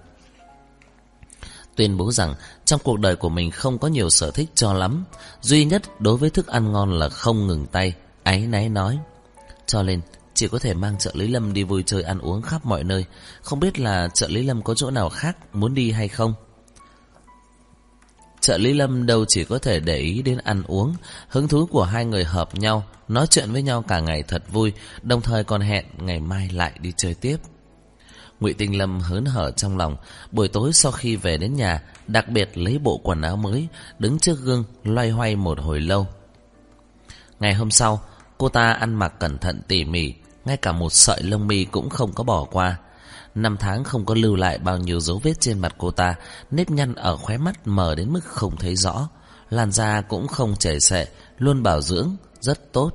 Tuyên 1.77 1.97
bố 1.97 2.13
rằng 2.13 2.35
trong 2.65 2.81
cuộc 2.85 2.99
đời 2.99 3.17
của 3.17 3.29
mình 3.29 3.51
không 3.51 3.79
có 3.79 3.89
nhiều 3.89 4.11
sở 4.11 4.31
thích 4.31 4.51
cho 4.55 4.73
lắm, 4.73 5.05
duy 5.41 5.65
nhất 5.65 5.83
đối 5.99 6.17
với 6.17 6.31
thức 6.31 6.47
ăn 6.47 6.73
ngon 6.73 6.99
là 6.99 7.09
không 7.09 7.47
ngừng 7.47 7.67
tay, 7.67 7.95
áy 8.23 8.47
náy 8.47 8.69
nói. 8.69 8.99
Cho 9.67 9.83
nên, 9.83 10.01
chỉ 10.35 10.49
có 10.49 10.59
thể 10.59 10.75
mang 10.75 10.99
trợ 10.99 11.11
lý 11.15 11.29
Lâm 11.29 11.53
đi 11.53 11.65
vui 11.65 11.83
chơi 11.87 12.03
ăn 12.03 12.19
uống 12.19 12.43
khắp 12.43 12.67
mọi 12.67 12.85
nơi, 12.85 13.05
không 13.43 13.61
biết 13.61 13.79
là 13.79 14.09
trợ 14.09 14.29
lý 14.29 14.43
Lâm 14.43 14.63
có 14.63 14.75
chỗ 14.75 14.91
nào 14.91 15.09
khác 15.09 15.37
muốn 15.53 15.75
đi 15.75 15.91
hay 15.91 16.09
không? 16.09 16.35
Trợ 18.41 18.59
lý 18.59 18.73
Lâm 18.73 19.07
đâu 19.07 19.25
chỉ 19.29 19.45
có 19.45 19.59
thể 19.59 19.81
để 19.81 19.97
ý 19.97 20.23
đến 20.23 20.39
ăn 20.39 20.63
uống, 20.67 20.95
hứng 21.29 21.49
thú 21.49 21.67
của 21.67 21.85
hai 21.85 22.05
người 22.05 22.25
hợp 22.25 22.55
nhau, 22.55 22.85
nói 23.09 23.27
chuyện 23.27 23.53
với 23.53 23.63
nhau 23.63 23.83
cả 23.83 24.01
ngày 24.01 24.23
thật 24.23 24.43
vui, 24.53 24.73
đồng 25.03 25.21
thời 25.21 25.45
còn 25.45 25.61
hẹn 25.61 25.85
ngày 25.99 26.21
mai 26.21 26.49
lại 26.53 26.73
đi 26.81 26.93
chơi 26.97 27.15
tiếp. 27.15 27.37
Ngụy 28.41 28.53
Tinh 28.53 28.79
Lâm 28.79 29.01
hớn 29.01 29.25
hở 29.25 29.51
trong 29.51 29.77
lòng, 29.77 29.97
buổi 30.33 30.49
tối 30.49 30.73
sau 30.73 30.93
khi 30.93 31.17
về 31.17 31.37
đến 31.39 31.55
nhà, 31.55 31.83
đặc 32.07 32.29
biệt 32.29 32.59
lấy 32.59 32.79
bộ 32.79 33.01
quần 33.03 33.23
áo 33.23 33.37
mới, 33.37 33.69
đứng 33.99 34.19
trước 34.19 34.41
gương 34.41 34.65
loay 34.85 35.11
hoay 35.11 35.37
một 35.37 35.59
hồi 35.61 35.81
lâu. 35.81 36.07
Ngày 37.41 37.55
hôm 37.55 37.71
sau, 37.71 38.01
cô 38.39 38.49
ta 38.49 38.73
ăn 38.73 38.95
mặc 38.95 39.13
cẩn 39.19 39.39
thận 39.39 39.61
tỉ 39.69 39.85
mỉ, 39.85 40.15
ngay 40.45 40.57
cả 40.57 40.73
một 40.73 40.93
sợi 40.93 41.23
lông 41.23 41.47
mi 41.47 41.65
cũng 41.65 41.91
không 41.91 42.13
có 42.13 42.25
bỏ 42.25 42.45
qua. 42.45 42.79
Năm 43.35 43.57
tháng 43.61 43.85
không 43.85 44.05
có 44.05 44.15
lưu 44.15 44.37
lại 44.37 44.59
bao 44.59 44.79
nhiêu 44.79 45.01
dấu 45.01 45.21
vết 45.23 45.41
trên 45.41 45.59
mặt 45.59 45.75
cô 45.79 45.91
ta, 45.91 46.15
nếp 46.51 46.71
nhăn 46.71 46.95
ở 46.95 47.17
khóe 47.17 47.39
mắt 47.39 47.67
mờ 47.67 47.95
đến 47.95 48.13
mức 48.13 48.25
không 48.25 48.57
thấy 48.57 48.77
rõ. 48.77 49.09
Làn 49.51 49.73
da 49.73 50.01
cũng 50.01 50.29
không 50.29 50.57
chảy 50.57 50.81
xệ, 50.81 51.07
luôn 51.39 51.63
bảo 51.63 51.81
dưỡng, 51.81 52.17
rất 52.41 52.73
tốt. 52.73 52.91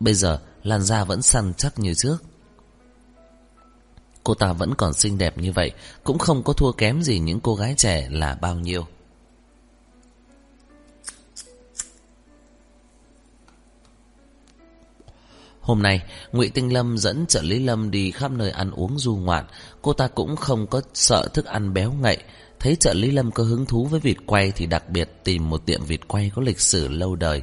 Bây 0.00 0.14
giờ, 0.14 0.38
làn 0.62 0.82
da 0.82 1.04
vẫn 1.04 1.22
săn 1.22 1.52
chắc 1.56 1.78
như 1.78 1.94
trước. 1.94 2.16
Cô 4.24 4.34
ta 4.34 4.52
vẫn 4.52 4.74
còn 4.74 4.92
xinh 4.92 5.18
đẹp 5.18 5.38
như 5.38 5.52
vậy, 5.52 5.72
cũng 6.04 6.18
không 6.18 6.42
có 6.42 6.52
thua 6.52 6.72
kém 6.72 7.02
gì 7.02 7.18
những 7.18 7.40
cô 7.40 7.54
gái 7.54 7.74
trẻ 7.76 8.08
là 8.10 8.34
bao 8.40 8.54
nhiêu. 8.54 8.86
Hôm 15.66 15.82
nay, 15.82 16.02
Ngụy 16.32 16.48
Tinh 16.48 16.72
Lâm 16.72 16.98
dẫn 16.98 17.26
trợ 17.26 17.42
lý 17.42 17.58
Lâm 17.58 17.90
đi 17.90 18.10
khắp 18.10 18.30
nơi 18.30 18.50
ăn 18.50 18.70
uống 18.70 18.98
du 18.98 19.16
ngoạn. 19.16 19.44
Cô 19.82 19.92
ta 19.92 20.08
cũng 20.08 20.36
không 20.36 20.66
có 20.66 20.80
sợ 20.94 21.28
thức 21.34 21.44
ăn 21.44 21.74
béo 21.74 21.92
ngậy. 21.92 22.18
Thấy 22.60 22.76
trợ 22.76 22.94
lý 22.94 23.10
Lâm 23.10 23.30
có 23.30 23.44
hứng 23.44 23.66
thú 23.66 23.84
với 23.84 24.00
vịt 24.00 24.16
quay 24.26 24.52
thì 24.56 24.66
đặc 24.66 24.90
biệt 24.90 25.10
tìm 25.24 25.50
một 25.50 25.66
tiệm 25.66 25.84
vịt 25.84 26.08
quay 26.08 26.30
có 26.34 26.42
lịch 26.42 26.60
sử 26.60 26.88
lâu 26.88 27.16
đời. 27.16 27.42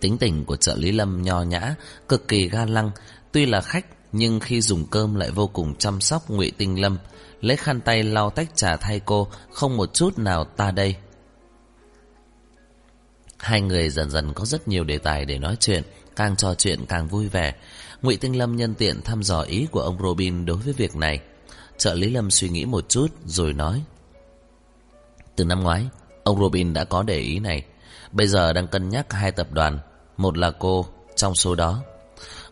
Tính 0.00 0.18
tình 0.18 0.44
của 0.44 0.56
trợ 0.56 0.76
lý 0.76 0.92
Lâm 0.92 1.22
nho 1.22 1.42
nhã, 1.42 1.74
cực 2.08 2.28
kỳ 2.28 2.48
ga 2.48 2.66
lăng. 2.66 2.90
Tuy 3.32 3.46
là 3.46 3.60
khách 3.60 3.86
nhưng 4.12 4.40
khi 4.40 4.60
dùng 4.60 4.86
cơm 4.86 5.14
lại 5.14 5.30
vô 5.30 5.46
cùng 5.46 5.74
chăm 5.74 6.00
sóc 6.00 6.30
ngụy 6.30 6.52
Tinh 6.58 6.80
Lâm, 6.80 6.98
lấy 7.40 7.56
khăn 7.56 7.80
tay 7.80 8.02
lau 8.02 8.30
tách 8.30 8.56
trà 8.56 8.76
thay 8.76 9.00
cô, 9.00 9.28
không 9.50 9.76
một 9.76 9.94
chút 9.94 10.18
nào 10.18 10.44
ta 10.44 10.70
đây. 10.70 10.96
Hai 13.38 13.60
người 13.60 13.90
dần 13.90 14.10
dần 14.10 14.32
có 14.34 14.44
rất 14.44 14.68
nhiều 14.68 14.84
đề 14.84 14.98
tài 14.98 15.24
để 15.24 15.38
nói 15.38 15.56
chuyện, 15.60 15.82
càng 16.16 16.36
trò 16.36 16.54
chuyện 16.54 16.86
càng 16.86 17.08
vui 17.08 17.28
vẻ. 17.28 17.54
Ngụy 18.02 18.16
Tinh 18.16 18.38
Lâm 18.38 18.56
nhân 18.56 18.74
tiện 18.74 19.02
thăm 19.02 19.22
dò 19.22 19.40
ý 19.40 19.66
của 19.70 19.80
ông 19.80 19.98
Robin 20.02 20.46
đối 20.46 20.56
với 20.56 20.72
việc 20.72 20.96
này. 20.96 21.20
Trợ 21.78 21.94
lý 21.94 22.10
Lâm 22.10 22.30
suy 22.30 22.48
nghĩ 22.48 22.64
một 22.64 22.88
chút 22.88 23.06
rồi 23.26 23.52
nói: 23.52 23.82
"Từ 25.36 25.44
năm 25.44 25.62
ngoái, 25.62 25.86
ông 26.24 26.40
Robin 26.40 26.72
đã 26.72 26.84
có 26.84 27.02
để 27.02 27.18
ý 27.18 27.38
này, 27.38 27.64
bây 28.12 28.26
giờ 28.26 28.52
đang 28.52 28.66
cân 28.66 28.88
nhắc 28.88 29.12
hai 29.12 29.32
tập 29.32 29.52
đoàn, 29.52 29.78
một 30.16 30.38
là 30.38 30.50
cô 30.50 30.86
trong 31.16 31.34
số 31.34 31.54
đó." 31.54 31.82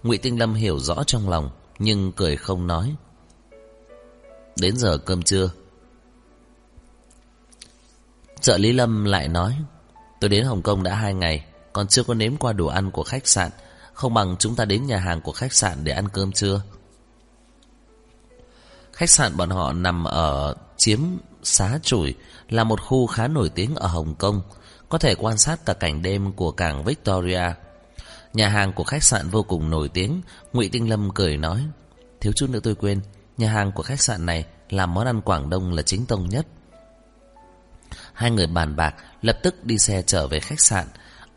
Ngụy 0.03 0.19
Tinh 0.19 0.39
Lâm 0.39 0.55
hiểu 0.55 0.79
rõ 0.79 1.05
trong 1.07 1.29
lòng, 1.29 1.51
nhưng 1.79 2.13
cười 2.13 2.37
không 2.37 2.67
nói. 2.67 2.95
Đến 4.61 4.77
giờ 4.77 4.99
cơm 4.99 5.23
trưa. 5.23 5.51
Trợ 8.41 8.59
lý 8.59 8.73
Lâm 8.73 9.05
lại 9.05 9.29
nói, 9.29 9.57
tôi 10.21 10.29
đến 10.29 10.45
Hồng 10.45 10.63
Kông 10.63 10.83
đã 10.83 10.95
hai 10.95 11.15
ngày, 11.15 11.45
còn 11.73 11.87
chưa 11.87 12.03
có 12.03 12.15
nếm 12.15 12.37
qua 12.37 12.53
đồ 12.53 12.67
ăn 12.67 12.91
của 12.91 13.03
khách 13.05 13.27
sạn, 13.27 13.51
không 13.93 14.15
bằng 14.15 14.37
chúng 14.39 14.57
ta 14.57 14.65
đến 14.65 14.87
nhà 14.87 14.99
hàng 14.99 15.21
của 15.21 15.33
khách 15.33 15.53
sạn 15.53 15.85
để 15.85 15.93
ăn 15.93 16.09
cơm 16.09 16.33
trưa. 16.33 16.63
Khách 18.93 19.11
sạn 19.11 19.37
bọn 19.37 19.51
họ 19.51 19.73
nằm 19.73 20.05
ở 20.05 20.55
chiếm 20.77 21.01
xá 21.43 21.79
chủi, 21.83 22.15
là 22.49 22.65
một 22.65 22.81
khu 22.81 23.07
khá 23.07 23.29
nổi 23.29 23.49
tiếng 23.49 23.75
ở 23.75 23.89
Hồng 23.89 24.15
Kông, 24.15 24.43
có 24.89 24.99
thể 24.99 25.15
quan 25.15 25.39
sát 25.39 25.67
cả 25.67 25.75
cảnh 25.75 26.03
đêm 26.03 26.33
của 26.33 26.53
cảng 26.53 26.85
Victoria. 26.85 27.43
Nhà 28.33 28.49
hàng 28.49 28.73
của 28.73 28.85
khách 28.85 29.03
sạn 29.03 29.29
vô 29.29 29.43
cùng 29.43 29.71
nổi 29.71 29.89
tiếng, 29.89 30.23
Ngụy 30.53 30.69
Tinh 30.69 30.91
Lâm 30.91 31.11
cười 31.15 31.37
nói, 31.37 31.65
thiếu 32.21 32.33
chút 32.37 32.51
nữa 32.51 32.61
tôi 32.63 32.75
quên, 32.75 33.01
nhà 33.39 33.51
hàng 33.51 33.73
của 33.73 33.83
khách 33.83 34.01
sạn 34.01 34.27
này 34.27 34.45
làm 34.71 34.95
món 34.95 35.07
ăn 35.07 35.21
Quảng 35.21 35.51
Đông 35.51 35.73
là 35.73 35.83
chính 35.83 36.07
tông 36.07 36.29
nhất. 36.29 36.47
Hai 38.13 38.31
người 38.31 38.47
bàn 38.47 38.77
bạc, 38.77 38.95
lập 39.23 39.39
tức 39.43 39.65
đi 39.65 39.79
xe 39.79 40.03
trở 40.07 40.27
về 40.27 40.41
khách 40.41 40.61
sạn, 40.61 40.87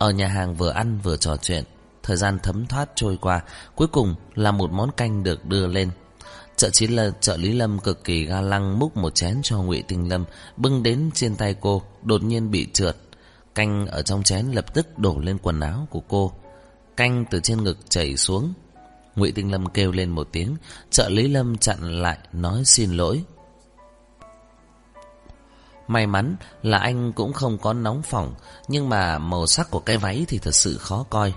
ở 0.03 0.11
nhà 0.11 0.27
hàng 0.27 0.55
vừa 0.55 0.69
ăn 0.69 0.99
vừa 1.03 1.17
trò 1.17 1.37
chuyện. 1.37 1.63
Thời 2.03 2.17
gian 2.17 2.39
thấm 2.43 2.65
thoát 2.65 2.89
trôi 2.95 3.17
qua, 3.21 3.41
cuối 3.75 3.87
cùng 3.87 4.15
là 4.35 4.51
một 4.51 4.71
món 4.71 4.91
canh 4.91 5.23
được 5.23 5.45
đưa 5.45 5.67
lên. 5.67 5.89
Trợ 6.55 6.69
chí 6.69 6.87
là 6.87 7.09
trợ 7.19 7.37
lý 7.37 7.53
Lâm 7.53 7.79
cực 7.79 8.03
kỳ 8.03 8.25
ga 8.25 8.41
lăng 8.41 8.79
múc 8.79 8.97
một 8.97 9.15
chén 9.15 9.39
cho 9.43 9.57
Ngụy 9.57 9.83
Tinh 9.87 10.09
Lâm, 10.09 10.25
bưng 10.57 10.83
đến 10.83 11.09
trên 11.13 11.35
tay 11.35 11.55
cô, 11.61 11.81
đột 12.03 12.23
nhiên 12.23 12.51
bị 12.51 12.67
trượt. 12.73 12.97
Canh 13.55 13.87
ở 13.87 14.01
trong 14.01 14.23
chén 14.23 14.45
lập 14.45 14.73
tức 14.73 14.99
đổ 14.99 15.19
lên 15.19 15.37
quần 15.37 15.59
áo 15.59 15.87
của 15.89 16.01
cô. 16.07 16.31
Canh 16.97 17.25
từ 17.31 17.39
trên 17.39 17.63
ngực 17.63 17.77
chảy 17.89 18.17
xuống. 18.17 18.53
Ngụy 19.15 19.31
Tinh 19.31 19.51
Lâm 19.51 19.69
kêu 19.69 19.91
lên 19.91 20.09
một 20.09 20.29
tiếng, 20.31 20.55
trợ 20.89 21.09
lý 21.09 21.27
Lâm 21.27 21.57
chặn 21.57 22.01
lại 22.01 22.17
nói 22.33 22.61
xin 22.65 22.91
lỗi. 22.91 23.23
May 25.87 26.07
mắn 26.07 26.35
là 26.61 26.77
anh 26.77 27.13
cũng 27.13 27.33
không 27.33 27.57
có 27.57 27.73
nóng 27.73 28.01
phỏng, 28.01 28.35
nhưng 28.67 28.89
mà 28.89 29.19
màu 29.19 29.47
sắc 29.47 29.71
của 29.71 29.79
cái 29.79 29.97
váy 29.97 30.25
thì 30.27 30.37
thật 30.37 30.55
sự 30.55 30.77
khó 30.77 31.05
coi. 31.09 31.33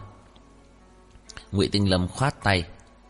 Ngụy 1.52 1.68
Tinh 1.68 1.90
Lâm 1.90 2.08
khoát 2.08 2.42
tay, 2.42 2.64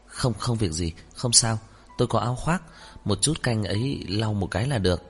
"Không 0.07 0.35
không 0.35 0.57
việc 0.57 0.72
gì, 0.72 0.92
không 1.14 1.33
sao, 1.33 1.59
tôi 1.99 2.09
có 2.09 2.18
áo 2.18 2.35
khoác, 2.35 2.62
một 3.05 3.22
chút 3.22 3.42
canh 3.42 3.64
ấy 3.64 4.05
lau 4.09 4.35
một 4.35 4.51
cái 4.51 4.66
là 4.66 4.79
được." 4.79 5.03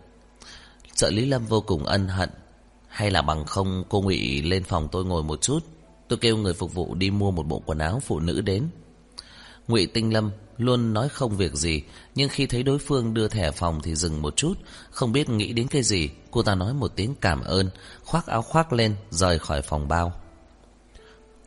Trợ 0.94 1.10
lý 1.10 1.26
Lâm 1.26 1.46
vô 1.46 1.60
cùng 1.60 1.84
ân 1.84 2.08
hận, 2.08 2.30
"Hay 2.88 3.10
là 3.10 3.22
bằng 3.22 3.44
không 3.44 3.84
cô 3.88 4.02
Ngụy 4.02 4.42
lên 4.42 4.64
phòng 4.64 4.88
tôi 4.92 5.04
ngồi 5.04 5.22
một 5.22 5.40
chút, 5.42 5.58
tôi 6.08 6.18
kêu 6.18 6.36
người 6.36 6.54
phục 6.54 6.74
vụ 6.74 6.94
đi 6.94 7.10
mua 7.10 7.30
một 7.30 7.46
bộ 7.46 7.62
quần 7.66 7.78
áo 7.78 8.00
phụ 8.04 8.20
nữ 8.20 8.40
đến." 8.40 8.68
Ngụy 9.68 9.86
Tinh 9.86 10.12
Lâm 10.12 10.30
luôn 10.58 10.92
nói 10.92 11.08
không 11.08 11.36
việc 11.36 11.54
gì, 11.54 11.82
nhưng 12.14 12.28
khi 12.28 12.46
thấy 12.46 12.62
đối 12.62 12.78
phương 12.78 13.14
đưa 13.14 13.28
thẻ 13.28 13.50
phòng 13.50 13.80
thì 13.82 13.94
dừng 13.94 14.22
một 14.22 14.36
chút, 14.36 14.54
không 14.90 15.12
biết 15.12 15.28
nghĩ 15.28 15.52
đến 15.52 15.68
cái 15.68 15.82
gì, 15.82 16.10
cô 16.30 16.42
ta 16.42 16.54
nói 16.54 16.74
một 16.74 16.92
tiếng 16.96 17.14
cảm 17.20 17.40
ơn, 17.40 17.70
khoác 18.04 18.26
áo 18.26 18.42
khoác 18.42 18.72
lên, 18.72 18.96
rời 19.10 19.38
khỏi 19.38 19.62
phòng 19.62 19.88
bao. 19.88 20.12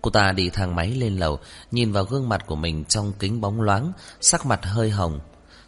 Cô 0.01 0.11
ta 0.11 0.31
đi 0.31 0.49
thang 0.49 0.75
máy 0.75 0.91
lên 0.91 1.17
lầu, 1.17 1.39
nhìn 1.71 1.91
vào 1.91 2.03
gương 2.03 2.29
mặt 2.29 2.45
của 2.45 2.55
mình 2.55 2.85
trong 2.85 3.13
kính 3.19 3.41
bóng 3.41 3.61
loáng, 3.61 3.91
sắc 4.21 4.45
mặt 4.45 4.59
hơi 4.65 4.89
hồng. 4.89 5.19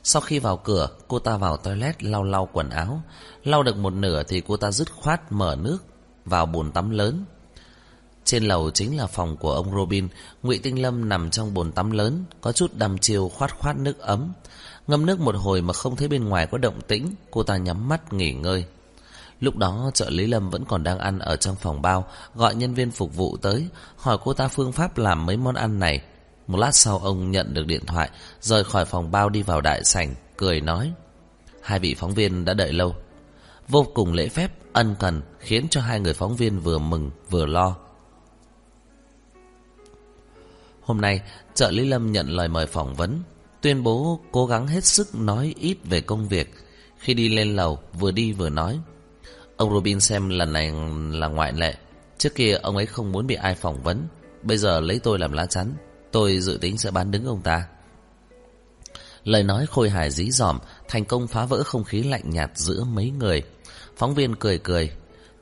Sau 0.04 0.22
khi 0.22 0.40
vào 0.40 0.58
cửa, 0.58 0.90
cô 1.08 1.20
ta 1.20 1.38
vào 1.38 1.58
toilet 1.58 2.04
lau 2.04 2.24
lau 2.24 2.50
quần 2.54 2.70
áo. 2.70 3.02
Lau 3.44 3.64
được 3.64 3.78
một 3.78 3.94
nửa 3.94 4.24
thì 4.24 4.42
cô 4.48 4.58
ta 4.58 4.72
dứt 4.72 4.92
khoát 4.92 5.32
mở 5.32 5.58
nước 5.60 5.78
vào 6.26 6.46
bồn 6.46 6.72
tắm 6.72 6.90
lớn. 6.90 7.26
Trên 8.26 8.44
lầu 8.44 8.72
chính 8.72 8.98
là 8.98 9.08
phòng 9.08 9.38
của 9.38 9.54
ông 9.54 9.76
Robin, 9.76 10.08
Ngụy 10.44 10.58
Tinh 10.58 10.82
Lâm 10.82 11.10
nằm 11.10 11.30
trong 11.30 11.54
bồn 11.54 11.72
tắm 11.72 11.92
lớn, 11.92 12.26
có 12.42 12.52
chút 12.52 12.72
đăm 12.74 12.98
chiêu 12.98 13.30
khoát 13.30 13.60
khoát 13.60 13.78
nước 13.78 14.00
ấm. 14.00 14.34
Ngâm 14.88 15.06
nước 15.06 15.20
một 15.20 15.36
hồi 15.36 15.62
mà 15.62 15.74
không 15.74 15.96
thấy 15.96 16.08
bên 16.08 16.26
ngoài 16.26 16.48
có 16.48 16.58
động 16.58 16.82
tĩnh, 16.88 17.16
cô 17.32 17.44
ta 17.44 17.58
nhắm 17.58 17.90
mắt 17.90 18.14
nghỉ 18.14 18.34
ngơi. 18.34 18.66
Lúc 19.40 19.58
đó 19.58 19.92
trợ 19.94 20.10
lý 20.10 20.28
Lâm 20.28 20.50
vẫn 20.50 20.66
còn 20.66 20.84
đang 20.84 21.00
ăn 21.00 21.20
ở 21.20 21.36
trong 21.36 21.56
phòng 21.56 21.82
bao, 21.82 22.06
gọi 22.36 22.56
nhân 22.56 22.74
viên 22.74 22.92
phục 22.92 23.16
vụ 23.16 23.38
tới, 23.38 23.68
hỏi 23.98 24.18
cô 24.24 24.34
ta 24.34 24.48
phương 24.48 24.72
pháp 24.72 24.98
làm 24.98 25.26
mấy 25.26 25.38
món 25.38 25.56
ăn 25.56 25.80
này. 25.80 26.02
Một 26.48 26.58
lát 26.58 26.76
sau 26.76 27.00
ông 27.00 27.32
nhận 27.32 27.54
được 27.54 27.66
điện 27.68 27.86
thoại, 27.86 28.10
rời 28.42 28.64
khỏi 28.64 28.86
phòng 28.86 29.12
bao 29.12 29.30
đi 29.30 29.42
vào 29.42 29.62
đại 29.62 29.84
sảnh, 29.84 30.16
cười 30.38 30.62
nói. 30.62 30.94
Hai 31.62 31.80
vị 31.80 31.96
phóng 32.00 32.14
viên 32.14 32.46
đã 32.46 32.54
đợi 32.54 32.74
lâu. 32.74 32.96
Vô 33.68 33.86
cùng 33.94 34.14
lễ 34.14 34.28
phép, 34.28 34.52
ân 34.74 34.96
cần, 35.00 35.22
khiến 35.40 35.68
cho 35.70 35.82
hai 35.82 36.00
người 36.00 36.14
phóng 36.14 36.36
viên 36.36 36.60
vừa 36.60 36.78
mừng 36.78 37.12
vừa 37.30 37.46
lo. 37.46 37.76
Hôm 40.82 41.02
nay, 41.02 41.22
trợ 41.54 41.72
lý 41.72 41.86
Lâm 41.86 42.12
nhận 42.12 42.30
lời 42.30 42.48
mời 42.48 42.66
phỏng 42.66 42.96
vấn, 42.96 43.20
tuyên 43.62 43.84
bố 43.84 44.20
cố 44.32 44.46
gắng 44.46 44.68
hết 44.68 44.86
sức 44.86 45.16
nói 45.16 45.54
ít 45.60 45.78
về 45.84 46.02
công 46.02 46.28
việc. 46.28 46.54
Khi 46.98 47.14
đi 47.14 47.30
lên 47.30 47.56
lầu, 47.56 47.80
vừa 47.94 48.12
đi 48.12 48.32
vừa 48.32 48.50
nói. 48.50 48.80
Ông 49.58 49.74
Robin 49.74 50.00
xem 50.00 50.30
lần 50.30 50.54
này 50.54 50.72
là 51.12 51.28
ngoại 51.28 51.54
lệ. 51.54 51.76
Trước 52.18 52.36
kia 52.36 52.54
ông 52.54 52.76
ấy 52.76 52.86
không 52.86 53.12
muốn 53.12 53.28
bị 53.28 53.36
ai 53.36 53.56
phỏng 53.56 53.84
vấn. 53.84 54.08
Bây 54.44 54.58
giờ 54.58 54.80
lấy 54.80 55.00
tôi 55.00 55.20
làm 55.20 55.32
lá 55.32 55.46
chắn. 55.46 55.74
Tôi 56.12 56.40
dự 56.40 56.58
tính 56.62 56.78
sẽ 56.78 56.92
bán 56.92 57.12
đứng 57.12 57.26
ông 57.26 57.42
ta. 57.42 57.68
Lời 59.24 59.44
nói 59.44 59.66
khôi 59.66 59.90
hài 59.90 60.12
dí 60.12 60.32
dỏm, 60.32 60.60
thành 60.88 61.06
công 61.06 61.28
phá 61.28 61.46
vỡ 61.46 61.64
không 61.64 61.84
khí 61.84 62.04
lạnh 62.04 62.30
nhạt 62.30 62.52
giữa 62.56 62.84
mấy 62.84 63.10
người. 63.10 63.44
Phóng 63.98 64.16
viên 64.16 64.36
cười 64.36 64.58
cười. 64.58 64.92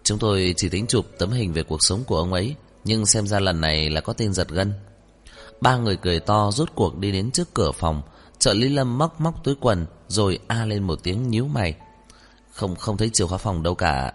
Chúng 0.04 0.20
tôi 0.20 0.54
chỉ 0.58 0.70
tính 0.70 0.88
chụp 0.88 1.06
tấm 1.18 1.32
hình 1.32 1.54
về 1.54 1.64
cuộc 1.64 1.84
sống 1.84 2.04
của 2.04 2.18
ông 2.18 2.34
ấy, 2.34 2.56
nhưng 2.84 3.06
xem 3.06 3.28
ra 3.28 3.40
lần 3.40 3.62
này 3.62 3.90
là 3.90 4.02
có 4.02 4.14
tên 4.14 4.34
giật 4.34 4.48
gân. 4.50 4.74
Ba 5.62 5.78
người 5.78 5.96
cười 5.96 6.20
to 6.20 6.52
rút 6.52 6.76
cuộc 6.76 6.98
đi 6.98 7.12
đến 7.12 7.32
trước 7.32 7.54
cửa 7.54 7.72
phòng. 7.72 8.02
Trợ 8.40 8.54
lý 8.54 8.70
Lâm 8.70 8.98
móc 8.98 9.22
móc 9.22 9.44
túi 9.44 9.56
quần, 9.56 9.86
rồi 10.08 10.40
a 10.48 10.66
lên 10.66 10.84
một 10.84 11.00
tiếng 11.04 11.30
nhíu 11.30 11.48
mày. 11.48 11.76
Không 12.52 12.76
không 12.76 12.98
thấy 12.98 13.10
chìa 13.10 13.26
khóa 13.26 13.38
phòng 13.38 13.64
đâu 13.64 13.76
cả. 13.76 14.14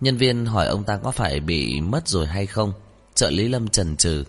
Nhân 0.00 0.16
viên 0.16 0.46
hỏi 0.46 0.66
ông 0.66 0.84
ta 0.84 0.96
có 0.96 1.10
phải 1.10 1.40
bị 1.40 1.80
mất 1.80 2.08
rồi 2.08 2.26
hay 2.26 2.46
không. 2.46 2.72
Trợ 3.14 3.30
lý 3.30 3.48
Lâm 3.48 3.68
trần 3.68 3.96
trừ. 3.96 4.24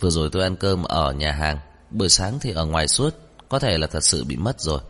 Vừa 0.00 0.10
rồi 0.10 0.28
tôi 0.32 0.42
ăn 0.42 0.56
cơm 0.56 0.82
ở 0.82 1.12
nhà 1.12 1.32
hàng, 1.32 1.58
Bữa 1.90 2.08
sáng 2.08 2.38
thì 2.40 2.52
ở 2.52 2.64
ngoài 2.64 2.88
suốt, 2.88 3.14
có 3.48 3.58
thể 3.58 3.78
là 3.78 3.86
thật 3.86 4.04
sự 4.04 4.24
bị 4.24 4.36
mất 4.36 4.60
rồi. 4.60 4.80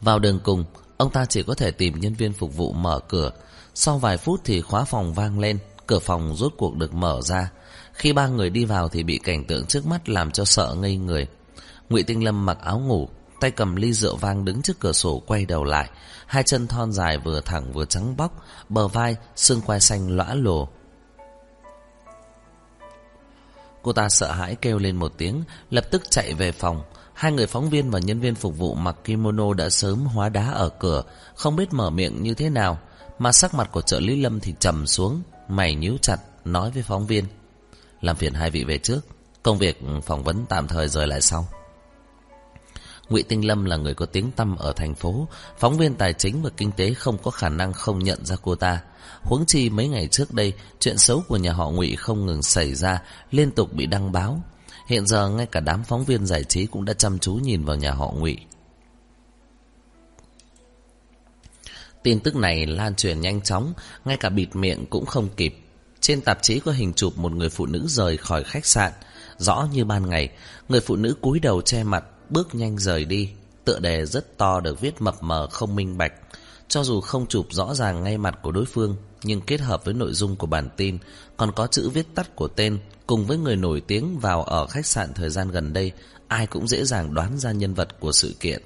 Vào 0.00 0.18
đường 0.18 0.40
cùng, 0.44 0.64
ông 0.96 1.10
ta 1.10 1.24
chỉ 1.24 1.42
có 1.42 1.54
thể 1.54 1.70
tìm 1.70 2.00
nhân 2.00 2.14
viên 2.14 2.32
phục 2.32 2.56
vụ 2.56 2.72
mở 2.72 3.00
cửa. 3.08 3.30
Sau 3.74 3.98
vài 3.98 4.16
phút 4.16 4.40
thì 4.44 4.60
khóa 4.60 4.84
phòng 4.84 5.14
vang 5.14 5.38
lên, 5.38 5.58
cửa 5.86 5.98
phòng 5.98 6.36
rốt 6.36 6.52
cuộc 6.58 6.76
được 6.76 6.94
mở 6.94 7.20
ra. 7.22 7.50
Khi 7.94 8.12
ba 8.12 8.26
người 8.26 8.50
đi 8.50 8.64
vào 8.64 8.88
thì 8.88 9.02
bị 9.02 9.18
cảnh 9.18 9.44
tượng 9.44 9.66
trước 9.66 9.86
mắt 9.86 10.08
làm 10.08 10.30
cho 10.30 10.44
sợ 10.44 10.74
ngây 10.78 10.96
người. 10.96 11.26
Ngụy 11.88 12.02
Tinh 12.02 12.24
Lâm 12.24 12.46
mặc 12.46 12.58
áo 12.60 12.78
ngủ, 12.78 13.08
tay 13.40 13.50
cầm 13.50 13.76
ly 13.76 13.92
rượu 13.92 14.16
vang 14.16 14.44
đứng 14.44 14.62
trước 14.62 14.80
cửa 14.80 14.92
sổ 14.92 15.22
quay 15.26 15.44
đầu 15.44 15.64
lại, 15.64 15.90
hai 16.26 16.42
chân 16.42 16.66
thon 16.66 16.92
dài 16.92 17.18
vừa 17.18 17.40
thẳng 17.40 17.72
vừa 17.72 17.84
trắng 17.84 18.16
bóc, 18.16 18.44
bờ 18.68 18.88
vai 18.88 19.16
xương 19.36 19.60
quai 19.60 19.80
xanh 19.80 20.16
lõa 20.16 20.34
lồ. 20.34 20.68
Cô 23.82 23.92
ta 23.92 24.08
sợ 24.08 24.32
hãi 24.32 24.56
kêu 24.60 24.78
lên 24.78 24.96
một 24.96 25.12
tiếng, 25.18 25.44
lập 25.70 25.84
tức 25.90 26.02
chạy 26.10 26.34
về 26.34 26.52
phòng. 26.52 26.82
Hai 27.14 27.32
người 27.32 27.46
phóng 27.46 27.70
viên 27.70 27.90
và 27.90 27.98
nhân 27.98 28.20
viên 28.20 28.34
phục 28.34 28.58
vụ 28.58 28.74
mặc 28.74 28.96
kimono 29.04 29.54
đã 29.54 29.70
sớm 29.70 30.06
hóa 30.06 30.28
đá 30.28 30.50
ở 30.50 30.68
cửa, 30.68 31.02
không 31.34 31.56
biết 31.56 31.72
mở 31.72 31.90
miệng 31.90 32.22
như 32.22 32.34
thế 32.34 32.50
nào, 32.50 32.78
mà 33.18 33.32
sắc 33.32 33.54
mặt 33.54 33.68
của 33.72 33.82
trợ 33.82 34.00
lý 34.00 34.22
Lâm 34.22 34.40
thì 34.40 34.54
trầm 34.60 34.86
xuống, 34.86 35.22
mày 35.48 35.74
nhíu 35.74 35.96
chặt, 36.02 36.16
nói 36.44 36.70
với 36.70 36.82
phóng 36.82 37.06
viên. 37.06 37.24
Làm 38.04 38.16
phiền 38.16 38.34
hai 38.34 38.50
vị 38.50 38.64
về 38.64 38.78
trước. 38.78 39.00
Công 39.42 39.58
việc 39.58 39.80
phỏng 40.02 40.24
vấn 40.24 40.46
tạm 40.48 40.68
thời 40.68 40.88
rời 40.88 41.06
lại 41.06 41.20
sau. 41.20 41.48
Ngụy 43.08 43.22
Tinh 43.22 43.46
Lâm 43.46 43.64
là 43.64 43.76
người 43.76 43.94
có 43.94 44.06
tiếng 44.06 44.30
tăm 44.30 44.56
ở 44.56 44.72
thành 44.72 44.94
phố, 44.94 45.28
Phóng 45.58 45.76
viên 45.76 45.94
tài 45.94 46.12
chính 46.12 46.42
và 46.42 46.50
kinh 46.56 46.72
tế 46.72 46.94
không 46.94 47.18
có 47.18 47.30
khả 47.30 47.48
năng 47.48 47.72
không 47.72 47.98
nhận 47.98 48.24
ra 48.24 48.36
cô 48.42 48.54
ta. 48.54 48.80
Huống 49.22 49.46
chi 49.46 49.70
mấy 49.70 49.88
ngày 49.88 50.08
trước 50.08 50.34
đây, 50.34 50.52
Chuyện 50.80 50.98
xấu 50.98 51.22
của 51.28 51.36
nhà 51.36 51.52
họ 51.52 51.70
Ngụy 51.70 51.96
không 51.96 52.26
ngừng 52.26 52.42
xảy 52.42 52.74
ra, 52.74 53.02
Liên 53.30 53.50
tục 53.50 53.72
bị 53.72 53.86
đăng 53.86 54.12
báo. 54.12 54.42
Hiện 54.88 55.06
giờ 55.06 55.28
ngay 55.28 55.46
cả 55.46 55.60
đám 55.60 55.84
phóng 55.84 56.04
viên 56.04 56.26
giải 56.26 56.44
trí 56.44 56.66
Cũng 56.66 56.84
đã 56.84 56.92
chăm 56.92 57.18
chú 57.18 57.34
nhìn 57.34 57.64
vào 57.64 57.76
nhà 57.76 57.92
họ 57.92 58.10
Ngụy. 58.10 58.38
Tin 62.02 62.20
tức 62.20 62.36
này 62.36 62.66
lan 62.66 62.94
truyền 62.94 63.20
nhanh 63.20 63.40
chóng, 63.40 63.72
Ngay 64.04 64.16
cả 64.16 64.28
bịt 64.28 64.56
miệng 64.56 64.86
cũng 64.86 65.06
không 65.06 65.28
kịp 65.36 65.63
trên 66.04 66.20
tạp 66.20 66.42
chí 66.42 66.60
có 66.60 66.72
hình 66.72 66.92
chụp 66.92 67.18
một 67.18 67.32
người 67.32 67.48
phụ 67.48 67.66
nữ 67.66 67.84
rời 67.88 68.16
khỏi 68.16 68.44
khách 68.44 68.66
sạn. 68.66 68.92
rõ 69.38 69.68
như 69.72 69.84
ban 69.84 70.10
ngày. 70.10 70.28
Người 70.68 70.80
phụ 70.80 70.96
nữ 70.96 71.14
cúi 71.20 71.40
đầu 71.40 71.62
che 71.62 71.84
mặt, 71.84 72.04
bước 72.30 72.54
nhanh 72.54 72.78
rời 72.78 73.04
đi. 73.04 73.30
Tựa 73.64 73.78
đề 73.78 74.06
rất 74.06 74.38
to 74.38 74.60
được 74.60 74.80
viết 74.80 75.00
mập 75.00 75.22
mờ 75.22 75.46
không 75.50 75.76
minh 75.76 75.98
bạch. 75.98 76.12
Cho 76.68 76.84
dù 76.84 77.00
không 77.00 77.26
chụp 77.26 77.46
rõ 77.50 77.74
ràng 77.74 78.04
ngay 78.04 78.18
mặt 78.18 78.38
của 78.42 78.52
đối 78.52 78.64
phương, 78.64 78.96
nhưng 79.22 79.40
kết 79.40 79.60
hợp 79.60 79.84
với 79.84 79.94
nội 79.94 80.12
dung 80.12 80.36
của 80.36 80.46
bản 80.46 80.68
tin, 80.76 80.98
còn 81.36 81.52
có 81.52 81.66
chữ 81.66 81.88
viết 81.88 82.14
tắt 82.14 82.36
của 82.36 82.48
tên, 82.48 82.78
cùng 83.06 83.26
với 83.26 83.38
người 83.38 83.56
nổi 83.56 83.80
tiếng 83.80 84.18
vào 84.18 84.42
ở 84.42 84.66
khách 84.66 84.86
sạn 84.86 85.14
thời 85.14 85.30
gian 85.30 85.50
gần 85.50 85.72
đây, 85.72 85.92
ai 86.28 86.46
cũng 86.46 86.68
dễ 86.68 86.84
dàng 86.84 87.14
đoán 87.14 87.38
ra 87.38 87.52
nhân 87.52 87.74
vật 87.74 88.00
của 88.00 88.12
sự 88.12 88.34
kiện. 88.40 88.62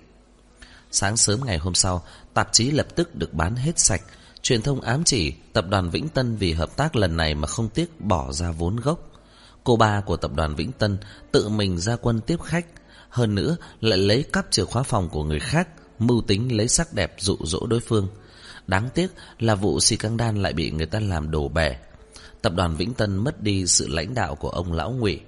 Sáng 0.90 1.16
sớm 1.16 1.40
ngày 1.44 1.58
hôm 1.58 1.74
sau, 1.74 2.04
tạp 2.34 2.48
chí 2.52 2.70
lập 2.70 2.86
tức 2.94 3.14
được 3.14 3.34
bán 3.34 3.56
hết 3.56 3.78
sạch. 3.78 4.02
Truyền 4.48 4.62
thông 4.62 4.80
ám 4.80 5.04
chỉ 5.04 5.32
tập 5.52 5.64
đoàn 5.70 5.90
Vĩnh 5.90 6.08
Tân 6.08 6.36
vì 6.36 6.52
hợp 6.52 6.76
tác 6.76 6.96
lần 6.96 7.16
này 7.16 7.34
mà 7.34 7.46
không 7.46 7.68
tiếc 7.68 8.00
bỏ 8.00 8.32
ra 8.32 8.50
vốn 8.50 8.76
gốc. 8.76 9.10
Cô 9.64 9.76
ba 9.76 10.00
của 10.00 10.16
tập 10.16 10.30
đoàn 10.34 10.54
Vĩnh 10.54 10.72
Tân 10.72 10.98
tự 11.32 11.48
mình 11.48 11.78
ra 11.78 11.96
quân 11.96 12.20
tiếp 12.20 12.40
khách, 12.44 12.66
hơn 13.08 13.34
nữa 13.34 13.56
lại 13.80 13.98
lấy 13.98 14.24
cắp 14.32 14.46
chìa 14.50 14.64
khóa 14.64 14.82
phòng 14.82 15.08
của 15.08 15.24
người 15.24 15.40
khác, 15.40 15.68
mưu 15.98 16.22
tính 16.22 16.56
lấy 16.56 16.68
sắc 16.68 16.94
đẹp 16.94 17.14
dụ 17.18 17.36
dỗ 17.44 17.66
đối 17.66 17.80
phương. 17.80 18.08
Đáng 18.66 18.88
tiếc 18.94 19.08
là 19.38 19.54
vụ 19.54 19.80
xì 19.80 19.96
căng 19.96 20.16
đan 20.16 20.42
lại 20.42 20.52
bị 20.52 20.70
người 20.70 20.86
ta 20.86 21.00
làm 21.00 21.30
đổ 21.30 21.48
bể. 21.48 21.76
Tập 22.42 22.52
đoàn 22.56 22.76
Vĩnh 22.76 22.94
Tân 22.94 23.16
mất 23.16 23.42
đi 23.42 23.66
sự 23.66 23.88
lãnh 23.88 24.14
đạo 24.14 24.34
của 24.34 24.50
ông 24.50 24.72
Lão 24.72 24.90
Ngụy. 24.90 25.20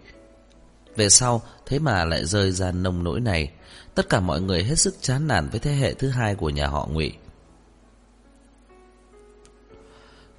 Về 0.96 1.08
sau, 1.08 1.42
thế 1.66 1.78
mà 1.78 2.04
lại 2.04 2.24
rơi 2.24 2.52
ra 2.52 2.72
nông 2.72 3.04
nỗi 3.04 3.20
này. 3.20 3.50
Tất 3.94 4.08
cả 4.08 4.20
mọi 4.20 4.40
người 4.40 4.64
hết 4.64 4.78
sức 4.78 4.94
chán 5.00 5.26
nản 5.26 5.48
với 5.48 5.60
thế 5.60 5.72
hệ 5.72 5.94
thứ 5.94 6.08
hai 6.08 6.34
của 6.34 6.50
nhà 6.50 6.66
họ 6.66 6.88
Ngụy. 6.92 7.12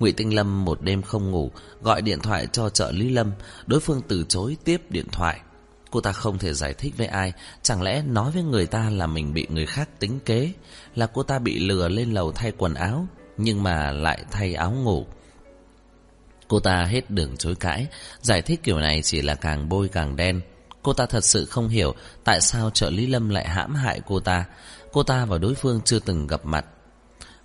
Ngụy 0.01 0.11
Tinh 0.11 0.35
Lâm 0.35 0.65
một 0.65 0.81
đêm 0.81 1.01
không 1.01 1.31
ngủ, 1.31 1.51
gọi 1.81 2.01
điện 2.01 2.19
thoại 2.19 2.47
cho 2.51 2.69
trợ 2.69 2.91
lý 2.91 3.09
Lâm, 3.09 3.31
đối 3.67 3.79
phương 3.79 4.01
từ 4.07 4.25
chối 4.29 4.57
tiếp 4.63 4.81
điện 4.89 5.05
thoại. 5.11 5.39
Cô 5.91 6.01
ta 6.01 6.11
không 6.11 6.37
thể 6.37 6.53
giải 6.53 6.73
thích 6.73 6.93
với 6.97 7.07
ai, 7.07 7.33
chẳng 7.61 7.81
lẽ 7.81 8.01
nói 8.01 8.31
với 8.31 8.43
người 8.43 8.65
ta 8.65 8.89
là 8.89 9.07
mình 9.07 9.33
bị 9.33 9.47
người 9.49 9.65
khác 9.65 9.89
tính 9.99 10.19
kế, 10.19 10.51
là 10.95 11.07
cô 11.07 11.23
ta 11.23 11.39
bị 11.39 11.59
lừa 11.59 11.89
lên 11.89 12.11
lầu 12.11 12.31
thay 12.31 12.51
quần 12.51 12.73
áo, 12.73 13.07
nhưng 13.37 13.63
mà 13.63 13.91
lại 13.91 14.25
thay 14.31 14.53
áo 14.53 14.71
ngủ. 14.71 15.05
Cô 16.47 16.59
ta 16.59 16.83
hết 16.83 17.09
đường 17.09 17.37
chối 17.37 17.55
cãi, 17.55 17.87
giải 18.21 18.41
thích 18.41 18.59
kiểu 18.63 18.79
này 18.79 19.01
chỉ 19.01 19.21
là 19.21 19.35
càng 19.35 19.69
bôi 19.69 19.87
càng 19.87 20.15
đen. 20.15 20.41
Cô 20.83 20.93
ta 20.93 21.05
thật 21.05 21.25
sự 21.25 21.45
không 21.45 21.67
hiểu 21.67 21.95
tại 22.23 22.41
sao 22.41 22.69
trợ 22.69 22.89
lý 22.89 23.07
Lâm 23.07 23.29
lại 23.29 23.47
hãm 23.47 23.75
hại 23.75 24.01
cô 24.07 24.19
ta. 24.19 24.45
Cô 24.91 25.03
ta 25.03 25.25
và 25.25 25.37
đối 25.37 25.55
phương 25.55 25.81
chưa 25.85 25.99
từng 25.99 26.27
gặp 26.27 26.45
mặt. 26.45 26.65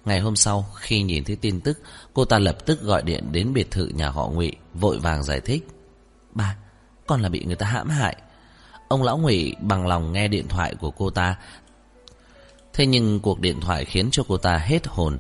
Ngày 0.07 0.21
hôm 0.21 0.37
sau, 0.37 0.67
khi 0.75 1.03
nhìn 1.03 1.25
thấy 1.25 1.37
tin 1.37 1.61
tức, 1.61 1.79
cô 2.15 2.25
ta 2.25 2.39
lập 2.39 2.67
tức 2.67 2.83
gọi 2.83 3.03
điện 3.03 3.33
đến 3.33 3.53
biệt 3.53 3.71
thự 3.71 3.87
nhà 3.95 4.09
họ 4.09 4.29
Ngụy, 4.29 4.53
vội 4.75 4.99
vàng 4.99 5.23
giải 5.23 5.41
thích. 5.41 5.69
Ba, 6.33 6.57
con 7.07 7.23
là 7.23 7.29
bị 7.29 7.45
người 7.45 7.57
ta 7.57 7.67
hãm 7.67 7.89
hại. 7.89 8.17
Ông 8.89 9.03
lão 9.03 9.19
Ngụy 9.19 9.55
bằng 9.61 9.87
lòng 9.87 10.13
nghe 10.13 10.29
điện 10.29 10.49
thoại 10.49 10.75
của 10.81 10.91
cô 10.91 11.11
ta. 11.11 11.37
Thế 12.73 12.87
nhưng 12.87 13.21
cuộc 13.21 13.41
điện 13.41 13.61
thoại 13.61 13.85
khiến 13.85 14.09
cho 14.13 14.23
cô 14.29 14.37
ta 14.37 14.57
hết 14.57 14.87
hồn. 14.87 15.19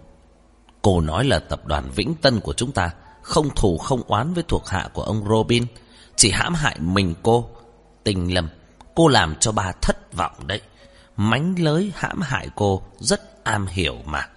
Cô 0.82 1.00
nói 1.00 1.24
là 1.24 1.38
tập 1.38 1.66
đoàn 1.66 1.90
Vĩnh 1.94 2.14
Tân 2.14 2.40
của 2.40 2.52
chúng 2.52 2.72
ta 2.72 2.90
không 3.22 3.50
thù 3.56 3.78
không 3.78 4.02
oán 4.06 4.34
với 4.34 4.44
thuộc 4.48 4.68
hạ 4.68 4.88
của 4.92 5.02
ông 5.02 5.28
Robin, 5.28 5.64
chỉ 6.16 6.30
hãm 6.30 6.54
hại 6.54 6.76
mình 6.80 7.14
cô. 7.22 7.48
Tình 8.04 8.34
lầm, 8.34 8.48
cô 8.94 9.08
làm 9.08 9.34
cho 9.40 9.52
bà 9.52 9.72
thất 9.82 10.14
vọng 10.14 10.46
đấy. 10.46 10.60
Mánh 11.16 11.54
lới 11.58 11.92
hãm 11.94 12.20
hại 12.20 12.48
cô 12.54 12.82
rất 12.98 13.44
am 13.44 13.66
hiểu 13.66 13.96
mà. 14.04 14.28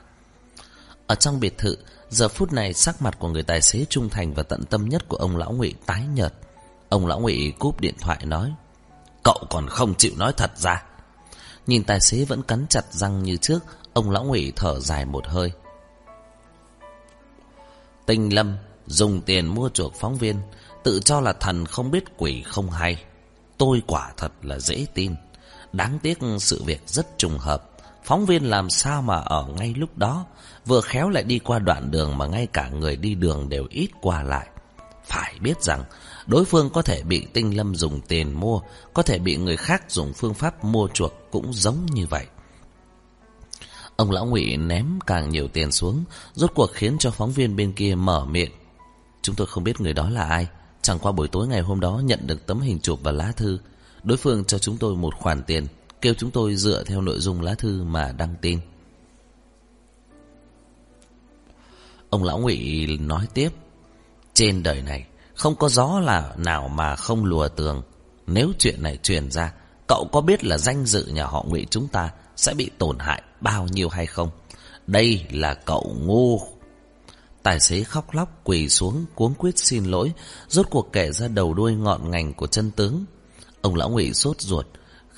Ở 1.10 1.16
trong 1.16 1.40
biệt 1.40 1.58
thự, 1.58 1.78
giờ 2.10 2.28
phút 2.28 2.54
này 2.54 2.74
sắc 2.74 3.02
mặt 3.02 3.20
của 3.20 3.28
người 3.28 3.44
tài 3.44 3.62
xế 3.62 3.86
trung 3.90 4.10
thành 4.10 4.34
và 4.34 4.44
tận 4.44 4.66
tâm 4.66 4.90
nhất 4.90 5.08
của 5.08 5.18
ông 5.18 5.38
lão 5.38 5.52
Ngụy 5.52 5.74
tái 5.86 6.04
nhợt. 6.14 6.34
Ông 6.90 7.08
lão 7.08 7.20
Ngụy 7.20 7.54
cúp 7.60 7.82
điện 7.82 7.96
thoại 8.00 8.26
nói: 8.26 8.54
"Cậu 9.24 9.46
còn 9.50 9.68
không 9.68 9.96
chịu 9.96 10.12
nói 10.18 10.34
thật 10.38 10.52
ra." 10.58 10.84
Nhìn 11.68 11.84
tài 11.84 12.00
xế 12.02 12.26
vẫn 12.26 12.44
cắn 12.44 12.66
chặt 12.70 12.94
răng 12.94 13.24
như 13.24 13.38
trước, 13.38 13.60
ông 13.94 14.10
lão 14.10 14.24
Ngụy 14.24 14.54
thở 14.56 14.80
dài 14.80 15.06
một 15.06 15.28
hơi. 15.28 15.52
Tinh 18.06 18.36
Lâm 18.36 18.58
dùng 18.88 19.22
tiền 19.22 19.48
mua 19.48 19.70
chuộc 19.70 19.94
phóng 19.96 20.18
viên, 20.18 20.36
tự 20.84 21.00
cho 21.06 21.22
là 21.22 21.34
thần 21.34 21.66
không 21.66 21.92
biết 21.92 22.04
quỷ 22.18 22.44
không 22.44 22.70
hay. 22.70 23.04
Tôi 23.58 23.82
quả 23.88 24.12
thật 24.18 24.32
là 24.42 24.60
dễ 24.60 24.86
tin. 24.94 25.16
Đáng 25.74 26.00
tiếc 26.00 26.18
sự 26.40 26.64
việc 26.64 26.82
rất 26.88 27.18
trùng 27.18 27.38
hợp. 27.38 27.70
Phóng 28.04 28.26
viên 28.26 28.44
làm 28.44 28.70
sao 28.70 29.02
mà 29.02 29.16
ở 29.16 29.48
ngay 29.58 29.74
lúc 29.78 29.98
đó, 29.98 30.26
vừa 30.66 30.82
khéo 30.82 31.10
lại 31.10 31.24
đi 31.24 31.40
qua 31.40 31.60
đoạn 31.60 31.92
đường 31.92 32.18
mà 32.18 32.28
ngay 32.28 32.48
cả 32.54 32.70
người 32.70 32.96
đi 32.96 33.16
đường 33.16 33.50
đều 33.50 33.68
ít 33.70 33.90
qua 34.02 34.24
lại. 34.24 34.48
Phải 35.06 35.36
biết 35.42 35.64
rằng, 35.64 35.84
đối 36.28 36.46
phương 36.46 36.70
có 36.70 36.82
thể 36.82 37.04
bị 37.04 37.28
tinh 37.34 37.58
lâm 37.58 37.76
dùng 37.76 38.02
tiền 38.02 38.40
mua, 38.40 38.62
có 38.94 39.04
thể 39.04 39.20
bị 39.20 39.38
người 39.38 39.58
khác 39.58 39.84
dùng 39.92 40.14
phương 40.14 40.34
pháp 40.34 40.64
mua 40.64 40.88
chuộc 40.94 41.14
cũng 41.32 41.54
giống 41.54 41.86
như 41.86 42.08
vậy. 42.10 42.26
Ông 43.96 44.12
lão 44.12 44.26
ngụy 44.26 44.58
ném 44.58 45.00
càng 45.08 45.30
nhiều 45.30 45.48
tiền 45.48 45.72
xuống, 45.72 46.04
rốt 46.34 46.52
cuộc 46.56 46.72
khiến 46.74 46.98
cho 47.00 47.12
phóng 47.12 47.32
viên 47.32 47.56
bên 47.56 47.72
kia 47.74 47.96
mở 47.96 48.26
miệng. 48.26 48.52
Chúng 49.22 49.36
tôi 49.36 49.48
không 49.48 49.64
biết 49.64 49.82
người 49.82 49.94
đó 49.94 50.10
là 50.10 50.24
ai, 50.24 50.48
chẳng 50.82 51.00
qua 51.00 51.12
buổi 51.12 51.28
tối 51.28 51.48
ngày 51.48 51.62
hôm 51.62 51.80
đó 51.80 52.02
nhận 52.04 52.28
được 52.28 52.46
tấm 52.46 52.62
hình 52.62 52.80
chụp 52.80 53.00
và 53.04 53.12
lá 53.12 53.32
thư. 53.32 53.60
Đối 54.04 54.18
phương 54.18 54.46
cho 54.46 54.60
chúng 54.60 54.78
tôi 54.78 54.96
một 54.96 55.16
khoản 55.16 55.44
tiền, 55.44 55.68
kêu 56.02 56.14
chúng 56.18 56.32
tôi 56.32 56.56
dựa 56.56 56.84
theo 56.84 57.02
nội 57.02 57.20
dung 57.20 57.42
lá 57.42 57.56
thư 57.56 57.84
mà 57.84 58.12
đăng 58.12 58.36
tin. 58.42 58.60
Ông 62.10 62.24
lão 62.24 62.40
ngụy 62.40 62.88
nói 63.00 63.28
tiếp, 63.34 63.50
trên 64.34 64.64
đời 64.64 64.82
này 64.82 65.08
không 65.36 65.56
có 65.56 65.70
gió 65.70 66.00
là 66.00 66.34
nào 66.38 66.68
mà 66.68 66.96
không 66.96 67.26
lùa 67.26 67.48
tường. 67.48 67.82
Nếu 68.28 68.52
chuyện 68.60 68.84
này 68.84 68.98
truyền 68.98 69.32
ra, 69.32 69.54
cậu 69.88 70.08
có 70.12 70.22
biết 70.22 70.44
là 70.44 70.58
danh 70.58 70.86
dự 70.86 71.06
nhà 71.06 71.26
họ 71.26 71.46
ngụy 71.48 71.66
chúng 71.70 71.88
ta 71.88 72.12
sẽ 72.36 72.54
bị 72.54 72.70
tổn 72.78 73.00
hại 73.00 73.24
bao 73.42 73.68
nhiêu 73.72 73.90
hay 73.90 74.06
không? 74.06 74.30
Đây 74.88 75.26
là 75.32 75.54
cậu 75.54 75.96
ngu. 76.00 76.42
Tài 77.44 77.60
xế 77.60 77.84
khóc 77.84 78.14
lóc 78.14 78.42
quỳ 78.44 78.70
xuống 78.70 79.06
cuống 79.16 79.34
quyết 79.34 79.60
xin 79.60 79.86
lỗi, 79.86 80.12
rốt 80.48 80.68
cuộc 80.70 80.90
kể 80.94 81.12
ra 81.12 81.28
đầu 81.28 81.54
đuôi 81.54 81.74
ngọn 81.74 82.12
ngành 82.12 82.34
của 82.34 82.48
chân 82.48 82.72
tướng. 82.72 83.06
Ông 83.62 83.76
lão 83.76 83.90
ngụy 83.90 84.14
sốt 84.14 84.42
ruột, 84.42 84.66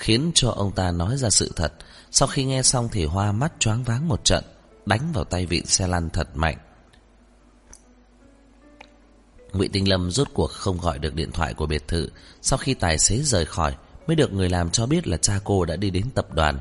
khiến 0.02 0.32
cho 0.36 0.50
ông 0.50 0.72
ta 0.72 0.92
nói 0.92 1.18
ra 1.18 1.30
sự 1.30 1.52
thật. 1.56 1.74
Sau 2.12 2.28
khi 2.28 2.46
nghe 2.46 2.64
xong 2.64 2.90
thì 2.92 3.06
hoa 3.06 3.32
mắt 3.32 3.54
choáng 3.60 3.84
váng 3.84 4.08
một 4.08 4.26
trận, 4.26 4.44
đánh 4.86 5.12
vào 5.14 5.24
tay 5.24 5.46
vịn 5.46 5.66
xe 5.66 5.88
lăn 5.88 6.10
thật 6.10 6.28
mạnh. 6.34 6.58
Ngụy 9.54 9.68
Tinh 9.68 9.90
Lâm 9.90 10.12
rốt 10.12 10.28
cuộc 10.34 10.52
không 10.52 10.78
gọi 10.78 11.00
được 11.00 11.16
điện 11.16 11.32
thoại 11.32 11.54
của 11.54 11.66
biệt 11.66 11.88
thự, 11.88 12.10
sau 12.42 12.58
khi 12.58 12.74
tài 12.74 13.00
xế 13.00 13.18
rời 13.18 13.46
khỏi 13.46 13.76
mới 14.08 14.16
được 14.16 14.34
người 14.34 14.50
làm 14.50 14.70
cho 14.70 14.86
biết 14.86 15.08
là 15.08 15.18
cha 15.18 15.40
cô 15.44 15.66
đã 15.66 15.76
đi 15.76 15.90
đến 15.90 16.10
tập 16.16 16.34
đoàn. 16.34 16.60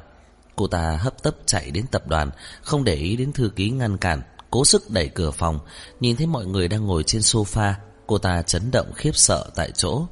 Cô 0.56 0.66
ta 0.66 0.98
hấp 1.00 1.22
tấp 1.22 1.36
chạy 1.46 1.70
đến 1.70 1.86
tập 1.90 2.08
đoàn, 2.08 2.30
không 2.62 2.84
để 2.84 2.94
ý 2.94 3.16
đến 3.16 3.32
thư 3.32 3.50
ký 3.56 3.70
ngăn 3.70 3.96
cản, 3.96 4.22
cố 4.50 4.64
sức 4.64 4.90
đẩy 4.90 5.08
cửa 5.08 5.30
phòng, 5.30 5.58
nhìn 6.00 6.16
thấy 6.16 6.26
mọi 6.26 6.46
người 6.46 6.68
đang 6.68 6.86
ngồi 6.86 7.02
trên 7.02 7.22
sofa, 7.22 7.72
cô 8.06 8.18
ta 8.18 8.42
chấn 8.42 8.70
động 8.70 8.92
khiếp 8.96 9.16
sợ 9.16 9.50
tại 9.54 9.70
chỗ. 9.74 10.06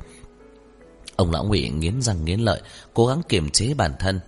Ông 1.19 1.31
lão 1.31 1.45
Ngụy 1.45 1.69
nghiến 1.69 2.03
răng 2.03 2.25
nghiến 2.25 2.41
lợi, 2.41 2.62
cố 2.95 3.07
gắng 3.07 3.23
kiềm 3.29 3.51
chế 3.51 3.75
bản 3.75 3.93
thân. 3.99 4.21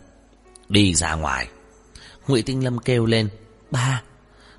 Đi 0.69 0.95
ra 0.95 1.15
ngoài. 1.15 1.49
Ngụy 2.29 2.43
Tinh 2.43 2.65
Lâm 2.65 2.79
kêu 2.79 3.07
lên, 3.07 3.29
ba. 3.71 4.03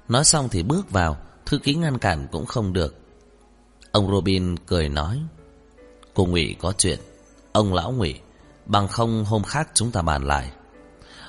Nói 0.10 0.24
xong 0.24 0.50
thì 0.52 0.64
bước 0.64 0.92
vào, 0.92 1.18
thư 1.46 1.58
ký 1.58 1.76
ngăn 1.76 1.98
cản 1.98 2.28
cũng 2.32 2.46
không 2.46 2.74
được. 2.74 2.96
Ông 3.92 4.12
Robin 4.12 4.58
cười 4.58 4.90
nói, 4.90 5.20
cô 6.14 6.26
Ngụy 6.26 6.56
có 6.60 6.74
chuyện. 6.78 7.00
Ông 7.52 7.74
lão 7.74 7.92
Ngụy, 7.92 8.20
bằng 8.66 8.88
không 8.88 9.26
hôm 9.26 9.44
khác 9.44 9.70
chúng 9.74 9.92
ta 9.92 10.02
bàn 10.02 10.28
lại. 10.28 10.52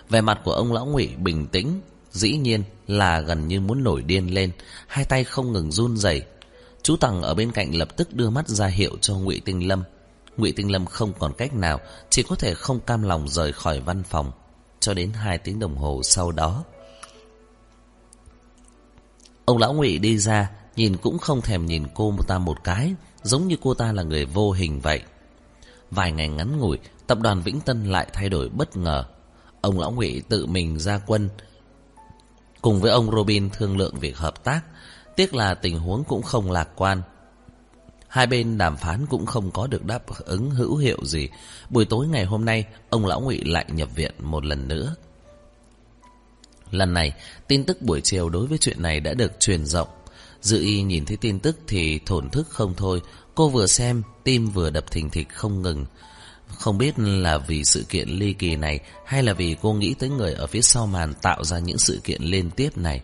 Vẻ 0.08 0.20
mặt 0.20 0.40
của 0.44 0.52
ông 0.52 0.72
lão 0.72 0.86
Ngụy 0.86 1.06
bình 1.06 1.46
tĩnh, 1.46 1.80
dĩ 2.10 2.36
nhiên 2.36 2.64
là 2.86 3.20
gần 3.20 3.48
như 3.48 3.60
muốn 3.60 3.84
nổi 3.84 4.02
điên 4.02 4.34
lên, 4.34 4.52
hai 4.86 5.04
tay 5.04 5.24
không 5.24 5.52
ngừng 5.52 5.72
run 5.72 5.96
rẩy. 5.96 6.22
Chú 6.82 6.96
Tằng 6.96 7.22
ở 7.22 7.34
bên 7.34 7.52
cạnh 7.52 7.74
lập 7.74 7.96
tức 7.96 8.14
đưa 8.14 8.30
mắt 8.30 8.48
ra 8.48 8.66
hiệu 8.66 8.96
cho 9.00 9.14
Ngụy 9.14 9.40
Tinh 9.44 9.68
Lâm. 9.68 9.82
Ngụy 10.36 10.52
Tinh 10.52 10.72
Lâm 10.72 10.86
không 10.86 11.12
còn 11.18 11.32
cách 11.32 11.54
nào, 11.54 11.80
chỉ 12.10 12.22
có 12.22 12.36
thể 12.36 12.54
không 12.54 12.80
cam 12.80 13.02
lòng 13.02 13.28
rời 13.28 13.52
khỏi 13.52 13.80
văn 13.80 14.02
phòng, 14.02 14.32
cho 14.80 14.94
đến 14.94 15.12
hai 15.12 15.38
tiếng 15.38 15.58
đồng 15.58 15.76
hồ 15.76 16.00
sau 16.04 16.32
đó. 16.32 16.64
Ông 19.44 19.58
lão 19.58 19.72
Ngụy 19.72 19.98
đi 19.98 20.18
ra, 20.18 20.50
nhìn 20.76 20.96
cũng 20.96 21.18
không 21.18 21.40
thèm 21.40 21.66
nhìn 21.66 21.84
cô 21.94 22.14
ta 22.28 22.38
một 22.38 22.64
cái, 22.64 22.94
giống 23.22 23.48
như 23.48 23.56
cô 23.62 23.74
ta 23.74 23.92
là 23.92 24.02
người 24.02 24.24
vô 24.24 24.52
hình 24.52 24.80
vậy. 24.80 25.02
Vài 25.90 26.12
ngày 26.12 26.28
ngắn 26.28 26.58
ngủi, 26.58 26.78
tập 27.06 27.18
đoàn 27.20 27.42
Vĩnh 27.42 27.60
Tân 27.60 27.84
lại 27.84 28.06
thay 28.12 28.28
đổi 28.28 28.48
bất 28.48 28.76
ngờ. 28.76 29.04
Ông 29.60 29.80
lão 29.80 29.90
Ngụy 29.90 30.22
tự 30.28 30.46
mình 30.46 30.78
ra 30.78 31.00
quân, 31.06 31.28
cùng 32.62 32.80
với 32.80 32.90
ông 32.90 33.10
Robin 33.10 33.50
thương 33.50 33.76
lượng 33.76 33.94
việc 34.00 34.16
hợp 34.16 34.44
tác. 34.44 34.60
Tiếc 35.16 35.34
là 35.34 35.54
tình 35.54 35.78
huống 35.78 36.04
cũng 36.04 36.22
không 36.22 36.50
lạc 36.50 36.68
quan. 36.76 37.02
Hai 38.12 38.26
bên 38.26 38.58
đàm 38.58 38.76
phán 38.76 39.06
cũng 39.06 39.26
không 39.26 39.50
có 39.50 39.66
được 39.66 39.84
đáp 39.84 40.02
ứng 40.18 40.50
hữu 40.50 40.76
hiệu 40.76 40.98
gì. 41.04 41.28
Buổi 41.70 41.84
tối 41.84 42.06
ngày 42.06 42.24
hôm 42.24 42.44
nay, 42.44 42.64
ông 42.90 43.06
lão 43.06 43.20
Ngụy 43.20 43.44
lại 43.44 43.64
nhập 43.68 43.88
viện 43.94 44.12
một 44.18 44.44
lần 44.44 44.68
nữa. 44.68 44.94
Lần 46.70 46.94
này, 46.94 47.12
tin 47.48 47.64
tức 47.64 47.82
buổi 47.82 48.00
chiều 48.00 48.28
đối 48.28 48.46
với 48.46 48.58
chuyện 48.58 48.82
này 48.82 49.00
đã 49.00 49.14
được 49.14 49.40
truyền 49.40 49.66
rộng. 49.66 49.88
dự 50.40 50.60
y 50.60 50.82
nhìn 50.82 51.04
thấy 51.04 51.16
tin 51.16 51.38
tức 51.38 51.58
thì 51.66 51.98
thổn 52.06 52.30
thức 52.30 52.48
không 52.48 52.74
thôi. 52.76 53.02
Cô 53.34 53.48
vừa 53.48 53.66
xem, 53.66 54.02
tim 54.24 54.50
vừa 54.50 54.70
đập 54.70 54.90
thình 54.90 55.10
thịch 55.10 55.28
không 55.28 55.62
ngừng. 55.62 55.86
Không 56.58 56.78
biết 56.78 56.98
là 56.98 57.38
vì 57.38 57.64
sự 57.64 57.84
kiện 57.88 58.08
ly 58.08 58.32
kỳ 58.32 58.56
này 58.56 58.80
hay 59.06 59.22
là 59.22 59.32
vì 59.32 59.56
cô 59.62 59.72
nghĩ 59.72 59.94
tới 59.94 60.08
người 60.08 60.34
ở 60.34 60.46
phía 60.46 60.62
sau 60.62 60.86
màn 60.86 61.14
tạo 61.22 61.44
ra 61.44 61.58
những 61.58 61.78
sự 61.78 62.00
kiện 62.04 62.22
liên 62.22 62.50
tiếp 62.50 62.78
này. 62.78 63.02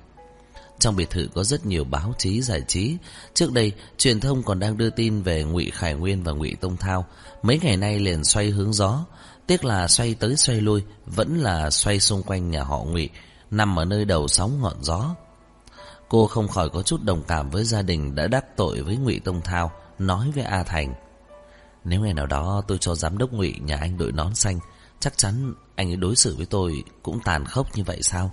Trong 0.78 0.96
biệt 0.96 1.10
thự 1.10 1.28
có 1.34 1.44
rất 1.44 1.66
nhiều 1.66 1.84
báo 1.84 2.14
chí 2.18 2.42
giải 2.42 2.62
trí. 2.68 2.96
Trước 3.34 3.52
đây, 3.52 3.72
truyền 3.98 4.20
thông 4.20 4.42
còn 4.42 4.58
đang 4.58 4.76
đưa 4.76 4.90
tin 4.90 5.22
về 5.22 5.44
Ngụy 5.44 5.70
Khải 5.70 5.94
Nguyên 5.94 6.22
và 6.22 6.32
Ngụy 6.32 6.56
Tông 6.60 6.76
Thao. 6.76 7.06
Mấy 7.42 7.60
ngày 7.62 7.76
nay 7.76 7.98
liền 7.98 8.24
xoay 8.24 8.50
hướng 8.50 8.72
gió. 8.72 9.04
Tiếc 9.46 9.64
là 9.64 9.88
xoay 9.88 10.14
tới 10.14 10.36
xoay 10.36 10.60
lui, 10.60 10.82
vẫn 11.06 11.38
là 11.38 11.70
xoay 11.70 12.00
xung 12.00 12.22
quanh 12.22 12.50
nhà 12.50 12.62
họ 12.62 12.84
Ngụy, 12.84 13.10
nằm 13.50 13.78
ở 13.78 13.84
nơi 13.84 14.04
đầu 14.04 14.28
sóng 14.28 14.60
ngọn 14.60 14.76
gió. 14.82 15.14
Cô 16.08 16.26
không 16.26 16.48
khỏi 16.48 16.70
có 16.70 16.82
chút 16.82 17.02
đồng 17.02 17.22
cảm 17.22 17.50
với 17.50 17.64
gia 17.64 17.82
đình 17.82 18.14
đã 18.14 18.26
đắc 18.26 18.56
tội 18.56 18.82
với 18.82 18.96
Ngụy 18.96 19.20
Tông 19.20 19.40
Thao, 19.40 19.72
nói 19.98 20.30
với 20.34 20.44
A 20.44 20.62
Thành. 20.62 20.94
Nếu 21.84 22.00
ngày 22.00 22.14
nào 22.14 22.26
đó 22.26 22.62
tôi 22.68 22.78
cho 22.80 22.94
giám 22.94 23.18
đốc 23.18 23.32
Ngụy 23.32 23.54
nhà 23.60 23.76
anh 23.76 23.98
đội 23.98 24.12
nón 24.12 24.34
xanh, 24.34 24.58
chắc 25.00 25.18
chắn 25.18 25.54
anh 25.74 25.90
ấy 25.90 25.96
đối 25.96 26.16
xử 26.16 26.36
với 26.36 26.46
tôi 26.46 26.84
cũng 27.02 27.20
tàn 27.24 27.44
khốc 27.44 27.76
như 27.76 27.84
vậy 27.84 27.98
sao? 28.02 28.30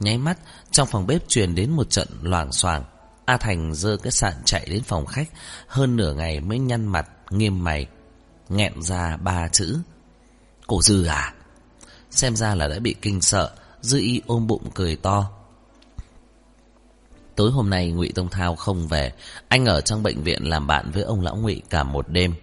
Nháy 0.00 0.18
mắt, 0.18 0.38
trong 0.70 0.88
phòng 0.88 1.06
bếp 1.06 1.28
truyền 1.28 1.54
đến 1.54 1.70
một 1.70 1.90
trận 1.90 2.08
loảng 2.22 2.52
xoảng. 2.52 2.84
A 3.24 3.36
Thành 3.36 3.74
dơ 3.74 3.96
cái 3.96 4.12
sạn 4.12 4.34
chạy 4.44 4.66
đến 4.70 4.82
phòng 4.82 5.06
khách, 5.06 5.28
hơn 5.66 5.96
nửa 5.96 6.14
ngày 6.14 6.40
mới 6.40 6.58
nhăn 6.58 6.86
mặt, 6.86 7.08
nghiêm 7.30 7.64
mày, 7.64 7.86
nghẹn 8.48 8.82
ra 8.82 9.16
ba 9.16 9.48
chữ. 9.48 9.78
Cổ 10.66 10.82
Dư 10.82 11.04
à? 11.04 11.34
Xem 12.10 12.36
ra 12.36 12.54
là 12.54 12.68
đã 12.68 12.78
bị 12.78 12.94
kinh 13.02 13.20
sợ, 13.20 13.50
Dư 13.80 13.98
y 13.98 14.22
ôm 14.26 14.46
bụng 14.46 14.70
cười 14.74 14.96
to. 14.96 15.30
Tối 17.36 17.50
hôm 17.50 17.70
nay 17.70 17.90
Ngụy 17.90 18.12
Tông 18.14 18.28
Thao 18.28 18.56
không 18.56 18.88
về, 18.88 19.12
anh 19.48 19.66
ở 19.66 19.80
trong 19.80 20.02
bệnh 20.02 20.22
viện 20.22 20.48
làm 20.48 20.66
bạn 20.66 20.90
với 20.90 21.02
ông 21.02 21.20
lão 21.20 21.36
Ngụy 21.36 21.62
cả 21.70 21.82
một 21.82 22.08
đêm. 22.08 22.34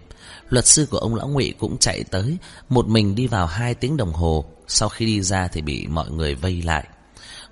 Luật 0.48 0.66
sư 0.66 0.86
của 0.90 0.98
ông 0.98 1.14
lão 1.14 1.28
Ngụy 1.28 1.54
cũng 1.58 1.78
chạy 1.78 2.04
tới, 2.04 2.36
một 2.68 2.88
mình 2.88 3.14
đi 3.14 3.26
vào 3.26 3.46
hai 3.46 3.74
tiếng 3.74 3.96
đồng 3.96 4.12
hồ, 4.12 4.44
sau 4.66 4.88
khi 4.88 5.06
đi 5.06 5.22
ra 5.22 5.48
thì 5.48 5.62
bị 5.62 5.86
mọi 5.86 6.10
người 6.10 6.34
vây 6.34 6.62
lại. 6.62 6.88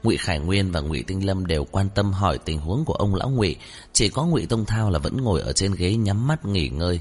Ngụy 0.02 0.16
Khải 0.16 0.38
Nguyên 0.38 0.70
và 0.70 0.80
Ngụy 0.80 1.02
Tinh 1.02 1.26
Lâm 1.26 1.46
đều 1.46 1.64
quan 1.64 1.88
tâm 1.94 2.12
hỏi 2.12 2.38
tình 2.38 2.58
huống 2.58 2.84
của 2.84 2.94
ông 2.94 3.14
lão 3.14 3.30
Ngụy, 3.30 3.56
chỉ 3.92 4.08
có 4.08 4.24
Ngụy 4.24 4.46
Tông 4.46 4.64
Thao 4.64 4.90
là 4.90 4.98
vẫn 4.98 5.16
ngồi 5.16 5.40
ở 5.40 5.52
trên 5.52 5.74
ghế 5.74 5.94
nhắm 5.94 6.26
mắt 6.26 6.44
nghỉ 6.44 6.68
ngơi. 6.68 7.00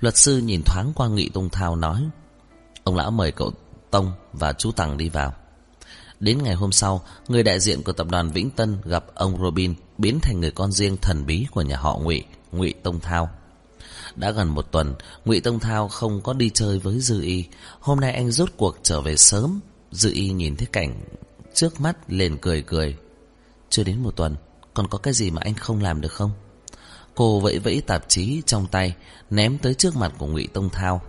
Luật 0.00 0.16
sư 0.16 0.38
nhìn 0.38 0.62
thoáng 0.62 0.92
qua 0.94 1.08
Ngụy 1.08 1.30
Tông 1.34 1.48
Thao 1.50 1.76
nói: 1.76 2.08
"Ông 2.84 2.96
lão 2.96 3.10
mời 3.10 3.32
cậu 3.32 3.52
Tông 3.90 4.12
và 4.32 4.52
chú 4.52 4.72
Tằng 4.72 4.96
đi 4.96 5.08
vào." 5.08 5.34
Đến 6.20 6.42
ngày 6.42 6.54
hôm 6.54 6.72
sau, 6.72 7.02
người 7.28 7.42
đại 7.42 7.60
diện 7.60 7.82
của 7.82 7.92
tập 7.92 8.06
đoàn 8.10 8.30
Vĩnh 8.30 8.50
Tân 8.50 8.76
gặp 8.84 9.04
ông 9.14 9.42
Robin 9.42 9.74
biến 9.98 10.20
thành 10.20 10.40
người 10.40 10.50
con 10.50 10.72
riêng 10.72 10.96
thần 10.96 11.26
bí 11.26 11.46
của 11.50 11.62
nhà 11.62 11.76
họ 11.76 11.98
Ngụy, 11.98 12.24
Ngụy 12.52 12.74
Tông 12.82 13.00
Thao. 13.00 13.30
Đã 14.16 14.30
gần 14.30 14.48
một 14.48 14.72
tuần, 14.72 14.94
Ngụy 15.24 15.40
Tông 15.40 15.58
Thao 15.58 15.88
không 15.88 16.20
có 16.20 16.32
đi 16.32 16.50
chơi 16.54 16.78
với 16.78 17.00
Dư 17.00 17.22
Y. 17.22 17.44
Hôm 17.80 18.00
nay 18.00 18.12
anh 18.12 18.30
rốt 18.30 18.48
cuộc 18.56 18.76
trở 18.82 19.00
về 19.00 19.16
sớm. 19.16 19.60
Dư 19.90 20.10
Y 20.12 20.32
nhìn 20.32 20.56
thấy 20.56 20.66
cảnh 20.72 21.00
trước 21.54 21.80
mắt 21.80 21.96
liền 22.08 22.38
cười 22.38 22.62
cười. 22.62 22.96
Chưa 23.70 23.84
đến 23.84 24.02
một 24.02 24.16
tuần, 24.16 24.36
còn 24.74 24.88
có 24.88 24.98
cái 24.98 25.14
gì 25.14 25.30
mà 25.30 25.42
anh 25.44 25.54
không 25.54 25.82
làm 25.82 26.00
được 26.00 26.12
không? 26.12 26.30
Cô 27.14 27.40
vẫy 27.40 27.58
vẫy 27.58 27.82
tạp 27.86 28.08
chí 28.08 28.42
trong 28.46 28.66
tay, 28.66 28.94
ném 29.30 29.58
tới 29.58 29.74
trước 29.74 29.96
mặt 29.96 30.12
của 30.18 30.26
Ngụy 30.26 30.48
Tông 30.52 30.70
Thao. 30.70 31.02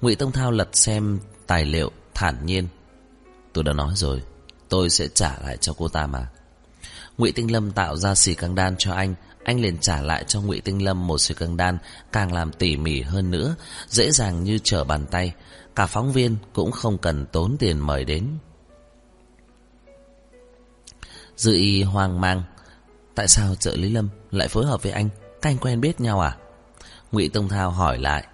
Ngụy 0.00 0.14
Tông 0.14 0.32
Thao 0.32 0.50
lật 0.50 0.68
xem 0.72 1.18
tài 1.46 1.64
liệu, 1.64 1.90
thản 2.14 2.46
nhiên. 2.46 2.68
Tôi 3.52 3.64
đã 3.64 3.72
nói 3.72 3.92
rồi, 3.96 4.22
tôi 4.68 4.90
sẽ 4.90 5.08
trả 5.14 5.38
lại 5.38 5.56
cho 5.56 5.72
cô 5.78 5.88
ta 5.88 6.06
mà. 6.06 6.28
Ngụy 7.18 7.32
Tinh 7.32 7.52
Lâm 7.52 7.72
tạo 7.72 7.96
ra 7.96 8.14
xì 8.14 8.34
căng 8.34 8.54
đan 8.54 8.74
cho 8.78 8.92
anh, 8.92 9.14
anh 9.44 9.60
liền 9.60 9.78
trả 9.78 10.02
lại 10.02 10.24
cho 10.28 10.40
Ngụy 10.40 10.60
Tinh 10.60 10.84
Lâm 10.84 11.06
một 11.06 11.18
xì 11.18 11.34
căng 11.34 11.56
đan, 11.56 11.78
càng 12.12 12.32
làm 12.32 12.52
tỉ 12.52 12.76
mỉ 12.76 13.00
hơn 13.00 13.30
nữa, 13.30 13.54
dễ 13.88 14.10
dàng 14.10 14.44
như 14.44 14.58
trở 14.64 14.84
bàn 14.84 15.06
tay. 15.10 15.34
Cả 15.74 15.86
phóng 15.86 16.12
viên 16.12 16.36
cũng 16.52 16.72
không 16.72 16.98
cần 16.98 17.26
tốn 17.26 17.56
tiền 17.58 17.78
mời 17.78 18.04
đến. 18.04 18.28
Dư 21.36 21.52
y 21.52 21.82
hoang 21.82 22.20
mang. 22.20 22.42
Tại 23.14 23.28
sao 23.28 23.54
trợ 23.54 23.76
lý 23.76 23.90
Lâm 23.90 24.08
lại 24.30 24.48
phối 24.48 24.66
hợp 24.66 24.82
với 24.82 24.92
anh? 24.92 25.08
Các 25.42 25.50
anh 25.50 25.58
quen 25.58 25.80
biết 25.80 26.00
nhau 26.00 26.20
à? 26.20 26.36
Ngụy 27.12 27.28
Tông 27.28 27.48
Thao 27.48 27.70
hỏi 27.70 27.98
lại. 27.98 28.24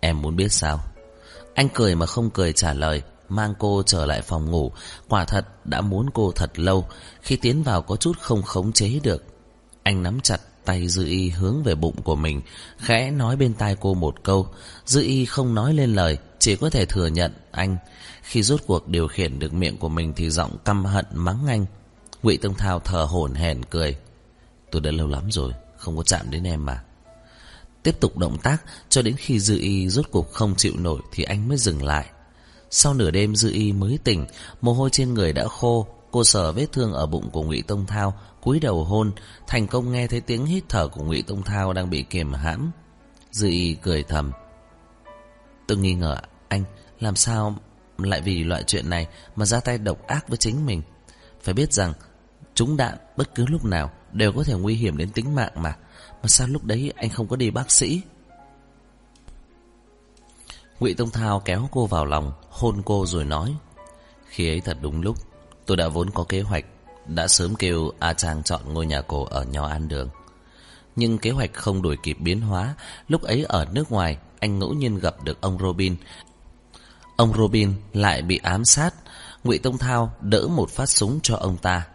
Em 0.00 0.22
muốn 0.22 0.36
biết 0.36 0.52
sao? 0.52 0.80
Anh 1.54 1.68
cười 1.74 1.94
mà 1.94 2.06
không 2.06 2.30
cười 2.30 2.52
trả 2.52 2.72
lời, 2.72 3.02
mang 3.28 3.54
cô 3.58 3.82
trở 3.86 4.06
lại 4.06 4.22
phòng 4.22 4.50
ngủ. 4.50 4.72
Quả 5.08 5.24
thật 5.24 5.66
đã 5.66 5.80
muốn 5.80 6.10
cô 6.14 6.32
thật 6.32 6.58
lâu, 6.58 6.86
khi 7.22 7.36
tiến 7.36 7.62
vào 7.62 7.82
có 7.82 7.96
chút 7.96 8.18
không 8.20 8.42
khống 8.42 8.72
chế 8.72 9.00
được. 9.02 9.24
Anh 9.82 10.02
nắm 10.02 10.20
chặt 10.20 10.40
tay 10.64 10.88
Dư 10.88 11.06
Y 11.06 11.28
hướng 11.28 11.62
về 11.62 11.74
bụng 11.74 12.02
của 12.02 12.16
mình, 12.16 12.42
khẽ 12.78 13.10
nói 13.10 13.36
bên 13.36 13.54
tai 13.54 13.76
cô 13.80 13.94
một 13.94 14.22
câu. 14.22 14.48
Dư 14.84 15.02
Y 15.02 15.24
không 15.24 15.54
nói 15.54 15.74
lên 15.74 15.94
lời, 15.94 16.18
chỉ 16.38 16.56
có 16.56 16.70
thể 16.70 16.86
thừa 16.86 17.06
nhận 17.06 17.32
anh. 17.50 17.76
Khi 18.22 18.42
rốt 18.42 18.60
cuộc 18.66 18.88
điều 18.88 19.08
khiển 19.08 19.38
được 19.38 19.52
miệng 19.52 19.78
của 19.78 19.88
mình 19.88 20.12
thì 20.16 20.30
giọng 20.30 20.56
căm 20.64 20.84
hận 20.84 21.06
mắng 21.12 21.46
anh. 21.46 21.66
Ngụy 22.22 22.36
Tông 22.36 22.54
Thao 22.54 22.80
thở 22.80 23.04
hổn 23.04 23.34
hển 23.34 23.64
cười. 23.64 23.96
Tôi 24.70 24.80
đã 24.80 24.90
lâu 24.90 25.08
lắm 25.08 25.30
rồi, 25.30 25.52
không 25.76 25.96
có 25.96 26.02
chạm 26.02 26.30
đến 26.30 26.44
em 26.44 26.66
mà. 26.66 26.82
Tiếp 27.82 28.00
tục 28.00 28.18
động 28.18 28.38
tác 28.38 28.62
cho 28.88 29.02
đến 29.02 29.14
khi 29.16 29.40
Dư 29.40 29.58
Y 29.58 29.88
rốt 29.88 30.06
cuộc 30.10 30.32
không 30.32 30.54
chịu 30.56 30.72
nổi 30.78 31.00
thì 31.12 31.24
anh 31.24 31.48
mới 31.48 31.58
dừng 31.58 31.82
lại. 31.82 32.06
Sau 32.70 32.94
nửa 32.94 33.10
đêm 33.10 33.36
Dư 33.36 33.50
Y 33.52 33.72
mới 33.72 33.98
tỉnh, 34.04 34.26
mồ 34.60 34.72
hôi 34.72 34.90
trên 34.90 35.14
người 35.14 35.32
đã 35.32 35.48
khô, 35.48 35.86
cô 36.10 36.24
sờ 36.24 36.52
vết 36.52 36.66
thương 36.72 36.92
ở 36.92 37.06
bụng 37.06 37.30
của 37.30 37.42
Ngụy 37.42 37.62
Tông 37.62 37.86
Thao, 37.86 38.14
cúi 38.40 38.60
đầu 38.60 38.84
hôn, 38.84 39.12
thành 39.46 39.66
công 39.66 39.92
nghe 39.92 40.06
thấy 40.06 40.20
tiếng 40.20 40.46
hít 40.46 40.64
thở 40.68 40.88
của 40.88 41.04
Ngụy 41.04 41.22
Tông 41.22 41.42
Thao 41.42 41.72
đang 41.72 41.90
bị 41.90 42.02
kiềm 42.02 42.32
hãm. 42.32 42.70
Dư 43.30 43.48
Y 43.48 43.74
cười 43.74 44.02
thầm. 44.02 44.32
Tôi 45.66 45.78
nghi 45.78 45.94
ngờ 45.94 46.16
anh 46.48 46.64
làm 47.00 47.16
sao 47.16 47.56
lại 47.98 48.20
vì 48.20 48.44
loại 48.44 48.64
chuyện 48.66 48.90
này 48.90 49.06
mà 49.36 49.44
ra 49.44 49.60
tay 49.60 49.78
độc 49.78 50.06
ác 50.06 50.28
với 50.28 50.36
chính 50.36 50.66
mình. 50.66 50.82
Phải 51.42 51.54
biết 51.54 51.72
rằng 51.72 51.92
Trúng 52.54 52.76
đạn 52.76 52.98
bất 53.16 53.34
cứ 53.34 53.46
lúc 53.46 53.64
nào, 53.64 53.90
Đều 54.12 54.32
có 54.32 54.44
thể 54.44 54.54
nguy 54.54 54.74
hiểm 54.74 54.96
đến 54.96 55.10
tính 55.10 55.34
mạng 55.34 55.52
mà. 55.54 55.76
Mà 56.22 56.28
sao 56.28 56.48
lúc 56.48 56.64
đấy 56.64 56.92
anh 56.96 57.10
không 57.10 57.28
có 57.28 57.36
đi 57.36 57.50
bác 57.50 57.70
sĩ? 57.70 58.02
Ngụy 60.80 60.94
Tông 60.94 61.10
Thao 61.10 61.40
kéo 61.40 61.68
cô 61.72 61.86
vào 61.86 62.04
lòng, 62.04 62.32
Hôn 62.50 62.82
cô 62.84 63.06
rồi 63.06 63.24
nói, 63.24 63.54
Khi 64.26 64.48
ấy 64.48 64.60
thật 64.60 64.78
đúng 64.80 65.02
lúc, 65.02 65.16
Tôi 65.66 65.76
đã 65.76 65.88
vốn 65.88 66.10
có 66.10 66.24
kế 66.24 66.40
hoạch, 66.40 66.64
Đã 67.06 67.28
sớm 67.28 67.54
kêu 67.54 67.90
A 67.98 68.12
Trang 68.12 68.42
chọn 68.42 68.74
ngôi 68.74 68.86
nhà 68.86 69.02
cổ 69.02 69.24
ở 69.24 69.44
Nho 69.44 69.66
An 69.66 69.88
Đường. 69.88 70.08
Nhưng 70.96 71.18
kế 71.18 71.30
hoạch 71.30 71.52
không 71.52 71.82
đổi 71.82 71.96
kịp 72.02 72.16
biến 72.20 72.40
hóa, 72.40 72.74
Lúc 73.08 73.22
ấy 73.22 73.44
ở 73.48 73.66
nước 73.72 73.92
ngoài, 73.92 74.18
Anh 74.40 74.58
ngẫu 74.58 74.72
nhiên 74.72 74.98
gặp 74.98 75.24
được 75.24 75.40
ông 75.40 75.58
Robin. 75.58 75.96
Ông 77.16 77.32
Robin 77.36 77.72
lại 77.92 78.22
bị 78.22 78.40
ám 78.42 78.64
sát. 78.64 78.94
Ngụy 79.44 79.58
Tông 79.58 79.78
Thao 79.78 80.12
đỡ 80.20 80.46
một 80.48 80.70
phát 80.70 80.86
súng 80.86 81.20
cho 81.22 81.36
ông 81.36 81.56
ta. 81.56 81.86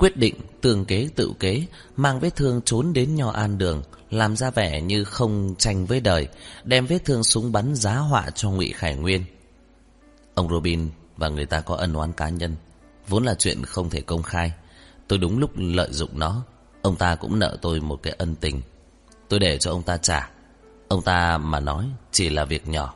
Quyết 0.00 0.16
định 0.16 0.34
tường 0.60 0.84
kế 0.84 1.08
tự 1.14 1.32
kế, 1.40 1.64
mang 1.96 2.20
vết 2.20 2.36
thương 2.36 2.60
trốn 2.64 2.92
đến 2.92 3.14
nho 3.14 3.30
an 3.30 3.58
đường, 3.58 3.82
làm 4.10 4.36
ra 4.36 4.50
vẻ 4.50 4.80
như 4.80 5.04
không 5.04 5.54
tranh 5.58 5.86
với 5.86 6.00
đời, 6.00 6.28
đem 6.64 6.86
vết 6.86 6.98
thương 7.04 7.24
súng 7.24 7.52
bắn 7.52 7.74
giá 7.74 7.96
họa 7.96 8.30
cho 8.30 8.50
ngụy 8.50 8.72
Khải 8.72 8.96
Nguyên. 8.96 9.24
Ông 10.34 10.48
Robin 10.48 10.90
và 11.16 11.28
người 11.28 11.46
ta 11.46 11.60
có 11.60 11.74
ân 11.74 11.94
oán 11.94 12.12
cá 12.12 12.28
nhân, 12.28 12.56
vốn 13.08 13.24
là 13.24 13.34
chuyện 13.34 13.64
không 13.64 13.90
thể 13.90 14.00
công 14.00 14.22
khai. 14.22 14.52
Tôi 15.08 15.18
đúng 15.18 15.38
lúc 15.38 15.50
lợi 15.56 15.88
dụng 15.92 16.18
nó, 16.18 16.42
ông 16.82 16.96
ta 16.96 17.14
cũng 17.14 17.38
nợ 17.38 17.56
tôi 17.62 17.80
một 17.80 18.02
cái 18.02 18.14
ân 18.18 18.34
tình. 18.34 18.62
Tôi 19.28 19.40
để 19.40 19.58
cho 19.58 19.70
ông 19.70 19.82
ta 19.82 19.96
trả. 19.96 20.30
Ông 20.88 21.02
ta 21.02 21.38
mà 21.38 21.60
nói 21.60 21.86
chỉ 22.12 22.30
là 22.30 22.44
việc 22.44 22.68
nhỏ. 22.68 22.94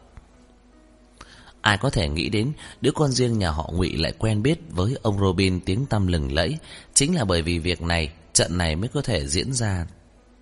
Ai 1.65 1.79
có 1.79 1.91
thể 1.91 2.09
nghĩ 2.09 2.29
đến 2.29 2.53
đứa 2.81 2.91
con 2.91 3.13
riêng 3.13 3.39
nhà 3.39 3.51
họ 3.51 3.71
ngụy 3.73 3.97
lại 3.97 4.13
quen 4.19 4.43
biết 4.43 4.59
với 4.71 4.97
ông 5.03 5.19
Robin 5.19 5.61
tiếng 5.61 5.87
tăm 5.87 6.07
lừng 6.07 6.33
lẫy. 6.33 6.59
Chính 6.95 7.15
là 7.15 7.25
bởi 7.25 7.43
vì 7.43 7.59
việc 7.59 7.83
này, 7.83 8.13
trận 8.33 8.59
này 8.59 8.77
mới 8.77 8.89
có 8.89 9.03
thể 9.03 9.27
diễn 9.27 9.53
ra 9.53 9.87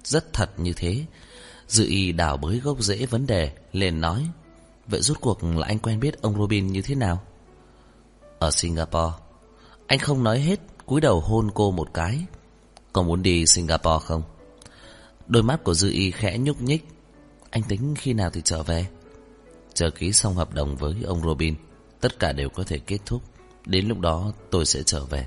rất 0.04 0.32
thật 0.32 0.50
như 0.60 0.72
thế. 0.76 1.04
Dự 1.68 1.86
y 1.86 2.12
đào 2.12 2.36
bới 2.36 2.58
gốc 2.58 2.82
rễ 2.82 3.06
vấn 3.06 3.26
đề, 3.26 3.52
liền 3.72 4.00
nói. 4.00 4.26
Vậy 4.86 5.00
rút 5.00 5.20
cuộc 5.20 5.44
là 5.44 5.66
anh 5.66 5.78
quen 5.78 6.00
biết 6.00 6.22
ông 6.22 6.38
Robin 6.38 6.66
như 6.66 6.82
thế 6.82 6.94
nào? 6.94 7.22
Ở 8.38 8.50
Singapore. 8.50 9.14
Anh 9.86 9.98
không 9.98 10.24
nói 10.24 10.40
hết, 10.40 10.60
cúi 10.86 11.00
đầu 11.00 11.20
hôn 11.20 11.50
cô 11.54 11.70
một 11.70 11.88
cái. 11.94 12.24
Còn 12.92 13.06
muốn 13.06 13.22
đi 13.22 13.46
Singapore 13.46 14.04
không? 14.06 14.22
Đôi 15.26 15.42
mắt 15.42 15.64
của 15.64 15.74
Dư 15.74 15.90
Y 15.90 16.10
khẽ 16.10 16.38
nhúc 16.38 16.62
nhích. 16.62 16.88
Anh 17.50 17.62
tính 17.62 17.94
khi 17.98 18.12
nào 18.12 18.30
thì 18.30 18.40
trở 18.44 18.62
về? 18.62 18.86
Chờ 19.82 19.90
ký 19.90 20.12
xong 20.12 20.34
hợp 20.34 20.54
đồng 20.54 20.76
với 20.76 20.94
ông 21.04 21.22
Robin 21.22 21.54
Tất 22.00 22.18
cả 22.18 22.32
đều 22.32 22.48
có 22.48 22.64
thể 22.64 22.78
kết 22.78 22.98
thúc 23.06 23.22
Đến 23.66 23.88
lúc 23.88 23.98
đó 23.98 24.32
tôi 24.50 24.66
sẽ 24.66 24.82
trở 24.82 25.04
về 25.04 25.26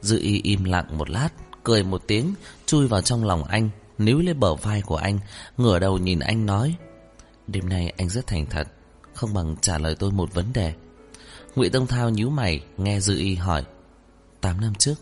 Dư 0.00 0.18
y 0.18 0.40
im 0.42 0.64
lặng 0.64 0.98
một 0.98 1.10
lát 1.10 1.28
Cười 1.64 1.82
một 1.82 2.02
tiếng 2.06 2.34
Chui 2.66 2.86
vào 2.86 3.00
trong 3.00 3.24
lòng 3.24 3.44
anh 3.44 3.70
Níu 3.98 4.18
lấy 4.18 4.34
bờ 4.34 4.54
vai 4.54 4.82
của 4.82 4.96
anh 4.96 5.18
Ngửa 5.56 5.78
đầu 5.78 5.98
nhìn 5.98 6.18
anh 6.18 6.46
nói 6.46 6.76
Đêm 7.46 7.68
nay 7.68 7.92
anh 7.96 8.08
rất 8.08 8.26
thành 8.26 8.46
thật 8.46 8.68
Không 9.14 9.34
bằng 9.34 9.56
trả 9.60 9.78
lời 9.78 9.96
tôi 9.98 10.10
một 10.10 10.34
vấn 10.34 10.52
đề 10.52 10.74
Ngụy 11.56 11.70
Tông 11.70 11.86
Thao 11.86 12.10
nhíu 12.10 12.30
mày 12.30 12.64
nghe 12.76 13.00
Dư 13.00 13.18
Y 13.18 13.34
hỏi. 13.34 13.64
Tám 14.40 14.60
năm 14.60 14.74
trước, 14.74 14.94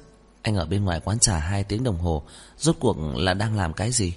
anh 0.43 0.57
ở 0.57 0.67
bên 0.67 0.85
ngoài 0.85 1.01
quán 1.05 1.19
trà 1.19 1.39
hai 1.39 1.65
tiếng 1.65 1.85
đồng 1.85 1.99
hồ, 1.99 2.23
rốt 2.59 2.77
cuộc 2.81 2.97
là 3.17 3.35
đang 3.35 3.57
làm 3.57 3.73
cái 3.73 3.93
gì? 3.93 4.15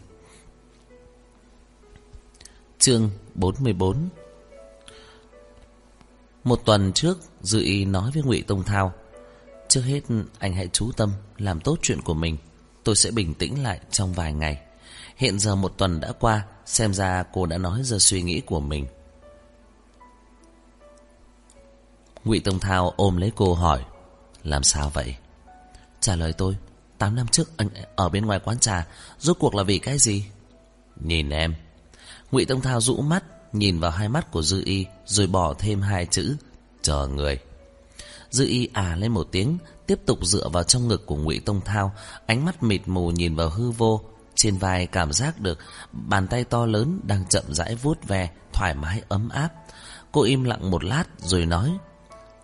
Chương 2.80 3.09
44 3.34 4.09
Một 6.43 6.61
tuần 6.65 6.93
trước, 6.93 7.17
Dư 7.41 7.59
Y 7.61 7.86
nói 7.86 8.11
với 8.13 8.23
Ngụy 8.23 8.43
Tông 8.47 8.63
Thao, 8.63 8.93
trước 9.67 9.82
hết 9.82 10.01
anh 10.39 10.53
hãy 10.53 10.69
chú 10.73 10.91
tâm 10.97 11.11
làm 11.38 11.59
tốt 11.59 11.78
chuyện 11.82 12.01
của 12.01 12.13
mình, 12.13 12.38
tôi 12.84 12.95
sẽ 12.95 13.11
bình 13.11 13.34
tĩnh 13.34 13.63
lại 13.63 13.80
trong 13.91 14.13
vài 14.13 14.34
ngày. 14.34 14.61
Hiện 15.15 15.39
giờ 15.39 15.55
một 15.55 15.73
tuần 15.78 15.99
đã 15.99 16.11
qua, 16.11 16.45
xem 16.65 16.93
ra 16.93 17.23
cô 17.34 17.45
đã 17.45 17.57
nói 17.57 17.84
ra 17.84 17.97
suy 17.97 18.21
nghĩ 18.21 18.41
của 18.41 18.59
mình. 18.59 18.88
Ngụy 22.23 22.39
Tông 22.39 22.59
Thao 22.59 22.93
ôm 22.97 23.17
lấy 23.17 23.32
cô 23.36 23.53
hỏi, 23.53 23.86
làm 24.43 24.63
sao 24.63 24.89
vậy? 24.89 25.15
Trả 25.99 26.15
lời 26.15 26.34
tôi, 26.34 26.55
8 26.97 27.15
năm 27.15 27.28
trước 27.28 27.57
anh 27.57 27.69
ở 27.95 28.09
bên 28.09 28.26
ngoài 28.26 28.39
quán 28.39 28.59
trà, 28.59 28.88
rốt 29.19 29.38
cuộc 29.39 29.55
là 29.55 29.63
vì 29.63 29.80
cái 29.80 29.97
gì? 29.97 30.26
Nhìn 30.95 31.30
em. 31.30 31.55
Ngụy 32.32 32.45
Tông 32.45 32.61
Thao 32.61 32.82
rũ 32.82 33.01
mắt, 33.01 33.23
nhìn 33.53 33.80
vào 33.80 33.91
hai 33.91 34.09
mắt 34.09 34.32
của 34.32 34.41
Dư 34.41 34.61
Y, 34.65 34.86
rồi 35.05 35.28
bỏ 35.28 35.53
thêm 35.53 35.82
hai 35.82 36.05
chữ, 36.05 36.36
chờ 36.82 37.07
người. 37.07 37.39
Dư 38.30 38.45
Y 38.45 38.69
à 38.73 38.95
lên 38.95 39.11
một 39.11 39.28
tiếng, 39.32 39.57
tiếp 39.88 39.99
tục 40.05 40.19
dựa 40.21 40.49
vào 40.49 40.63
trong 40.63 40.88
ngực 40.88 41.05
của 41.05 41.15
Ngụy 41.15 41.39
Tông 41.39 41.61
Thao, 41.61 41.93
ánh 42.26 42.45
mắt 42.45 42.63
mịt 42.63 42.82
mù 42.86 43.11
nhìn 43.11 43.36
vào 43.36 43.49
hư 43.49 43.71
vô, 43.71 44.01
trên 44.36 44.57
vai 44.57 44.88
cảm 44.88 45.13
giác 45.13 45.39
được 45.39 45.59
bàn 45.91 46.28
tay 46.28 46.43
to 46.43 46.65
lớn 46.65 46.99
đang 47.03 47.26
chậm 47.26 47.43
rãi 47.53 47.76
vuốt 47.76 48.07
ve, 48.07 48.30
thoải 48.53 48.73
mái 48.73 49.01
ấm 49.07 49.30
áp. 49.30 49.49
Cô 50.11 50.21
im 50.21 50.43
lặng 50.43 50.71
một 50.71 50.84
lát 50.84 51.03
rồi 51.17 51.45
nói: 51.45 51.71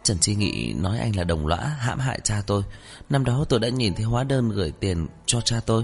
Trần 0.03 0.17
Chi 0.19 0.36
Nghị 0.36 0.73
nói 0.73 0.99
anh 0.99 1.15
là 1.15 1.23
đồng 1.23 1.47
lõa 1.47 1.57
hãm 1.57 1.99
hại 1.99 2.19
cha 2.23 2.41
tôi. 2.47 2.63
Năm 3.09 3.25
đó 3.25 3.45
tôi 3.49 3.59
đã 3.59 3.69
nhìn 3.69 3.93
thấy 3.95 4.05
hóa 4.05 4.23
đơn 4.23 4.49
gửi 4.49 4.71
tiền 4.79 5.07
cho 5.25 5.41
cha 5.41 5.59
tôi. 5.65 5.84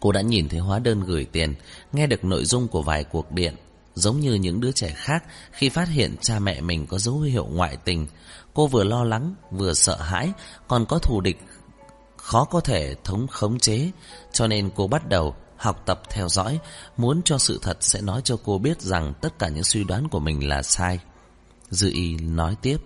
Cô 0.00 0.12
đã 0.12 0.20
nhìn 0.20 0.48
thấy 0.48 0.60
hóa 0.60 0.78
đơn 0.78 1.00
gửi 1.00 1.24
tiền, 1.24 1.54
nghe 1.92 2.06
được 2.06 2.24
nội 2.24 2.44
dung 2.44 2.68
của 2.68 2.82
vài 2.82 3.04
cuộc 3.04 3.32
điện. 3.32 3.54
Giống 3.94 4.20
như 4.20 4.34
những 4.34 4.60
đứa 4.60 4.72
trẻ 4.72 4.94
khác 4.96 5.24
khi 5.52 5.68
phát 5.68 5.88
hiện 5.88 6.16
cha 6.20 6.38
mẹ 6.38 6.60
mình 6.60 6.86
có 6.86 6.98
dấu 6.98 7.20
hiệu 7.20 7.46
ngoại 7.52 7.76
tình. 7.84 8.06
Cô 8.54 8.66
vừa 8.66 8.84
lo 8.84 9.04
lắng, 9.04 9.34
vừa 9.50 9.74
sợ 9.74 9.96
hãi, 9.96 10.32
còn 10.68 10.86
có 10.86 10.98
thù 10.98 11.20
địch 11.20 11.38
khó 12.16 12.44
có 12.44 12.60
thể 12.60 12.94
thống 13.04 13.26
khống 13.26 13.58
chế. 13.58 13.90
Cho 14.32 14.46
nên 14.46 14.70
cô 14.76 14.86
bắt 14.86 15.08
đầu 15.08 15.34
học 15.56 15.82
tập 15.86 16.02
theo 16.10 16.28
dõi, 16.28 16.58
muốn 16.96 17.22
cho 17.24 17.38
sự 17.38 17.58
thật 17.62 17.76
sẽ 17.80 18.00
nói 18.00 18.20
cho 18.24 18.36
cô 18.44 18.58
biết 18.58 18.80
rằng 18.80 19.12
tất 19.20 19.38
cả 19.38 19.48
những 19.48 19.64
suy 19.64 19.84
đoán 19.84 20.08
của 20.08 20.20
mình 20.20 20.48
là 20.48 20.62
sai. 20.62 20.98
Dư 21.70 21.90
y 21.90 22.16
nói 22.16 22.56
tiếp. 22.62 22.76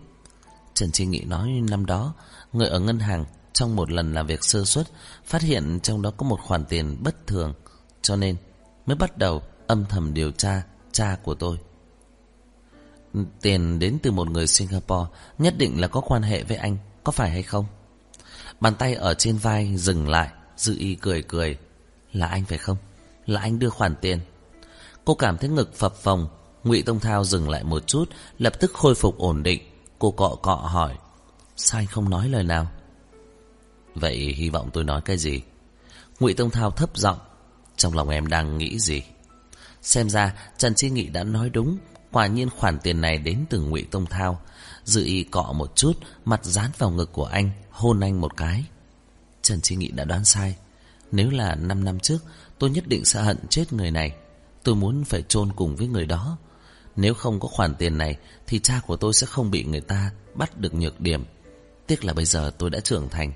Trần 0.75 0.93
Chi 0.93 1.07
Nghị 1.07 1.25
nói 1.25 1.49
năm 1.71 1.87
đó, 1.87 2.15
người 2.53 2.69
ở 2.69 2.81
ngân 2.81 2.99
hàng 2.99 3.25
trong 3.55 3.77
một 3.77 3.93
lần 3.93 4.15
làm 4.15 4.27
việc 4.27 4.45
sơ 4.45 4.65
suất 4.65 4.87
phát 5.25 5.43
hiện 5.43 5.81
trong 5.83 6.03
đó 6.03 6.11
có 6.17 6.27
một 6.27 6.41
khoản 6.41 6.65
tiền 6.65 6.97
bất 7.03 7.27
thường, 7.27 7.55
cho 8.03 8.17
nên 8.17 8.37
mới 8.87 8.97
bắt 8.97 9.19
đầu 9.19 9.43
âm 9.67 9.85
thầm 9.89 10.15
điều 10.15 10.31
tra 10.31 10.63
cha 10.93 11.17
của 11.23 11.35
tôi. 11.35 11.59
Tiền 13.41 13.79
đến 13.79 13.99
từ 14.03 14.11
một 14.11 14.31
người 14.31 14.47
Singapore 14.47 15.11
nhất 15.39 15.55
định 15.59 15.81
là 15.81 15.89
có 15.89 16.01
quan 16.01 16.23
hệ 16.23 16.43
với 16.43 16.57
anh, 16.57 16.77
có 17.05 17.13
phải 17.13 17.31
hay 17.31 17.43
không? 17.43 17.67
Bàn 18.61 18.75
tay 18.75 18.95
ở 18.95 19.15
trên 19.15 19.37
vai 19.37 19.77
dừng 19.77 20.09
lại, 20.09 20.29
Dư 20.57 20.77
y 20.79 20.95
cười 20.95 21.23
cười. 21.23 21.59
Là 22.13 22.27
anh 22.27 22.45
phải 22.45 22.59
không? 22.59 22.77
Là 23.27 23.41
anh 23.41 23.59
đưa 23.59 23.69
khoản 23.71 23.95
tiền. 24.01 24.21
Cô 25.05 25.15
cảm 25.15 25.39
thấy 25.39 25.51
ngực 25.51 25.75
phập 25.75 25.97
phồng, 25.97 26.29
Ngụy 26.65 26.83
Tông 26.83 27.01
Thao 27.01 27.25
dừng 27.25 27.49
lại 27.51 27.65
một 27.65 27.87
chút, 27.87 28.05
lập 28.39 28.61
tức 28.61 28.73
khôi 28.75 28.95
phục 28.95 29.19
ổn 29.19 29.43
định. 29.43 29.63
Cô 29.99 30.11
cọ 30.11 30.37
cọ 30.43 30.55
hỏi, 30.55 30.97
sao 31.57 31.81
anh 31.81 31.87
không 31.87 32.11
nói 32.11 32.29
lời 32.29 32.45
nào? 32.45 32.71
Vậy 33.95 34.17
hy 34.17 34.49
vọng 34.49 34.71
tôi 34.73 34.85
nói 34.85 35.01
cái 35.05 35.19
gì? 35.19 35.43
Ngụy 36.21 36.35
Tông 36.35 36.51
Thao 36.51 36.71
thấp 36.71 36.97
giọng, 36.97 37.19
trong 37.77 37.95
lòng 37.95 38.09
em 38.09 38.27
đang 38.27 38.59
nghĩ 38.59 38.79
gì? 38.79 39.03
Xem 39.83 40.11
ra 40.11 40.35
Trần 40.59 40.75
Chi 40.75 40.91
Nghị 40.91 41.09
đã 41.09 41.25
nói 41.25 41.51
đúng, 41.51 41.79
quả 42.13 42.27
nhiên 42.27 42.51
khoản 42.51 42.79
tiền 42.79 43.01
này 43.01 43.19
đến 43.19 43.45
từ 43.51 43.61
Ngụy 43.61 43.83
Tông 43.91 44.07
Thao. 44.07 44.41
Dự 44.85 45.05
y 45.05 45.25
cọ 45.25 45.53
một 45.53 45.77
chút, 45.77 45.93
mặt 46.25 46.45
dán 46.45 46.71
vào 46.79 46.91
ngực 46.91 47.13
của 47.13 47.25
anh, 47.25 47.51
hôn 47.71 48.01
anh 48.01 48.21
một 48.21 48.37
cái. 48.37 48.65
Trần 49.43 49.61
Chi 49.61 49.77
Nghị 49.77 49.89
đã 49.89 50.05
đoán 50.05 50.25
sai. 50.25 50.57
Nếu 51.13 51.31
là 51.31 51.55
5 51.55 51.85
năm 51.85 52.01
trước, 52.01 52.19
tôi 52.59 52.71
nhất 52.71 52.87
định 52.87 53.05
sẽ 53.05 53.23
hận 53.23 53.39
chết 53.49 53.73
người 53.73 53.91
này. 53.91 54.15
Tôi 54.63 54.75
muốn 54.75 55.05
phải 55.05 55.23
chôn 55.29 55.53
cùng 55.53 55.77
với 55.77 55.87
người 55.87 56.07
đó. 56.07 56.39
Nếu 56.97 57.15
không 57.15 57.41
có 57.41 57.49
khoản 57.49 57.75
tiền 57.75 57.99
này 57.99 58.17
Thì 58.47 58.59
cha 58.59 58.81
của 58.87 58.97
tôi 58.97 59.15
sẽ 59.15 59.27
không 59.27 59.51
bị 59.51 59.65
người 59.65 59.81
ta 59.81 60.11
Bắt 60.35 60.59
được 60.59 60.75
nhược 60.75 61.01
điểm 61.01 61.25
Tiếc 61.87 62.05
là 62.05 62.13
bây 62.13 62.25
giờ 62.25 62.51
tôi 62.59 62.71
đã 62.71 62.81
trưởng 62.81 63.09
thành 63.09 63.33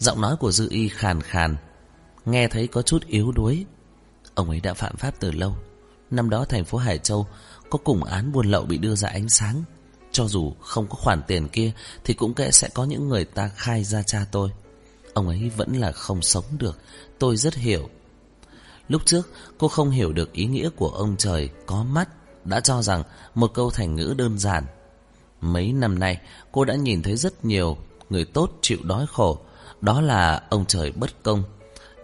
Giọng 0.00 0.20
nói 0.20 0.36
của 0.36 0.52
Dư 0.52 0.68
Y 0.70 0.88
khàn 0.88 1.20
khàn 1.20 1.56
Nghe 2.26 2.48
thấy 2.48 2.66
có 2.66 2.82
chút 2.82 3.06
yếu 3.06 3.32
đuối. 3.32 3.64
Ông 4.34 4.50
ấy 4.50 4.60
đã 4.60 4.74
phạm 4.74 4.96
pháp 4.96 5.14
từ 5.20 5.30
lâu. 5.30 5.56
Năm 6.10 6.30
đó 6.30 6.44
thành 6.44 6.64
phố 6.64 6.78
Hải 6.78 6.98
Châu 6.98 7.26
Có 7.70 7.78
cùng 7.84 8.04
án 8.04 8.32
buôn 8.32 8.46
lậu 8.46 8.64
bị 8.64 8.78
đưa 8.78 8.94
ra 8.94 9.08
ánh 9.08 9.28
sáng. 9.28 9.62
Cho 10.12 10.28
dù 10.28 10.52
không 10.60 10.86
có 10.86 10.94
khoản 10.94 11.22
tiền 11.26 11.48
kia 11.48 11.72
Thì 12.04 12.14
cũng 12.14 12.34
kệ 12.34 12.50
sẽ 12.50 12.68
có 12.74 12.84
những 12.84 13.08
người 13.08 13.24
ta 13.24 13.50
khai 13.56 13.84
ra 13.84 14.02
cha 14.02 14.26
tôi. 14.30 14.50
Ông 15.14 15.28
ấy 15.28 15.50
vẫn 15.56 15.80
là 15.80 15.92
không 15.92 16.22
sống 16.22 16.44
được. 16.58 16.78
Tôi 17.18 17.36
rất 17.36 17.54
hiểu. 17.54 17.88
Lúc 18.88 19.02
trước 19.06 19.28
cô 19.58 19.68
không 19.68 19.90
hiểu 19.90 20.12
được 20.12 20.32
ý 20.32 20.46
nghĩa 20.46 20.68
của 20.76 20.88
ông 20.88 21.16
trời 21.18 21.50
có 21.66 21.84
mắt 21.84 22.08
đã 22.44 22.60
cho 22.60 22.82
rằng 22.82 23.02
một 23.34 23.54
câu 23.54 23.70
thành 23.70 23.94
ngữ 23.94 24.14
đơn 24.18 24.38
giản. 24.38 24.64
Mấy 25.40 25.72
năm 25.72 25.98
nay, 25.98 26.20
cô 26.52 26.64
đã 26.64 26.74
nhìn 26.74 27.02
thấy 27.02 27.16
rất 27.16 27.44
nhiều 27.44 27.76
người 28.10 28.24
tốt 28.24 28.58
chịu 28.60 28.78
đói 28.82 29.06
khổ, 29.12 29.38
đó 29.80 30.00
là 30.00 30.42
ông 30.50 30.64
trời 30.66 30.92
bất 30.92 31.22
công. 31.22 31.42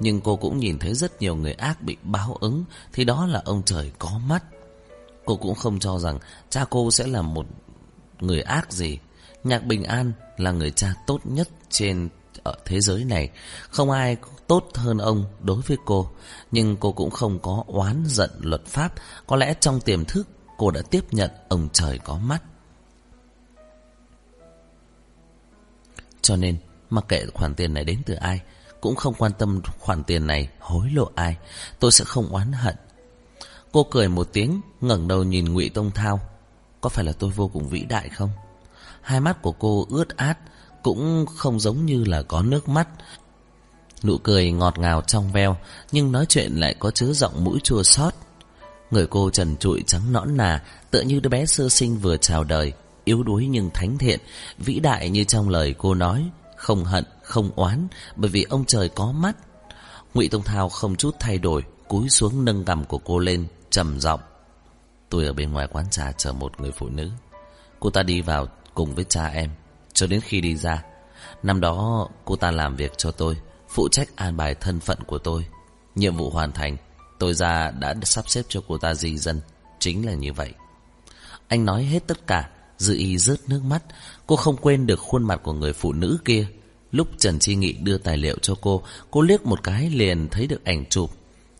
Nhưng 0.01 0.21
cô 0.21 0.37
cũng 0.37 0.59
nhìn 0.59 0.79
thấy 0.79 0.95
rất 0.95 1.23
nhiều 1.23 1.37
người 1.37 1.53
ác 1.53 1.83
bị 1.83 1.97
báo 2.03 2.37
ứng, 2.41 2.65
thì 2.93 3.05
đó 3.05 3.27
là 3.27 3.43
ông 3.45 3.63
trời 3.63 3.93
có 3.99 4.21
mắt. 4.27 4.45
Cô 5.25 5.37
cũng 5.37 5.55
không 5.55 5.79
cho 5.79 5.99
rằng 5.99 6.19
cha 6.51 6.65
cô 6.71 6.91
sẽ 6.91 7.07
là 7.07 7.23
một 7.23 7.47
người 8.21 8.41
ác 8.43 8.73
gì. 8.73 8.99
Nhạc 9.45 9.65
Bình 9.65 9.85
An 9.85 10.13
là 10.37 10.51
người 10.51 10.71
cha 10.71 10.95
tốt 11.07 11.21
nhất 11.25 11.49
trên 11.71 12.09
ở 12.43 12.55
thế 12.65 12.81
giới 12.81 13.05
này. 13.05 13.31
Không 13.71 13.91
ai 13.91 14.17
tốt 14.47 14.69
hơn 14.75 14.99
ông 14.99 15.25
đối 15.41 15.61
với 15.61 15.77
cô. 15.85 16.11
Nhưng 16.51 16.77
cô 16.77 16.93
cũng 16.93 17.11
không 17.11 17.39
có 17.39 17.65
oán 17.67 18.05
giận 18.07 18.31
luật 18.41 18.67
pháp. 18.67 18.93
Có 19.27 19.37
lẽ 19.37 19.55
trong 19.61 19.81
tiềm 19.81 20.05
thức 20.05 20.29
cô 20.57 20.71
đã 20.71 20.83
tiếp 20.91 21.05
nhận 21.11 21.31
ông 21.49 21.69
trời 21.73 21.99
có 21.99 22.19
mắt. 22.19 22.43
Cho 26.23 26.37
nên, 26.37 26.57
mặc 26.91 27.05
kệ 27.09 27.27
khoản 27.35 27.55
tiền 27.55 27.75
này 27.75 27.85
đến 27.85 28.03
từ 28.07 28.15
ai, 28.15 28.41
cũng 28.81 28.97
không 28.97 29.15
quan 29.15 29.33
tâm 29.39 29.61
khoản 29.79 30.05
tiền 30.05 30.27
này 30.27 30.49
hối 30.59 30.91
lộ 30.91 31.11
ai, 31.15 31.37
tôi 31.81 31.93
sẽ 31.93 32.05
không 32.05 32.29
oán 32.29 32.53
hận. 32.53 32.77
Cô 33.73 33.87
cười 33.91 34.09
một 34.09 34.29
tiếng, 34.33 34.61
ngẩng 34.81 35.09
đầu 35.09 35.25
nhìn 35.25 35.55
Ngụy 35.55 35.69
Tông 35.69 35.91
Thao. 35.91 36.21
Có 36.81 36.89
phải 36.89 37.05
là 37.05 37.13
tôi 37.13 37.31
vô 37.31 37.49
cùng 37.49 37.69
vĩ 37.69 37.81
đại 37.81 38.09
không? 38.09 38.31
Hai 39.01 39.21
mắt 39.21 39.43
của 39.43 39.53
cô 39.53 39.87
ướt 39.91 40.17
át, 40.17 40.39
cũng 40.83 41.27
không 41.37 41.61
giống 41.61 41.87
như 41.87 42.05
là 42.05 42.23
có 42.23 42.43
nước 42.43 42.69
mắt. 42.69 42.89
Nụ 44.03 44.19
cười 44.19 44.51
ngọt 44.51 44.79
ngào 44.79 45.03
trong 45.03 45.33
veo, 45.33 45.57
nhưng 45.93 46.13
nói 46.13 46.27
chuyện 46.29 46.53
lại 46.53 46.75
có 46.79 46.91
chứa 46.91 47.13
giọng 47.13 47.45
mũi 47.45 47.61
chua 47.61 47.83
xót. 47.83 48.15
Người 48.91 49.07
cô 49.07 49.31
trần 49.31 49.57
trụi 49.57 49.83
trắng 49.87 50.13
nõn 50.13 50.37
nà, 50.37 50.63
tựa 50.91 51.01
như 51.01 51.21
đứa 51.21 51.31
bé 51.31 51.47
sơ 51.47 51.69
sinh 51.69 51.99
vừa 51.99 52.17
chào 52.17 52.45
đời, 52.45 52.73
yếu 53.05 53.23
đuối 53.23 53.47
nhưng 53.47 53.71
thánh 53.71 53.99
thiện, 53.99 54.21
vĩ 54.59 54.81
đại 54.81 55.11
như 55.11 55.25
trong 55.25 55.49
lời 55.49 55.75
cô 55.79 55.95
nói, 55.95 56.25
không 56.67 56.85
hận, 56.85 57.05
không 57.23 57.51
oán, 57.57 57.89
bởi 58.17 58.31
vì 58.31 58.43
ông 58.43 58.65
trời 58.65 58.89
có 58.89 59.13
mắt. 59.13 59.37
Ngụy 60.15 60.29
Tông 60.29 60.43
Thao 60.43 60.69
không 60.69 60.97
chút 60.97 61.17
thay 61.21 61.39
đổi, 61.39 61.63
cúi 61.89 62.09
xuống 62.09 62.45
nâng 62.45 62.65
cằm 62.65 62.85
của 62.85 62.99
cô 62.99 63.19
lên, 63.19 63.47
trầm 63.71 64.01
giọng. 64.01 64.21
Tôi 65.09 65.27
ở 65.27 65.33
bên 65.33 65.53
ngoài 65.53 65.67
quán 65.67 65.91
trà 65.91 66.13
chờ 66.13 66.33
một 66.33 66.61
người 66.61 66.73
phụ 66.73 66.89
nữ. 66.89 67.11
Cô 67.81 67.91
ta 67.91 68.03
đi 68.03 68.21
vào 68.21 68.47
cùng 68.75 68.95
với 68.95 69.05
cha 69.05 69.27
em, 69.27 69.51
cho 69.93 70.07
đến 70.07 70.21
khi 70.21 70.41
đi 70.41 70.57
ra. 70.57 70.85
Năm 71.43 71.61
đó 71.61 72.09
cô 72.25 72.37
ta 72.37 72.51
làm 72.51 72.77
việc 72.77 72.93
cho 72.99 73.11
tôi, 73.11 73.37
phụ 73.69 73.89
trách 73.89 74.17
an 74.17 74.37
bài 74.37 74.55
thân 74.55 74.81
phận 74.81 74.99
của 75.07 75.19
tôi. 75.19 75.47
Nhiệm 75.95 76.17
vụ 76.17 76.31
hoàn 76.31 76.53
thành, 76.53 76.77
tôi 77.19 77.35
ra 77.35 77.71
đã 77.71 77.95
sắp 78.03 78.29
xếp 78.29 78.43
cho 78.49 78.61
cô 78.69 78.79
ta 78.79 78.95
di 78.95 79.19
dân. 79.19 79.41
Chính 79.79 80.07
là 80.07 80.13
như 80.13 80.33
vậy. 80.33 80.53
Anh 81.49 81.65
nói 81.65 81.85
hết 81.85 82.07
tất 82.07 82.27
cả, 82.27 82.51
Dư 82.79 82.95
y 82.97 83.19
rớt 83.19 83.49
nước 83.49 83.61
mắt. 83.65 83.83
Cô 84.27 84.37
không 84.37 84.57
quên 84.57 84.87
được 84.87 85.01
khuôn 85.01 85.25
mặt 85.25 85.41
của 85.43 85.53
người 85.53 85.73
phụ 85.73 85.93
nữ 85.93 86.19
kia. 86.25 86.47
Lúc 86.93 87.09
Trần 87.19 87.39
Chi 87.39 87.55
Nghị 87.55 87.73
đưa 87.73 87.99
tài 87.99 88.17
liệu 88.17 88.39
cho 88.43 88.55
cô, 88.61 88.83
cô 89.11 89.23
liếc 89.23 89.47
một 89.47 89.63
cái 89.63 89.91
liền 89.91 90.29
thấy 90.29 90.47
được 90.47 90.65
ảnh 90.65 90.85
chụp. 90.87 91.11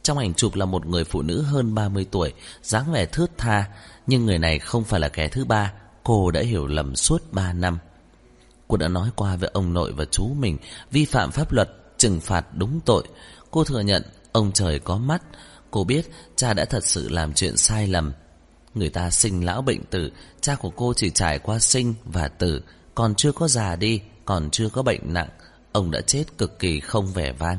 Trong 0.03 0.19
ảnh 0.19 0.35
chụp 0.35 0.55
là 0.55 0.65
một 0.65 0.87
người 0.87 1.05
phụ 1.05 1.23
nữ 1.23 1.43
hơn 1.43 1.75
30 1.75 2.07
tuổi, 2.11 2.33
dáng 2.63 2.93
vẻ 2.93 3.07
thướt 3.07 3.39
tha. 3.39 3.65
Nhưng 4.07 4.27
người 4.27 4.39
này 4.39 4.59
không 4.59 4.85
phải 4.85 5.01
là 5.01 5.09
kẻ 5.09 5.29
thứ 5.29 5.45
ba, 5.45 5.73
cô 6.03 6.31
đã 6.31 6.41
hiểu 6.41 6.67
lầm 6.67 6.97
suốt 6.97 7.33
3 7.33 7.53
năm. 7.53 7.79
Cô 8.69 8.77
đã 8.77 8.89
nói 8.89 9.11
qua 9.17 9.37
với 9.37 9.51
ông 9.53 9.73
nội 9.73 9.93
và 9.93 10.05
chú 10.05 10.29
mình 10.39 10.59
vi 10.91 11.05
phạm 11.05 11.31
pháp 11.31 11.53
luật, 11.53 11.71
trừng 11.99 12.21
phạt 12.21 12.47
đúng 12.55 12.81
tội. 12.85 13.05
Cô 13.51 13.65
thừa 13.65 13.81
nhận 13.81 14.03
ông 14.33 14.53
trời 14.53 14.79
có 14.79 14.99
mắt. 14.99 15.23
Cô 15.71 15.85
biết 15.85 16.11
cha 16.37 16.55
đã 16.55 16.65
thật 16.65 16.85
sự 16.85 17.09
làm 17.09 17.33
chuyện 17.33 17.57
sai 17.57 17.87
lầm. 17.87 18.13
Người 18.77 18.89
ta 18.89 19.11
sinh 19.11 19.45
lão 19.45 19.63
bệnh 19.63 19.85
tử, 19.85 20.13
Cha 20.41 20.55
của 20.55 20.71
cô 20.71 20.93
chỉ 20.97 21.11
trải 21.11 21.39
qua 21.39 21.59
sinh 21.59 21.95
và 22.05 22.29
tử, 22.29 22.63
Còn 22.95 23.15
chưa 23.15 23.33
có 23.33 23.49
già 23.49 23.77
đi, 23.77 24.01
Còn 24.25 24.51
chưa 24.51 24.69
có 24.69 24.83
bệnh 24.83 25.01
nặng, 25.05 25.29
Ông 25.73 25.91
đã 25.91 26.01
chết 26.01 26.25
cực 26.39 26.59
kỳ 26.59 26.81
không 26.81 27.07
vẻ 27.07 27.33
vang. 27.33 27.59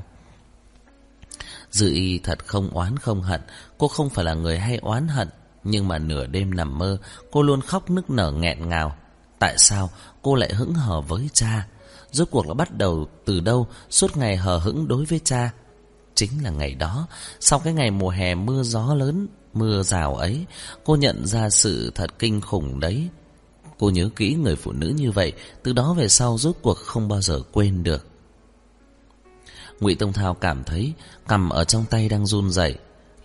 Dư 1.72 1.94
y 1.94 2.20
thật 2.20 2.46
không 2.46 2.70
oán 2.70 2.98
không 2.98 3.22
hận, 3.22 3.42
Cô 3.78 3.88
không 3.88 4.10
phải 4.10 4.26
là 4.26 4.34
người 4.34 4.60
hay 4.60 4.78
oán 4.78 5.08
hận, 5.08 5.30
Nhưng 5.64 5.88
mà 5.88 5.98
nửa 5.98 6.26
đêm 6.26 6.56
nằm 6.56 6.78
mơ, 6.78 6.98
Cô 7.32 7.42
luôn 7.42 7.62
khóc 7.62 7.90
nức 7.90 8.10
nở 8.10 8.32
nghẹn 8.32 8.70
ngào. 8.70 8.98
Tại 9.40 9.56
sao 9.58 9.90
cô 10.22 10.36
lại 10.36 10.54
hững 10.54 10.74
hờ 10.74 11.02
với 11.02 11.30
cha? 11.34 11.68
Rốt 12.12 12.28
cuộc 12.32 12.48
là 12.48 12.54
bắt 12.54 12.78
đầu 12.78 13.08
từ 13.26 13.40
đâu, 13.40 13.68
Suốt 13.90 14.18
ngày 14.18 14.38
hờ 14.38 14.58
hững 14.58 14.88
đối 14.88 15.06
với 15.06 15.20
cha? 15.24 15.52
Chính 16.16 16.44
là 16.44 16.50
ngày 16.50 16.76
đó, 16.76 17.08
Sau 17.40 17.60
cái 17.60 17.74
ngày 17.74 17.92
mùa 17.92 18.10
hè 18.10 18.36
mưa 18.36 18.64
gió 18.64 18.96
lớn 18.96 19.28
Mưa 19.58 19.84
rào 19.84 20.16
ấy 20.16 20.46
Cô 20.84 20.96
nhận 20.96 21.28
ra 21.28 21.50
sự 21.50 21.92
thật 21.96 22.20
kinh 22.20 22.42
khủng 22.42 22.80
đấy 22.80 23.08
Cô 23.80 23.90
nhớ 23.90 24.10
kỹ 24.16 24.34
người 24.34 24.56
phụ 24.56 24.72
nữ 24.72 24.94
như 24.98 25.12
vậy 25.12 25.34
Từ 25.64 25.74
đó 25.74 25.94
về 25.94 26.08
sau 26.08 26.38
rốt 26.38 26.56
cuộc 26.62 26.78
không 26.78 27.08
bao 27.08 27.22
giờ 27.22 27.42
quên 27.52 27.84
được 27.84 28.08
Ngụy 29.80 29.96
Tông 29.96 30.14
Thao 30.14 30.34
cảm 30.34 30.64
thấy 30.64 30.94
cầm 31.28 31.50
ở 31.50 31.64
trong 31.64 31.86
tay 31.90 32.10
đang 32.10 32.26
run 32.26 32.52
rẩy. 32.52 32.76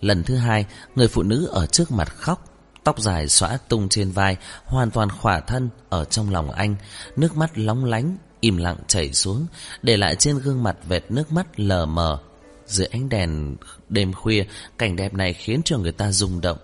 Lần 0.01 0.23
thứ 0.23 0.35
hai, 0.35 0.65
người 0.95 1.07
phụ 1.07 1.23
nữ 1.23 1.45
ở 1.51 1.65
trước 1.65 1.91
mặt 1.91 2.15
khóc, 2.17 2.45
tóc 2.83 2.99
dài 2.99 3.27
xõa 3.27 3.57
tung 3.67 3.89
trên 3.89 4.11
vai, 4.11 4.37
hoàn 4.65 4.91
toàn 4.91 5.09
khỏa 5.09 5.39
thân 5.39 5.69
ở 5.89 6.05
trong 6.05 6.29
lòng 6.29 6.51
anh, 6.51 6.75
nước 7.15 7.37
mắt 7.37 7.57
lóng 7.57 7.85
lánh, 7.85 8.17
im 8.39 8.57
lặng 8.57 8.77
chảy 8.87 9.13
xuống, 9.13 9.45
để 9.81 9.97
lại 9.97 10.15
trên 10.15 10.37
gương 10.37 10.63
mặt 10.63 10.77
vệt 10.87 11.03
nước 11.11 11.31
mắt 11.31 11.59
lờ 11.59 11.85
mờ. 11.85 12.19
Dưới 12.67 12.87
ánh 12.87 13.09
đèn 13.09 13.55
đêm 13.89 14.13
khuya, 14.13 14.45
cảnh 14.77 14.95
đẹp 14.95 15.13
này 15.13 15.33
khiến 15.33 15.61
cho 15.65 15.77
người 15.77 15.91
ta 15.91 16.11
rung 16.11 16.41
động. 16.41 16.57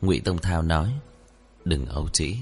Ngụy 0.00 0.20
Tông 0.20 0.38
Thao 0.38 0.62
nói, 0.62 0.92
đừng 1.64 1.86
ấu 1.86 2.08
trĩ. 2.08 2.36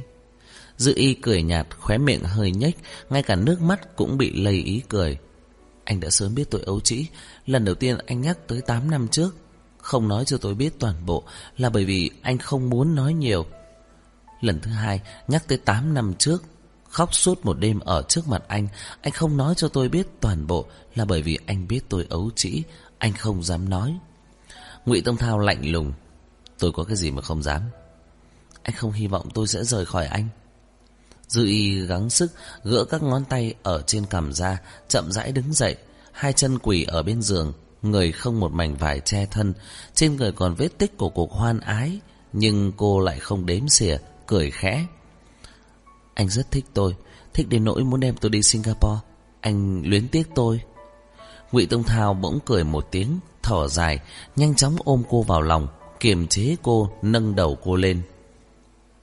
Dư 0.77 0.93
y 0.97 1.15
cười 1.15 1.43
nhạt, 1.43 1.67
khóe 1.79 1.99
miệng 1.99 2.25
hơi 2.25 2.51
nhếch, 2.51 2.77
ngay 3.11 3.23
cả 3.23 3.37
nước 3.37 3.61
mắt 3.61 3.97
cũng 3.97 4.19
bị 4.19 4.43
lây 4.43 4.55
ý 4.55 4.83
cười. 4.89 5.19
Anh 5.85 6.01
đã 6.01 6.11
sớm 6.11 6.35
biết 6.35 6.51
tôi 6.51 6.63
ấu 6.63 6.81
trĩ 6.81 7.07
Lần 7.47 7.65
đầu 7.65 7.75
tiên 7.75 7.99
anh 8.07 8.21
nhắc 8.21 8.39
tới 8.49 8.61
8 8.61 8.91
năm 8.91 9.09
trước 9.09 9.37
Không 9.79 10.09
nói 10.09 10.25
cho 10.25 10.39
tôi 10.39 10.55
biết 10.55 10.79
toàn 10.79 11.07
bộ 11.07 11.25
Là 11.57 11.71
bởi 11.71 11.85
vì 11.85 12.11
anh 12.23 12.39
không 12.39 12.71
muốn 12.71 12.95
nói 12.95 13.15
nhiều 13.15 13.47
Lần 14.41 14.61
thứ 14.61 14.71
hai 14.71 15.01
Nhắc 15.29 15.49
tới 15.49 15.59
8 15.59 15.95
năm 15.95 16.15
trước 16.19 16.45
Khóc 16.89 17.15
suốt 17.15 17.45
một 17.45 17.59
đêm 17.59 17.81
ở 17.81 18.03
trước 18.09 18.29
mặt 18.29 18.43
anh 18.49 18.69
Anh 19.01 19.13
không 19.13 19.37
nói 19.37 19.55
cho 19.57 19.69
tôi 19.69 19.89
biết 19.89 20.07
toàn 20.21 20.47
bộ 20.47 20.67
Là 20.95 21.05
bởi 21.05 21.23
vì 21.23 21.39
anh 21.47 21.69
biết 21.69 21.81
tôi 21.89 22.07
ấu 22.09 22.31
trĩ 22.37 22.63
anh 23.03 23.13
không 23.13 23.43
dám 23.43 23.69
nói 23.69 23.99
Ngụy 24.87 25.01
Tông 25.01 25.17
Thao 25.17 25.39
lạnh 25.39 25.71
lùng 25.71 25.93
Tôi 26.59 26.73
có 26.73 26.85
cái 26.85 26.97
gì 26.97 27.11
mà 27.11 27.23
không 27.23 27.43
dám 27.43 27.63
Anh 28.63 28.77
không 28.77 28.93
hy 28.93 29.07
vọng 29.07 29.29
tôi 29.35 29.47
sẽ 29.47 29.65
rời 29.65 29.87
khỏi 29.87 30.07
anh 30.07 30.29
Dư 31.29 31.47
y 31.47 31.81
gắng 31.87 32.11
sức 32.11 32.33
gỡ 32.65 32.85
các 32.85 33.03
ngón 33.03 33.25
tay 33.25 33.55
ở 33.63 33.83
trên 33.87 34.07
cằm 34.07 34.33
ra, 34.33 34.61
chậm 34.89 35.13
rãi 35.13 35.33
đứng 35.33 35.53
dậy, 35.53 35.77
hai 36.13 36.33
chân 36.33 36.59
quỳ 36.59 36.85
ở 36.85 37.03
bên 37.03 37.23
giường, 37.23 37.53
người 37.83 38.13
không 38.13 38.41
một 38.41 38.53
mảnh 38.53 38.77
vải 38.77 39.01
che 39.01 39.27
thân, 39.27 39.55
trên 39.95 40.17
người 40.17 40.33
còn 40.33 40.55
vết 40.55 40.79
tích 40.79 40.99
của 40.99 41.09
cuộc 41.09 41.33
hoan 41.33 41.61
ái, 41.61 42.01
nhưng 42.33 42.73
cô 42.77 43.01
lại 43.01 43.19
không 43.19 43.47
đếm 43.47 43.69
xỉa, 43.69 43.97
cười 44.27 44.51
khẽ. 44.51 44.87
Anh 46.15 46.29
rất 46.29 46.51
thích 46.51 46.65
tôi, 46.75 46.97
thích 47.35 47.49
đến 47.49 47.65
nỗi 47.65 47.85
muốn 47.85 48.01
đem 48.01 48.15
tôi 48.21 48.31
đi 48.31 48.43
Singapore. 48.43 49.01
Anh 49.41 49.83
luyến 49.85 50.09
tiếc 50.09 50.29
tôi. 50.35 50.61
Ngụy 51.53 51.67
Tông 51.67 51.83
Thao 51.83 52.15
bỗng 52.15 52.39
cười 52.45 52.65
một 52.65 52.89
tiếng, 52.91 53.19
thở 53.43 53.69
dài, 53.69 54.01
nhanh 54.37 54.55
chóng 54.55 54.77
ôm 54.85 55.03
cô 55.09 55.23
vào 55.23 55.43
lòng, 55.43 55.69
kiềm 56.01 56.27
chế 56.27 56.57
cô, 56.63 56.91
nâng 57.03 57.35
đầu 57.35 57.59
cô 57.63 57.77
lên. 57.77 58.03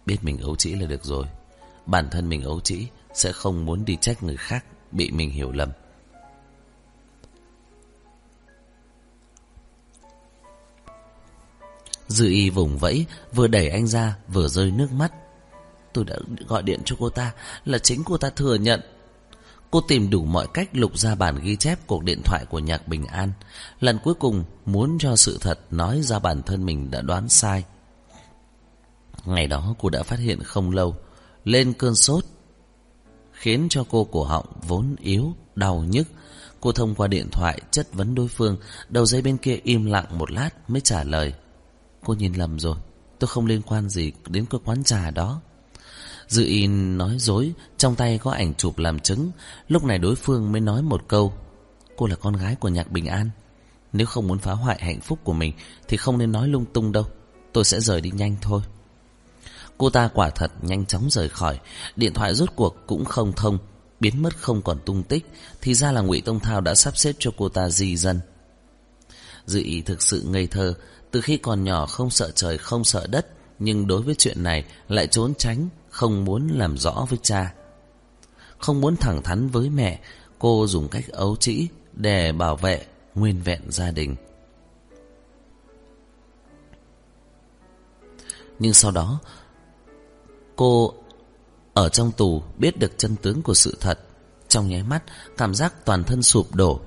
Biết 0.05 0.17
mình 0.21 0.37
ấu 0.37 0.55
trĩ 0.55 0.73
là 0.73 0.85
được 0.85 1.03
rồi. 1.03 1.25
Bản 1.89 2.09
thân 2.09 2.29
mình 2.29 2.43
ấu 2.43 2.59
trĩ 2.59 2.87
Sẽ 3.13 3.31
không 3.31 3.65
muốn 3.65 3.85
đi 3.85 3.97
trách 4.01 4.23
người 4.23 4.37
khác 4.37 4.65
Bị 4.91 5.11
mình 5.11 5.29
hiểu 5.29 5.51
lầm 5.51 5.69
Dư 12.07 12.27
y 12.27 12.49
vùng 12.49 12.77
vẫy 12.77 13.05
Vừa 13.33 13.47
đẩy 13.47 13.69
anh 13.69 13.87
ra 13.87 14.15
vừa 14.27 14.47
rơi 14.47 14.71
nước 14.71 14.91
mắt 14.91 15.13
Tôi 15.93 16.05
đã 16.05 16.15
gọi 16.47 16.63
điện 16.63 16.81
cho 16.85 16.95
cô 16.99 17.09
ta 17.09 17.33
Là 17.65 17.77
chính 17.77 18.03
cô 18.03 18.17
ta 18.17 18.29
thừa 18.29 18.55
nhận 18.55 18.81
Cô 19.71 19.81
tìm 19.81 20.09
đủ 20.09 20.25
mọi 20.25 20.47
cách 20.53 20.69
lục 20.73 20.97
ra 20.97 21.15
bản 21.15 21.39
ghi 21.43 21.55
chép 21.55 21.79
cuộc 21.87 22.03
điện 22.03 22.21
thoại 22.25 22.45
của 22.49 22.59
Nhạc 22.59 22.87
Bình 22.87 23.05
An. 23.05 23.31
Lần 23.79 23.99
cuối 24.03 24.13
cùng 24.13 24.43
muốn 24.65 24.97
cho 24.99 25.15
sự 25.15 25.37
thật 25.41 25.59
nói 25.71 26.01
ra 26.01 26.19
bản 26.19 26.41
thân 26.43 26.65
mình 26.65 26.91
đã 26.91 27.01
đoán 27.01 27.29
sai. 27.29 27.63
Ngày 29.25 29.47
đó 29.47 29.75
cô 29.79 29.89
đã 29.89 30.03
phát 30.03 30.19
hiện 30.19 30.43
không 30.43 30.71
lâu 30.71 30.95
lên 31.43 31.73
cơn 31.73 31.95
sốt 31.95 32.25
khiến 33.31 33.67
cho 33.69 33.85
cô 33.89 34.03
cổ 34.03 34.23
họng 34.23 34.45
vốn 34.67 34.95
yếu, 34.99 35.33
đau 35.55 35.83
nhức. 35.83 36.07
Cô 36.61 36.71
thông 36.71 36.95
qua 36.95 37.07
điện 37.07 37.29
thoại 37.31 37.61
chất 37.71 37.93
vấn 37.93 38.15
đối 38.15 38.27
phương, 38.27 38.57
đầu 38.89 39.05
dây 39.05 39.21
bên 39.21 39.37
kia 39.37 39.59
im 39.63 39.85
lặng 39.85 40.17
một 40.17 40.31
lát 40.31 40.69
mới 40.69 40.81
trả 40.81 41.03
lời. 41.03 41.33
Cô 42.05 42.13
nhìn 42.13 42.33
lầm 42.33 42.59
rồi, 42.59 42.75
tôi 43.19 43.27
không 43.27 43.45
liên 43.45 43.61
quan 43.61 43.89
gì 43.89 44.11
đến 44.27 44.45
cái 44.49 44.61
quán 44.65 44.83
trà 44.83 45.11
đó. 45.11 45.41
Dự 46.29 46.45
in 46.45 46.97
nói 46.97 47.15
dối, 47.19 47.53
trong 47.77 47.95
tay 47.95 48.17
có 48.17 48.31
ảnh 48.31 48.53
chụp 48.53 48.77
làm 48.77 48.99
chứng, 48.99 49.31
lúc 49.67 49.83
này 49.83 49.97
đối 49.97 50.15
phương 50.15 50.51
mới 50.51 50.61
nói 50.61 50.81
một 50.81 51.01
câu. 51.07 51.33
Cô 51.97 52.07
là 52.07 52.15
con 52.15 52.33
gái 52.33 52.55
của 52.55 52.69
Nhạc 52.69 52.91
Bình 52.91 53.05
An. 53.05 53.29
Nếu 53.93 54.07
không 54.07 54.27
muốn 54.27 54.37
phá 54.37 54.51
hoại 54.51 54.77
hạnh 54.81 55.01
phúc 55.01 55.19
của 55.23 55.33
mình 55.33 55.53
thì 55.87 55.97
không 55.97 56.17
nên 56.17 56.31
nói 56.31 56.47
lung 56.47 56.65
tung 56.73 56.91
đâu. 56.91 57.05
Tôi 57.53 57.63
sẽ 57.63 57.79
rời 57.79 58.01
đi 58.01 58.11
nhanh 58.11 58.35
thôi. 58.41 58.61
Cô 59.79 59.89
ta 59.89 60.09
quả 60.13 60.29
thật 60.29 60.51
nhanh 60.61 60.85
chóng 60.85 61.09
rời 61.09 61.29
khỏi 61.29 61.59
Điện 61.95 62.13
thoại 62.13 62.35
rốt 62.35 62.49
cuộc 62.55 62.75
cũng 62.87 63.05
không 63.05 63.33
thông 63.33 63.57
Biến 63.99 64.21
mất 64.21 64.37
không 64.37 64.61
còn 64.61 64.79
tung 64.85 65.03
tích 65.03 65.25
Thì 65.61 65.73
ra 65.73 65.91
là 65.91 66.01
ngụy 66.01 66.21
Tông 66.21 66.39
Thao 66.39 66.61
đã 66.61 66.75
sắp 66.75 66.97
xếp 66.97 67.15
cho 67.19 67.31
cô 67.37 67.49
ta 67.49 67.69
di 67.69 67.97
dân 67.97 68.19
Dự 69.45 69.61
ý 69.61 69.81
thực 69.81 70.01
sự 70.01 70.23
ngây 70.27 70.47
thơ 70.47 70.73
Từ 71.11 71.21
khi 71.21 71.37
còn 71.37 71.63
nhỏ 71.63 71.85
không 71.85 72.09
sợ 72.09 72.31
trời 72.35 72.57
không 72.57 72.83
sợ 72.83 73.07
đất 73.07 73.27
Nhưng 73.59 73.87
đối 73.87 74.01
với 74.01 74.15
chuyện 74.15 74.43
này 74.43 74.63
Lại 74.87 75.07
trốn 75.07 75.33
tránh 75.37 75.69
không 75.99 76.25
muốn 76.25 76.47
làm 76.47 76.77
rõ 76.77 77.05
với 77.09 77.19
cha 77.21 77.53
Không 78.57 78.81
muốn 78.81 78.95
thẳng 78.95 79.23
thắn 79.23 79.47
với 79.47 79.69
mẹ 79.69 79.99
Cô 80.39 80.67
dùng 80.67 80.87
cách 80.87 81.07
ấu 81.07 81.35
trĩ 81.35 81.67
Để 81.93 82.31
bảo 82.31 82.55
vệ 82.55 82.85
nguyên 83.15 83.41
vẹn 83.41 83.61
gia 83.67 83.91
đình 83.91 84.15
Nhưng 88.59 88.73
sau 88.73 88.91
đó 88.91 89.19
Cô 90.55 90.93
ở 91.73 91.89
trong 91.89 92.11
tù 92.11 92.43
biết 92.57 92.79
được 92.79 92.97
chân 92.97 93.15
tướng 93.15 93.41
của 93.41 93.53
sự 93.53 93.77
thật. 93.79 93.99
Trong 94.47 94.69
nháy 94.69 94.83
mắt, 94.83 95.03
cảm 95.37 95.55
giác 95.55 95.85
toàn 95.85 96.03
thân 96.03 96.23
sụp 96.23 96.55
đổ. 96.55 96.79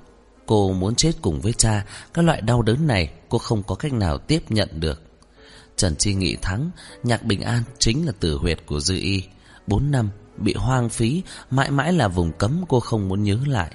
Cô 0.47 0.73
muốn 0.73 0.95
chết 0.95 1.13
cùng 1.23 1.41
với 1.41 1.53
cha, 1.53 1.87
các 2.15 2.25
loại 2.25 2.41
đau 2.41 2.63
đớn 2.63 2.87
này 2.87 3.13
cô 3.29 3.39
không 3.39 3.63
có 3.63 3.75
cách 3.75 3.93
nào 3.93 4.19
tiếp 4.19 4.43
nhận 4.49 4.69
được. 4.81 5.12
Trần 5.83 5.97
Chi 5.97 6.15
Nghị 6.15 6.37
thắng, 6.37 6.71
Nhạc 7.03 7.25
Bình 7.25 7.41
An 7.41 7.63
chính 7.79 8.07
là 8.07 8.13
tử 8.21 8.37
huyệt 8.37 8.59
của 8.67 8.81
Dư 8.81 8.95
Y. 8.95 9.23
Bốn 9.67 9.91
năm, 9.91 10.11
bị 10.37 10.55
hoang 10.55 10.89
phí, 10.89 11.23
mãi 11.51 11.71
mãi 11.71 11.93
là 11.93 12.09
vùng 12.09 12.33
cấm 12.33 12.65
cô 12.69 12.81
không 12.81 13.09
muốn 13.09 13.23
nhớ 13.23 13.39
lại. 13.47 13.75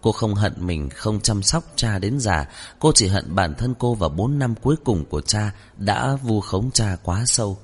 Cô 0.00 0.12
không 0.12 0.34
hận 0.34 0.52
mình 0.56 0.90
không 0.90 1.20
chăm 1.20 1.42
sóc 1.42 1.64
cha 1.76 1.98
đến 1.98 2.20
già, 2.20 2.48
cô 2.78 2.92
chỉ 2.94 3.06
hận 3.06 3.34
bản 3.34 3.54
thân 3.54 3.74
cô 3.78 3.94
vào 3.94 4.10
bốn 4.10 4.38
năm 4.38 4.54
cuối 4.62 4.76
cùng 4.84 5.04
của 5.04 5.20
cha 5.20 5.54
đã 5.76 6.16
vu 6.22 6.40
khống 6.40 6.70
cha 6.70 6.96
quá 7.02 7.22
sâu. 7.26 7.58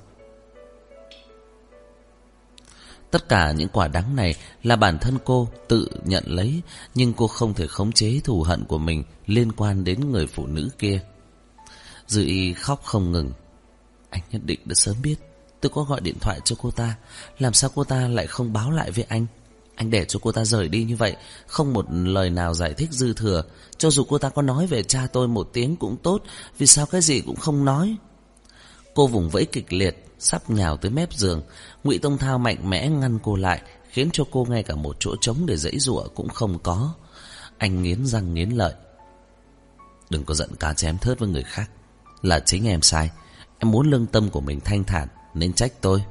Tất 3.11 3.29
cả 3.29 3.51
những 3.51 3.69
quả 3.69 3.87
đắng 3.87 4.15
này 4.15 4.35
là 4.63 4.75
bản 4.75 4.99
thân 4.99 5.17
cô 5.25 5.47
tự 5.67 5.89
nhận 6.05 6.23
lấy, 6.27 6.61
nhưng 6.95 7.13
cô 7.13 7.27
không 7.27 7.53
thể 7.53 7.67
khống 7.67 7.91
chế 7.91 8.19
thù 8.23 8.43
hận 8.43 8.65
của 8.65 8.77
mình 8.77 9.03
liên 9.25 9.51
quan 9.51 9.83
đến 9.83 10.11
người 10.11 10.27
phụ 10.27 10.47
nữ 10.47 10.69
kia. 10.79 11.01
Dư 12.07 12.25
y 12.25 12.53
khóc 12.53 12.81
không 12.83 13.11
ngừng. 13.11 13.31
Anh 14.09 14.21
nhất 14.31 14.41
định 14.45 14.59
đã 14.65 14.75
sớm 14.75 14.95
biết, 15.03 15.15
tôi 15.61 15.69
có 15.75 15.83
gọi 15.83 16.01
điện 16.01 16.17
thoại 16.21 16.39
cho 16.45 16.55
cô 16.61 16.71
ta, 16.71 16.95
làm 17.39 17.53
sao 17.53 17.69
cô 17.75 17.83
ta 17.83 18.07
lại 18.07 18.27
không 18.27 18.53
báo 18.53 18.71
lại 18.71 18.91
với 18.91 19.05
anh? 19.09 19.25
Anh 19.75 19.89
để 19.89 20.05
cho 20.05 20.19
cô 20.23 20.31
ta 20.31 20.45
rời 20.45 20.69
đi 20.69 20.83
như 20.83 20.95
vậy, 20.95 21.15
không 21.47 21.73
một 21.73 21.85
lời 21.89 22.29
nào 22.29 22.53
giải 22.53 22.73
thích 22.73 22.91
dư 22.91 23.13
thừa. 23.13 23.43
Cho 23.77 23.89
dù 23.89 24.03
cô 24.09 24.17
ta 24.17 24.29
có 24.29 24.41
nói 24.41 24.67
về 24.67 24.83
cha 24.83 25.07
tôi 25.13 25.27
một 25.27 25.49
tiếng 25.53 25.75
cũng 25.75 25.97
tốt, 25.97 26.23
vì 26.57 26.67
sao 26.67 26.85
cái 26.85 27.01
gì 27.01 27.21
cũng 27.21 27.35
không 27.35 27.65
nói? 27.65 27.95
Cô 28.95 29.07
vùng 29.07 29.29
vẫy 29.29 29.45
kịch 29.45 29.73
liệt, 29.73 30.05
sắp 30.19 30.49
nhào 30.49 30.77
tới 30.77 30.91
mép 30.91 31.13
giường. 31.13 31.41
Ngụy 31.83 31.99
Tông 31.99 32.17
Thao 32.17 32.37
mạnh 32.37 32.69
mẽ 32.69 32.89
ngăn 32.89 33.19
cô 33.23 33.35
lại, 33.35 33.61
khiến 33.89 34.09
cho 34.13 34.23
cô 34.31 34.45
ngay 34.49 34.63
cả 34.63 34.75
một 34.75 34.95
chỗ 34.99 35.15
trống 35.21 35.45
để 35.45 35.57
dãy 35.57 35.79
rụa 35.79 36.07
cũng 36.15 36.29
không 36.29 36.59
có. 36.59 36.93
Anh 37.57 37.83
nghiến 37.83 38.05
răng 38.05 38.33
nghiến 38.33 38.49
lợi. 38.49 38.73
Đừng 40.09 40.25
có 40.25 40.33
giận 40.33 40.49
cá 40.59 40.73
chém 40.73 40.97
thớt 40.97 41.19
với 41.19 41.29
người 41.29 41.43
khác. 41.43 41.71
Là 42.21 42.39
chính 42.39 42.67
em 42.67 42.81
sai. 42.81 43.09
Em 43.59 43.71
muốn 43.71 43.89
lương 43.89 44.05
tâm 44.05 44.29
của 44.29 44.41
mình 44.41 44.59
thanh 44.59 44.83
thản, 44.83 45.07
nên 45.33 45.53
trách 45.53 45.73
tôi. 45.81 46.03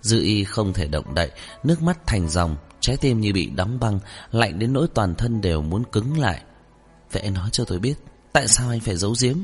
Dư 0.00 0.20
y 0.22 0.44
không 0.44 0.72
thể 0.72 0.86
động 0.86 1.14
đậy, 1.14 1.30
nước 1.64 1.82
mắt 1.82 2.06
thành 2.06 2.28
dòng, 2.28 2.56
trái 2.80 2.96
tim 2.96 3.20
như 3.20 3.32
bị 3.32 3.46
đóng 3.46 3.80
băng, 3.80 3.98
lạnh 4.30 4.58
đến 4.58 4.72
nỗi 4.72 4.88
toàn 4.94 5.14
thân 5.14 5.40
đều 5.40 5.62
muốn 5.62 5.84
cứng 5.92 6.18
lại. 6.18 6.42
Vậy 7.12 7.30
nói 7.30 7.48
cho 7.52 7.64
tôi 7.64 7.78
biết, 7.78 7.94
tại 8.32 8.48
sao 8.48 8.70
anh 8.70 8.80
phải 8.80 8.96
giấu 8.96 9.14
giếm? 9.20 9.36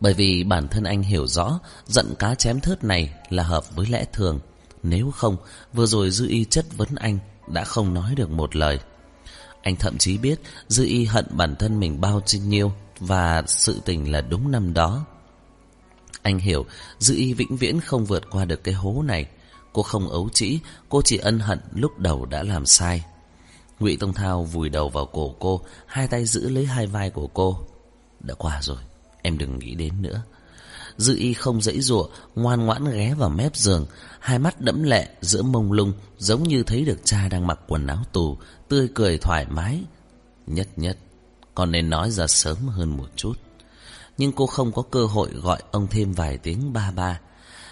Bởi 0.00 0.14
vì 0.14 0.44
bản 0.44 0.68
thân 0.68 0.84
anh 0.84 1.02
hiểu 1.02 1.26
rõ 1.26 1.60
giận 1.86 2.14
cá 2.18 2.34
chém 2.34 2.60
thớt 2.60 2.84
này 2.84 3.14
là 3.30 3.42
hợp 3.42 3.76
với 3.76 3.86
lẽ 3.86 4.04
thường. 4.12 4.40
Nếu 4.82 5.10
không, 5.10 5.36
vừa 5.72 5.86
rồi 5.86 6.10
Dư 6.10 6.28
Y 6.28 6.44
chất 6.44 6.66
vấn 6.76 6.88
anh 6.94 7.18
đã 7.46 7.64
không 7.64 7.94
nói 7.94 8.14
được 8.14 8.30
một 8.30 8.56
lời. 8.56 8.80
Anh 9.62 9.76
thậm 9.76 9.98
chí 9.98 10.18
biết 10.18 10.40
Dư 10.68 10.84
Y 10.84 11.04
hận 11.04 11.26
bản 11.30 11.56
thân 11.56 11.80
mình 11.80 12.00
bao 12.00 12.20
nhiêu 12.32 12.72
và 13.02 13.42
sự 13.46 13.80
tình 13.84 14.12
là 14.12 14.20
đúng 14.20 14.50
năm 14.50 14.74
đó. 14.74 15.04
Anh 16.22 16.38
hiểu 16.38 16.66
Dư 16.98 17.14
Y 17.14 17.34
vĩnh 17.34 17.56
viễn 17.56 17.80
không 17.80 18.04
vượt 18.04 18.30
qua 18.30 18.44
được 18.44 18.64
cái 18.64 18.74
hố 18.74 19.02
này. 19.02 19.26
Cô 19.72 19.82
không 19.82 20.08
ấu 20.08 20.28
trĩ, 20.28 20.58
cô 20.88 21.02
chỉ 21.04 21.16
ân 21.16 21.38
hận 21.38 21.60
lúc 21.74 21.98
đầu 21.98 22.26
đã 22.26 22.42
làm 22.42 22.66
sai. 22.66 23.04
Ngụy 23.80 23.96
Tông 23.96 24.12
Thao 24.12 24.44
vùi 24.44 24.68
đầu 24.68 24.88
vào 24.88 25.06
cổ 25.06 25.34
cô, 25.38 25.60
hai 25.86 26.08
tay 26.08 26.24
giữ 26.24 26.48
lấy 26.48 26.66
hai 26.66 26.86
vai 26.86 27.10
của 27.10 27.26
cô. 27.26 27.58
Đã 28.20 28.34
qua 28.34 28.58
rồi, 28.62 28.78
em 29.22 29.38
đừng 29.38 29.58
nghĩ 29.58 29.74
đến 29.74 30.02
nữa. 30.02 30.22
Dư 30.96 31.16
y 31.16 31.34
không 31.34 31.62
dãy 31.62 31.80
dụa, 31.80 32.08
ngoan 32.34 32.66
ngoãn 32.66 32.84
ghé 32.90 33.14
vào 33.14 33.28
mép 33.28 33.56
giường, 33.56 33.86
hai 34.20 34.38
mắt 34.38 34.60
đẫm 34.60 34.82
lệ 34.82 35.08
giữa 35.20 35.42
mông 35.42 35.72
lung, 35.72 35.92
giống 36.18 36.42
như 36.42 36.62
thấy 36.62 36.84
được 36.84 36.98
cha 37.04 37.28
đang 37.28 37.46
mặc 37.46 37.60
quần 37.68 37.86
áo 37.86 38.02
tù, 38.12 38.38
tươi 38.68 38.88
cười 38.94 39.18
thoải 39.18 39.46
mái. 39.50 39.82
Nhất 40.46 40.68
nhất, 40.76 40.98
còn 41.54 41.72
nên 41.72 41.90
nói 41.90 42.10
ra 42.10 42.26
sớm 42.26 42.56
hơn 42.68 42.96
một 42.96 43.08
chút. 43.16 43.34
Nhưng 44.18 44.32
cô 44.32 44.46
không 44.46 44.72
có 44.72 44.82
cơ 44.82 45.06
hội 45.06 45.30
gọi 45.32 45.62
ông 45.70 45.86
thêm 45.90 46.12
vài 46.12 46.38
tiếng 46.38 46.72
ba 46.72 46.90
ba. 46.90 47.20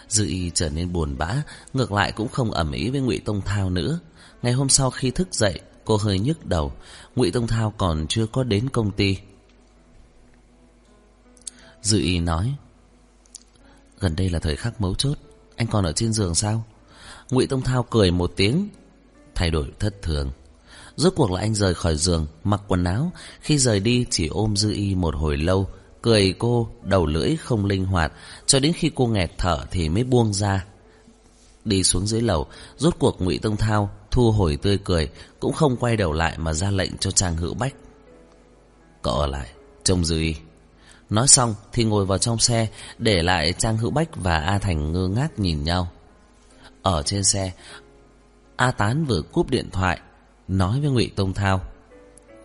Dư 0.08 0.26
y 0.26 0.50
trở 0.54 0.68
nên 0.68 0.92
buồn 0.92 1.18
bã, 1.18 1.42
ngược 1.72 1.92
lại 1.92 2.12
cũng 2.12 2.28
không 2.28 2.50
ẩm 2.50 2.72
ý 2.72 2.90
với 2.90 3.00
ngụy 3.00 3.18
Tông 3.18 3.40
Thao 3.40 3.70
nữa. 3.70 3.98
Ngày 4.42 4.52
hôm 4.52 4.68
sau 4.68 4.90
khi 4.90 5.10
thức 5.10 5.34
dậy, 5.34 5.60
cô 5.84 5.96
hơi 5.96 6.18
nhức 6.18 6.46
đầu. 6.46 6.72
Ngụy 7.16 7.30
Tông 7.30 7.46
Thao 7.46 7.74
còn 7.78 8.06
chưa 8.08 8.26
có 8.26 8.42
đến 8.42 8.68
công 8.68 8.92
ty. 8.92 9.18
Dư 11.82 11.98
y 11.98 12.20
nói, 12.20 12.54
gần 14.00 14.16
đây 14.16 14.30
là 14.30 14.38
thời 14.38 14.56
khắc 14.56 14.80
mấu 14.80 14.94
chốt, 14.94 15.18
anh 15.56 15.66
còn 15.66 15.84
ở 15.84 15.92
trên 15.92 16.12
giường 16.12 16.34
sao? 16.34 16.64
Ngụy 17.30 17.46
Tông 17.46 17.62
Thao 17.62 17.82
cười 17.82 18.10
một 18.10 18.32
tiếng, 18.36 18.68
thay 19.34 19.50
đổi 19.50 19.72
thất 19.78 20.02
thường. 20.02 20.30
Rốt 21.00 21.12
cuộc 21.16 21.30
là 21.30 21.40
anh 21.40 21.54
rời 21.54 21.74
khỏi 21.74 21.96
giường, 21.96 22.26
mặc 22.44 22.60
quần 22.68 22.84
áo, 22.84 23.12
khi 23.40 23.58
rời 23.58 23.80
đi 23.80 24.06
chỉ 24.10 24.26
ôm 24.26 24.56
Dư 24.56 24.72
y 24.72 24.94
một 24.94 25.14
hồi 25.16 25.36
lâu, 25.36 25.68
cười 26.02 26.34
cô 26.38 26.68
đầu 26.82 27.06
lưỡi 27.06 27.36
không 27.36 27.64
linh 27.64 27.84
hoạt, 27.84 28.12
cho 28.46 28.60
đến 28.60 28.72
khi 28.72 28.90
cô 28.94 29.06
nghẹt 29.06 29.30
thở 29.38 29.64
thì 29.70 29.88
mới 29.88 30.04
buông 30.04 30.34
ra. 30.34 30.64
Đi 31.64 31.84
xuống 31.84 32.06
dưới 32.06 32.20
lầu, 32.20 32.46
rốt 32.76 32.94
cuộc 32.98 33.20
Ngụy 33.20 33.38
Tông 33.38 33.56
Thao 33.56 33.90
thu 34.10 34.32
hồi 34.32 34.58
tươi 34.62 34.78
cười, 34.84 35.10
cũng 35.40 35.52
không 35.52 35.76
quay 35.76 35.96
đầu 35.96 36.12
lại 36.12 36.38
mà 36.38 36.52
ra 36.52 36.70
lệnh 36.70 36.98
cho 36.98 37.10
Trang 37.10 37.36
Hữu 37.36 37.54
Bách. 37.54 37.74
Cậu 39.02 39.14
ở 39.14 39.26
lại, 39.26 39.50
trông 39.84 40.04
Dư 40.04 40.20
y. 40.20 40.34
Nói 41.10 41.28
xong 41.28 41.54
thì 41.72 41.84
ngồi 41.84 42.06
vào 42.06 42.18
trong 42.18 42.38
xe, 42.38 42.68
để 42.98 43.22
lại 43.22 43.52
Trang 43.52 43.76
Hữu 43.76 43.90
Bách 43.90 44.16
và 44.16 44.36
A 44.36 44.58
Thành 44.58 44.92
ngơ 44.92 45.08
ngác 45.08 45.38
nhìn 45.38 45.64
nhau. 45.64 45.88
Ở 46.82 47.02
trên 47.02 47.24
xe, 47.24 47.52
A 48.56 48.70
Tán 48.70 49.04
vừa 49.04 49.22
cúp 49.22 49.50
điện 49.50 49.70
thoại, 49.72 50.00
nói 50.50 50.80
với 50.80 50.90
Ngụy 50.90 51.10
Tông 51.16 51.34
Thao. 51.34 51.60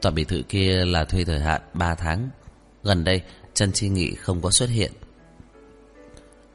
Tòa 0.02 0.12
biệt 0.12 0.28
thự 0.28 0.42
kia 0.50 0.86
là 0.86 1.06
thuê 1.06 1.26
thời 1.26 1.40
hạn 1.40 1.62
ba 1.74 1.96
tháng. 1.96 2.30
Gần 2.84 3.04
đây, 3.04 3.22
Trần 3.54 3.72
Chi 3.72 3.90
Nghị 3.90 4.16
không 4.16 4.42
có 4.42 4.52
xuất 4.52 4.70
hiện. 4.70 4.92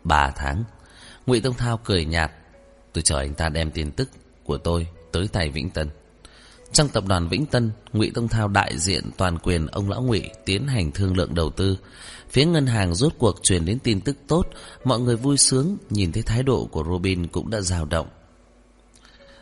ba 0.05 0.31
tháng. 0.37 0.65
Ngụy 1.27 1.41
Tông 1.41 1.55
Thao 1.55 1.81
cười 1.85 2.05
nhạt. 2.05 2.33
Tôi 2.93 3.03
chờ 3.03 3.19
anh 3.19 3.35
ta 3.35 3.49
đem 3.49 3.71
tin 3.71 3.93
tức 3.93 4.11
của 4.45 4.59
tôi 4.59 4.87
tới 5.13 5.29
tay 5.29 5.51
Vĩnh 5.51 5.71
Tân. 5.71 5.91
Trong 6.73 6.89
tập 6.89 7.05
đoàn 7.07 7.29
Vĩnh 7.29 7.47
Tân, 7.47 7.71
Ngụy 7.93 8.11
Tông 8.15 8.29
Thao 8.29 8.49
đại 8.49 8.79
diện 8.79 9.11
toàn 9.17 9.39
quyền 9.39 9.67
ông 9.67 9.91
lão 9.91 10.03
Ngụy 10.03 10.31
tiến 10.45 10.67
hành 10.67 10.93
thương 10.93 11.17
lượng 11.17 11.35
đầu 11.35 11.51
tư. 11.51 11.79
Phía 12.29 12.45
ngân 12.45 12.67
hàng 12.67 12.95
rốt 12.95 13.13
cuộc 13.19 13.43
truyền 13.43 13.65
đến 13.65 13.79
tin 13.79 14.01
tức 14.01 14.17
tốt, 14.29 14.47
mọi 14.85 15.01
người 15.01 15.17
vui 15.17 15.37
sướng, 15.37 15.77
nhìn 15.91 16.13
thấy 16.13 16.23
thái 16.23 16.43
độ 16.43 16.69
của 16.73 16.85
Robin 16.85 17.27
cũng 17.27 17.51
đã 17.51 17.61
dao 17.61 17.85
động. 17.85 18.09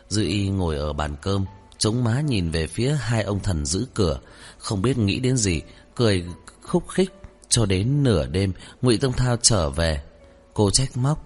Dư 0.07 0.23
Y 0.23 0.49
ngồi 0.49 0.75
ở 0.75 0.93
bàn 0.93 1.15
cơm, 1.21 1.45
chống 1.79 2.03
má 2.03 2.21
nhìn 2.21 2.51
về 2.51 2.67
phía 2.67 2.95
hai 2.95 3.23
ông 3.23 3.39
thần 3.39 3.65
giữ 3.65 3.87
cửa, 3.93 4.19
không 4.57 4.81
biết 4.81 4.97
nghĩ 4.97 5.19
đến 5.19 5.37
gì, 5.37 5.61
cười 5.95 6.25
khúc 6.61 6.89
khích 6.89 7.13
cho 7.49 7.65
đến 7.65 8.03
nửa 8.03 8.27
đêm 8.27 8.53
Ngụy 8.81 8.97
Tông 8.97 9.13
Thao 9.13 9.37
trở 9.41 9.69
về. 9.69 10.03
Cô 10.53 10.71
trách 10.71 10.97
móc. 10.97 11.25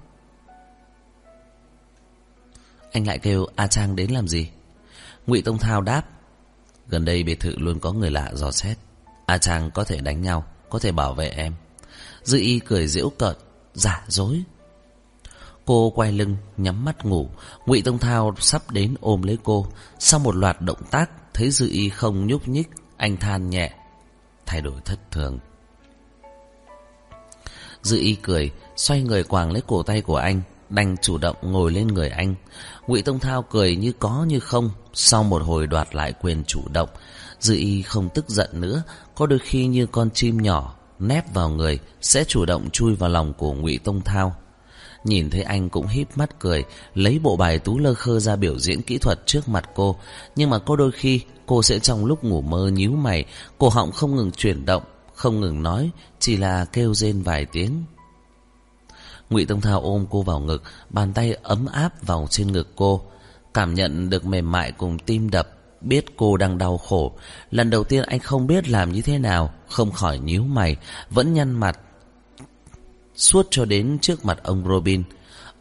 Anh 2.91 3.07
lại 3.07 3.19
kêu 3.19 3.45
A 3.55 3.67
Trang 3.67 3.95
đến 3.95 4.11
làm 4.11 4.27
gì? 4.27 4.49
Ngụy 5.27 5.41
Tông 5.41 5.57
Thao 5.57 5.81
đáp 5.81 6.03
Gần 6.87 7.05
đây 7.05 7.23
biệt 7.23 7.39
thự 7.39 7.55
luôn 7.57 7.79
có 7.79 7.91
người 7.93 8.11
lạ 8.11 8.31
dò 8.33 8.51
xét 8.51 8.77
A 9.25 9.37
Trang 9.37 9.71
có 9.71 9.83
thể 9.83 10.01
đánh 10.01 10.21
nhau 10.21 10.45
Có 10.69 10.79
thể 10.79 10.91
bảo 10.91 11.13
vệ 11.13 11.29
em 11.29 11.53
Dư 12.23 12.37
y 12.37 12.59
cười 12.59 12.87
giễu 12.87 13.09
cợt 13.09 13.37
Giả 13.73 14.05
dối 14.07 14.43
Cô 15.65 15.89
quay 15.95 16.11
lưng, 16.11 16.37
nhắm 16.57 16.85
mắt 16.85 17.05
ngủ. 17.05 17.29
Ngụy 17.65 17.81
Tông 17.81 17.97
Thao 17.97 18.33
sắp 18.39 18.71
đến 18.71 18.95
ôm 19.01 19.23
lấy 19.23 19.37
cô. 19.43 19.67
Sau 19.99 20.19
một 20.19 20.35
loạt 20.35 20.61
động 20.61 20.83
tác, 20.91 21.09
Thấy 21.33 21.51
Dư 21.51 21.69
y 21.69 21.89
không 21.89 22.27
nhúc 22.27 22.47
nhích, 22.47 22.69
Anh 22.97 23.17
than 23.17 23.49
nhẹ. 23.49 23.73
Thay 24.45 24.61
đổi 24.61 24.81
thất 24.85 25.11
thường. 25.11 25.39
Dư 27.81 27.97
y 27.97 28.15
cười, 28.15 28.51
Xoay 28.75 29.01
người 29.01 29.23
quàng 29.23 29.51
lấy 29.51 29.61
cổ 29.67 29.83
tay 29.83 30.01
của 30.01 30.15
anh, 30.15 30.41
Đành 30.69 30.95
chủ 31.01 31.17
động 31.17 31.35
ngồi 31.41 31.71
lên 31.71 31.87
người 31.87 32.09
anh. 32.09 32.35
Ngụy 32.87 33.01
Tông 33.01 33.19
Thao 33.19 33.41
cười 33.41 33.75
như 33.75 33.91
có 33.91 34.25
như 34.27 34.39
không, 34.39 34.69
Sau 34.93 35.23
một 35.23 35.41
hồi 35.41 35.67
đoạt 35.67 35.95
lại 35.95 36.13
quyền 36.21 36.43
chủ 36.43 36.61
động. 36.73 36.89
Dư 37.39 37.55
y 37.55 37.81
không 37.81 38.09
tức 38.09 38.29
giận 38.29 38.49
nữa, 38.53 38.83
Có 39.15 39.25
đôi 39.25 39.39
khi 39.39 39.65
như 39.67 39.85
con 39.85 40.09
chim 40.13 40.41
nhỏ, 40.41 40.75
Nép 40.99 41.33
vào 41.33 41.49
người, 41.49 41.79
Sẽ 42.01 42.23
chủ 42.23 42.45
động 42.45 42.69
chui 42.69 42.95
vào 42.95 43.09
lòng 43.09 43.33
của 43.33 43.53
Ngụy 43.53 43.79
Tông 43.83 44.01
Thao. 44.01 44.35
Nhìn 45.03 45.29
thấy 45.29 45.41
anh 45.41 45.69
cũng 45.69 45.87
híp 45.87 46.17
mắt 46.17 46.39
cười 46.39 46.63
Lấy 46.95 47.19
bộ 47.19 47.35
bài 47.35 47.59
tú 47.59 47.79
lơ 47.79 47.93
khơ 47.93 48.19
ra 48.19 48.35
biểu 48.35 48.59
diễn 48.59 48.81
kỹ 48.81 48.97
thuật 48.97 49.19
trước 49.25 49.49
mặt 49.49 49.69
cô 49.75 49.95
Nhưng 50.35 50.49
mà 50.49 50.59
có 50.59 50.75
đôi 50.75 50.91
khi 50.91 51.21
Cô 51.45 51.63
sẽ 51.63 51.79
trong 51.79 52.05
lúc 52.05 52.23
ngủ 52.23 52.41
mơ 52.41 52.69
nhíu 52.73 52.91
mày 52.91 53.25
Cổ 53.57 53.69
họng 53.69 53.91
không 53.91 54.15
ngừng 54.15 54.31
chuyển 54.31 54.65
động 54.65 54.83
Không 55.13 55.41
ngừng 55.41 55.63
nói 55.63 55.89
Chỉ 56.19 56.37
là 56.37 56.65
kêu 56.65 56.93
rên 56.93 57.21
vài 57.21 57.45
tiếng 57.45 57.83
Ngụy 59.29 59.45
Tông 59.45 59.61
Thao 59.61 59.81
ôm 59.81 60.05
cô 60.09 60.21
vào 60.21 60.39
ngực, 60.39 60.63
bàn 60.89 61.13
tay 61.13 61.33
ấm 61.43 61.65
áp 61.65 62.03
vào 62.05 62.27
trên 62.29 62.51
ngực 62.51 62.67
cô, 62.75 63.01
cảm 63.53 63.73
nhận 63.73 64.09
được 64.09 64.25
mềm 64.25 64.51
mại 64.51 64.71
cùng 64.71 64.99
tim 64.99 65.29
đập, 65.29 65.49
biết 65.81 66.05
cô 66.17 66.37
đang 66.37 66.57
đau 66.57 66.77
khổ. 66.77 67.13
Lần 67.51 67.69
đầu 67.69 67.83
tiên 67.83 68.03
anh 68.03 68.19
không 68.19 68.47
biết 68.47 68.69
làm 68.69 68.91
như 68.91 69.01
thế 69.01 69.17
nào, 69.17 69.53
không 69.69 69.91
khỏi 69.91 70.19
nhíu 70.19 70.43
mày, 70.43 70.75
vẫn 71.09 71.33
nhăn 71.33 71.51
mặt. 71.51 71.79
Suốt 73.15 73.47
cho 73.51 73.65
đến 73.65 73.97
trước 74.01 74.25
mặt 74.25 74.39
ông 74.43 74.67
Robin, 74.67 75.03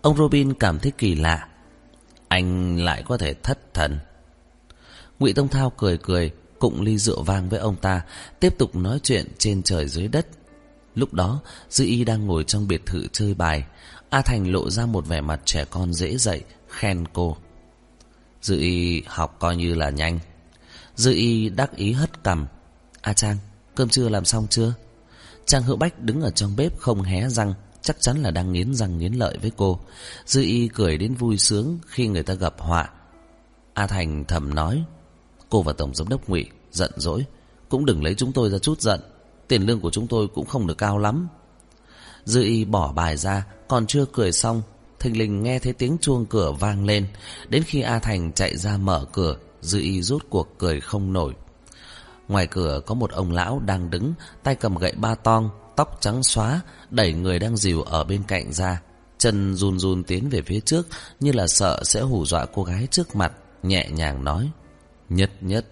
ông 0.02 0.16
Robin 0.16 0.54
cảm 0.54 0.78
thấy 0.78 0.92
kỳ 0.98 1.14
lạ. 1.14 1.48
Anh 2.28 2.78
lại 2.84 3.02
có 3.06 3.16
thể 3.16 3.34
thất 3.34 3.74
thần. 3.74 3.98
Ngụy 5.18 5.32
Tông 5.32 5.48
Thao 5.48 5.70
cười 5.70 5.98
cười, 5.98 6.30
cụng 6.58 6.82
ly 6.82 6.98
rượu 6.98 7.22
vang 7.22 7.48
với 7.48 7.60
ông 7.60 7.76
ta, 7.76 8.02
tiếp 8.40 8.58
tục 8.58 8.76
nói 8.76 9.00
chuyện 9.02 9.26
trên 9.38 9.62
trời 9.62 9.88
dưới 9.88 10.08
đất. 10.08 10.26
Lúc 10.94 11.14
đó, 11.14 11.40
Dư 11.70 11.84
Y 11.84 12.04
đang 12.04 12.26
ngồi 12.26 12.44
trong 12.44 12.68
biệt 12.68 12.86
thự 12.86 13.06
chơi 13.12 13.34
bài. 13.34 13.64
A 14.10 14.22
Thành 14.22 14.52
lộ 14.52 14.70
ra 14.70 14.86
một 14.86 15.06
vẻ 15.06 15.20
mặt 15.20 15.40
trẻ 15.44 15.64
con 15.64 15.92
dễ 15.92 16.16
dậy, 16.16 16.44
khen 16.68 17.04
cô. 17.12 17.36
Dư 18.42 18.58
Y 18.58 19.02
học 19.06 19.36
coi 19.38 19.56
như 19.56 19.74
là 19.74 19.90
nhanh. 19.90 20.18
Dư 20.94 21.12
Y 21.12 21.48
đắc 21.48 21.76
ý 21.76 21.92
hất 21.92 22.24
cằm. 22.24 22.46
A 23.00 23.12
Trang, 23.12 23.36
cơm 23.74 23.88
trưa 23.88 24.08
làm 24.08 24.24
xong 24.24 24.46
chưa? 24.50 24.74
Trang 25.46 25.62
Hữu 25.62 25.76
Bách 25.76 26.00
đứng 26.00 26.20
ở 26.20 26.30
trong 26.30 26.56
bếp 26.56 26.78
không 26.78 27.02
hé 27.02 27.28
răng, 27.28 27.54
chắc 27.82 28.00
chắn 28.00 28.22
là 28.22 28.30
đang 28.30 28.52
nghiến 28.52 28.74
răng 28.74 28.98
nghiến 28.98 29.12
lợi 29.12 29.38
với 29.42 29.52
cô. 29.56 29.80
Dư 30.26 30.42
Y 30.42 30.68
cười 30.68 30.98
đến 30.98 31.14
vui 31.14 31.38
sướng 31.38 31.78
khi 31.86 32.08
người 32.08 32.22
ta 32.22 32.34
gặp 32.34 32.54
họa. 32.58 32.90
A 33.74 33.86
Thành 33.86 34.24
thầm 34.24 34.54
nói, 34.54 34.84
cô 35.48 35.62
và 35.62 35.72
Tổng 35.72 35.94
Giám 35.94 36.08
đốc 36.08 36.28
ngụy 36.28 36.46
giận 36.72 36.90
dỗi, 36.96 37.24
cũng 37.68 37.84
đừng 37.84 38.04
lấy 38.04 38.14
chúng 38.14 38.32
tôi 38.32 38.50
ra 38.50 38.58
chút 38.58 38.80
giận. 38.80 39.00
Tiền 39.52 39.66
lương 39.66 39.80
của 39.80 39.90
chúng 39.90 40.06
tôi 40.06 40.28
cũng 40.28 40.46
không 40.46 40.66
được 40.66 40.78
cao 40.78 40.98
lắm 40.98 41.28
Dư 42.24 42.42
y 42.42 42.64
bỏ 42.64 42.92
bài 42.92 43.16
ra 43.16 43.46
Còn 43.68 43.86
chưa 43.86 44.04
cười 44.12 44.32
xong 44.32 44.62
Thình 45.00 45.18
lình 45.18 45.42
nghe 45.42 45.58
thấy 45.58 45.72
tiếng 45.72 45.96
chuông 46.00 46.26
cửa 46.26 46.52
vang 46.52 46.84
lên 46.84 47.06
Đến 47.48 47.62
khi 47.62 47.80
A 47.80 47.98
Thành 47.98 48.32
chạy 48.32 48.56
ra 48.56 48.76
mở 48.76 49.06
cửa 49.12 49.36
Dư 49.60 49.80
y 49.80 50.02
rút 50.02 50.26
cuộc 50.30 50.48
cười 50.58 50.80
không 50.80 51.12
nổi 51.12 51.34
Ngoài 52.32 52.46
cửa 52.46 52.80
có 52.86 52.94
một 52.94 53.10
ông 53.10 53.32
lão 53.32 53.60
đang 53.66 53.90
đứng 53.90 54.14
Tay 54.42 54.54
cầm 54.54 54.76
gậy 54.76 54.92
ba 54.92 55.14
tong 55.14 55.50
Tóc 55.76 55.98
trắng 56.00 56.22
xóa 56.22 56.60
Đẩy 56.90 57.12
người 57.12 57.38
đang 57.38 57.56
dìu 57.56 57.82
ở 57.82 58.04
bên 58.04 58.22
cạnh 58.28 58.52
ra 58.52 58.82
Chân 59.18 59.54
run 59.54 59.78
run 59.78 60.04
tiến 60.04 60.28
về 60.28 60.42
phía 60.42 60.60
trước 60.60 60.86
Như 61.20 61.32
là 61.32 61.46
sợ 61.46 61.80
sẽ 61.84 62.00
hù 62.00 62.24
dọa 62.26 62.46
cô 62.54 62.64
gái 62.64 62.88
trước 62.90 63.16
mặt 63.16 63.32
Nhẹ 63.62 63.88
nhàng 63.90 64.24
nói 64.24 64.50
Nhất 65.08 65.30
nhất 65.40 65.66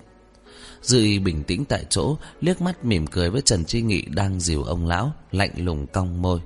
Dư 0.83 1.03
y 1.03 1.19
bình 1.19 1.45
tĩnh 1.45 1.65
tại 1.65 1.85
chỗ, 1.91 2.17
liếc 2.41 2.61
mắt 2.61 2.85
mỉm 2.85 3.07
cười 3.07 3.31
với 3.31 3.43
Trần 3.43 3.65
Chi 3.65 3.83
Nghị 3.83 4.03
đang 4.03 4.41
dìu 4.41 4.63
ông 4.63 4.87
lão, 4.87 5.13
lạnh 5.33 5.51
lùng 5.57 5.87
cong 5.87 6.23
môi. 6.23 6.41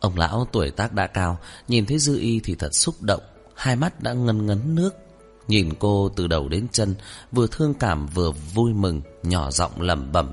Ông 0.00 0.16
lão 0.18 0.46
tuổi 0.52 0.70
tác 0.70 0.92
đã 0.92 1.06
cao, 1.06 1.38
nhìn 1.68 1.86
thấy 1.86 1.98
Dư 1.98 2.18
y 2.18 2.40
thì 2.44 2.54
thật 2.54 2.74
xúc 2.74 3.02
động, 3.02 3.22
hai 3.54 3.76
mắt 3.76 4.00
đã 4.00 4.12
ngân 4.12 4.46
ngấn 4.46 4.74
nước. 4.74 5.05
Nhìn 5.48 5.74
cô 5.78 6.10
từ 6.16 6.26
đầu 6.26 6.48
đến 6.48 6.66
chân, 6.72 6.94
vừa 7.32 7.46
thương 7.46 7.74
cảm 7.74 8.06
vừa 8.06 8.30
vui 8.30 8.72
mừng, 8.72 9.00
nhỏ 9.22 9.50
giọng 9.50 9.80
lẩm 9.80 10.12
bẩm. 10.12 10.30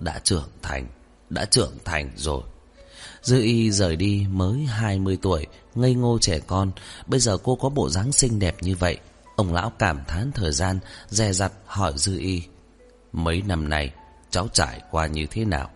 Đã 0.00 0.20
trưởng 0.24 0.48
thành, 0.62 0.88
đã 1.30 1.44
trưởng 1.44 1.72
thành 1.84 2.10
rồi. 2.16 2.42
Dư 3.22 3.42
y 3.42 3.70
rời 3.70 3.96
đi 3.96 4.26
mới 4.30 4.58
20 4.58 5.18
tuổi, 5.22 5.46
ngây 5.74 5.94
ngô 5.94 6.18
trẻ 6.20 6.40
con, 6.46 6.70
bây 7.06 7.20
giờ 7.20 7.38
cô 7.42 7.54
có 7.54 7.68
bộ 7.68 7.88
dáng 7.88 8.12
xinh 8.12 8.38
đẹp 8.38 8.56
như 8.60 8.76
vậy. 8.76 8.98
Ông 9.36 9.52
lão 9.52 9.72
cảm 9.78 10.00
thán 10.08 10.32
thời 10.32 10.52
gian, 10.52 10.78
dè 11.08 11.32
dặt 11.32 11.52
hỏi 11.66 11.92
Dư 11.96 12.18
y. 12.18 12.42
Mấy 13.12 13.42
năm 13.42 13.68
nay, 13.68 13.92
cháu 14.30 14.48
trải 14.52 14.80
qua 14.90 15.06
như 15.06 15.26
thế 15.30 15.44
nào? 15.44 15.70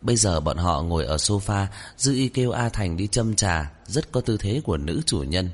Bây 0.00 0.16
giờ 0.16 0.40
bọn 0.40 0.56
họ 0.56 0.82
ngồi 0.82 1.04
ở 1.04 1.16
sofa, 1.16 1.66
Dư 1.96 2.14
y 2.14 2.28
kêu 2.28 2.50
A 2.50 2.68
Thành 2.68 2.96
đi 2.96 3.06
châm 3.06 3.34
trà, 3.34 3.70
rất 3.86 4.12
có 4.12 4.20
tư 4.20 4.36
thế 4.36 4.60
của 4.64 4.76
nữ 4.76 5.00
chủ 5.06 5.22
nhân. 5.22 5.50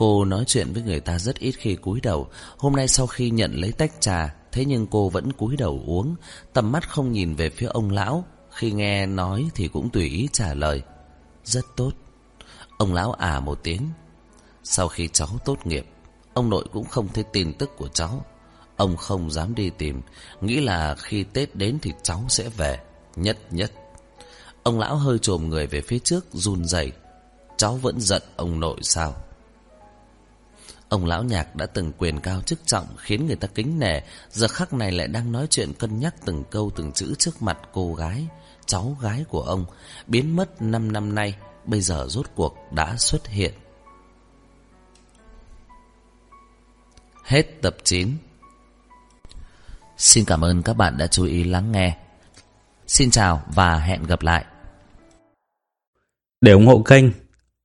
Cô 0.00 0.24
nói 0.24 0.44
chuyện 0.46 0.72
với 0.72 0.82
người 0.82 1.00
ta 1.00 1.18
rất 1.18 1.38
ít 1.38 1.52
khi 1.52 1.76
cúi 1.76 2.00
đầu. 2.00 2.28
Hôm 2.56 2.76
nay 2.76 2.88
sau 2.88 3.06
khi 3.06 3.30
nhận 3.30 3.52
lấy 3.54 3.72
tách 3.72 4.00
trà, 4.00 4.34
thế 4.52 4.64
nhưng 4.64 4.86
cô 4.86 5.08
vẫn 5.08 5.32
cúi 5.32 5.56
đầu 5.56 5.82
uống, 5.86 6.14
tầm 6.52 6.72
mắt 6.72 6.88
không 6.88 7.12
nhìn 7.12 7.34
về 7.34 7.50
phía 7.50 7.66
ông 7.66 7.90
lão. 7.90 8.24
Khi 8.50 8.72
nghe 8.72 9.06
nói 9.06 9.50
thì 9.54 9.68
cũng 9.68 9.90
tùy 9.90 10.08
ý 10.08 10.28
trả 10.32 10.54
lời. 10.54 10.82
Rất 11.44 11.64
tốt. 11.76 11.92
Ông 12.78 12.94
lão 12.94 13.12
à 13.12 13.40
một 13.40 13.60
tiếng. 13.62 13.88
Sau 14.62 14.88
khi 14.88 15.08
cháu 15.12 15.28
tốt 15.44 15.66
nghiệp, 15.66 15.86
ông 16.34 16.50
nội 16.50 16.64
cũng 16.72 16.84
không 16.84 17.08
thấy 17.08 17.24
tin 17.32 17.52
tức 17.52 17.70
của 17.76 17.88
cháu. 17.88 18.24
Ông 18.76 18.96
không 18.96 19.30
dám 19.30 19.54
đi 19.54 19.70
tìm, 19.70 20.02
nghĩ 20.40 20.60
là 20.60 20.94
khi 20.94 21.24
Tết 21.24 21.56
đến 21.56 21.78
thì 21.82 21.92
cháu 22.02 22.24
sẽ 22.28 22.48
về. 22.48 22.78
Nhất 23.16 23.38
nhất. 23.50 23.72
Ông 24.62 24.78
lão 24.78 24.96
hơi 24.96 25.18
trồm 25.18 25.48
người 25.48 25.66
về 25.66 25.80
phía 25.80 25.98
trước, 25.98 26.26
run 26.32 26.64
rẩy. 26.64 26.92
Cháu 27.56 27.74
vẫn 27.76 28.00
giận 28.00 28.22
ông 28.36 28.60
nội 28.60 28.78
sao? 28.82 29.16
Ông 30.90 31.06
lão 31.06 31.24
nhạc 31.24 31.56
đã 31.56 31.66
từng 31.66 31.92
quyền 31.98 32.20
cao 32.20 32.40
chức 32.40 32.58
trọng 32.66 32.86
khiến 32.96 33.26
người 33.26 33.36
ta 33.36 33.48
kính 33.54 33.78
nể, 33.78 34.00
giờ 34.30 34.48
khắc 34.48 34.72
này 34.72 34.92
lại 34.92 35.08
đang 35.08 35.32
nói 35.32 35.46
chuyện 35.50 35.72
cân 35.72 36.00
nhắc 36.00 36.14
từng 36.24 36.44
câu 36.50 36.70
từng 36.76 36.92
chữ 36.92 37.14
trước 37.18 37.42
mặt 37.42 37.58
cô 37.72 37.94
gái, 37.94 38.26
cháu 38.66 38.96
gái 39.02 39.24
của 39.28 39.42
ông, 39.42 39.64
biến 40.06 40.36
mất 40.36 40.62
5 40.62 40.92
năm 40.92 41.14
nay, 41.14 41.36
bây 41.64 41.80
giờ 41.80 42.06
rốt 42.08 42.26
cuộc 42.34 42.56
đã 42.72 42.96
xuất 42.96 43.28
hiện. 43.28 43.52
Hết 47.24 47.42
tập 47.62 47.76
9 47.84 48.16
Xin 49.96 50.24
cảm 50.24 50.44
ơn 50.44 50.62
các 50.62 50.74
bạn 50.74 50.98
đã 50.98 51.06
chú 51.06 51.24
ý 51.24 51.44
lắng 51.44 51.72
nghe. 51.72 51.96
Xin 52.86 53.10
chào 53.10 53.42
và 53.54 53.78
hẹn 53.78 54.02
gặp 54.02 54.22
lại. 54.22 54.44
Để 56.40 56.52
ủng 56.52 56.66
hộ 56.66 56.82
kênh, 56.82 57.04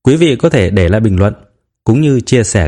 quý 0.03 0.15
vị 0.15 0.35
có 0.35 0.49
thể 0.49 0.69
để 0.69 0.89
lại 0.89 1.01
bình 1.01 1.19
luận 1.19 1.33
cũng 1.83 2.01
như 2.01 2.21
chia 2.21 2.43
sẻ 2.43 2.67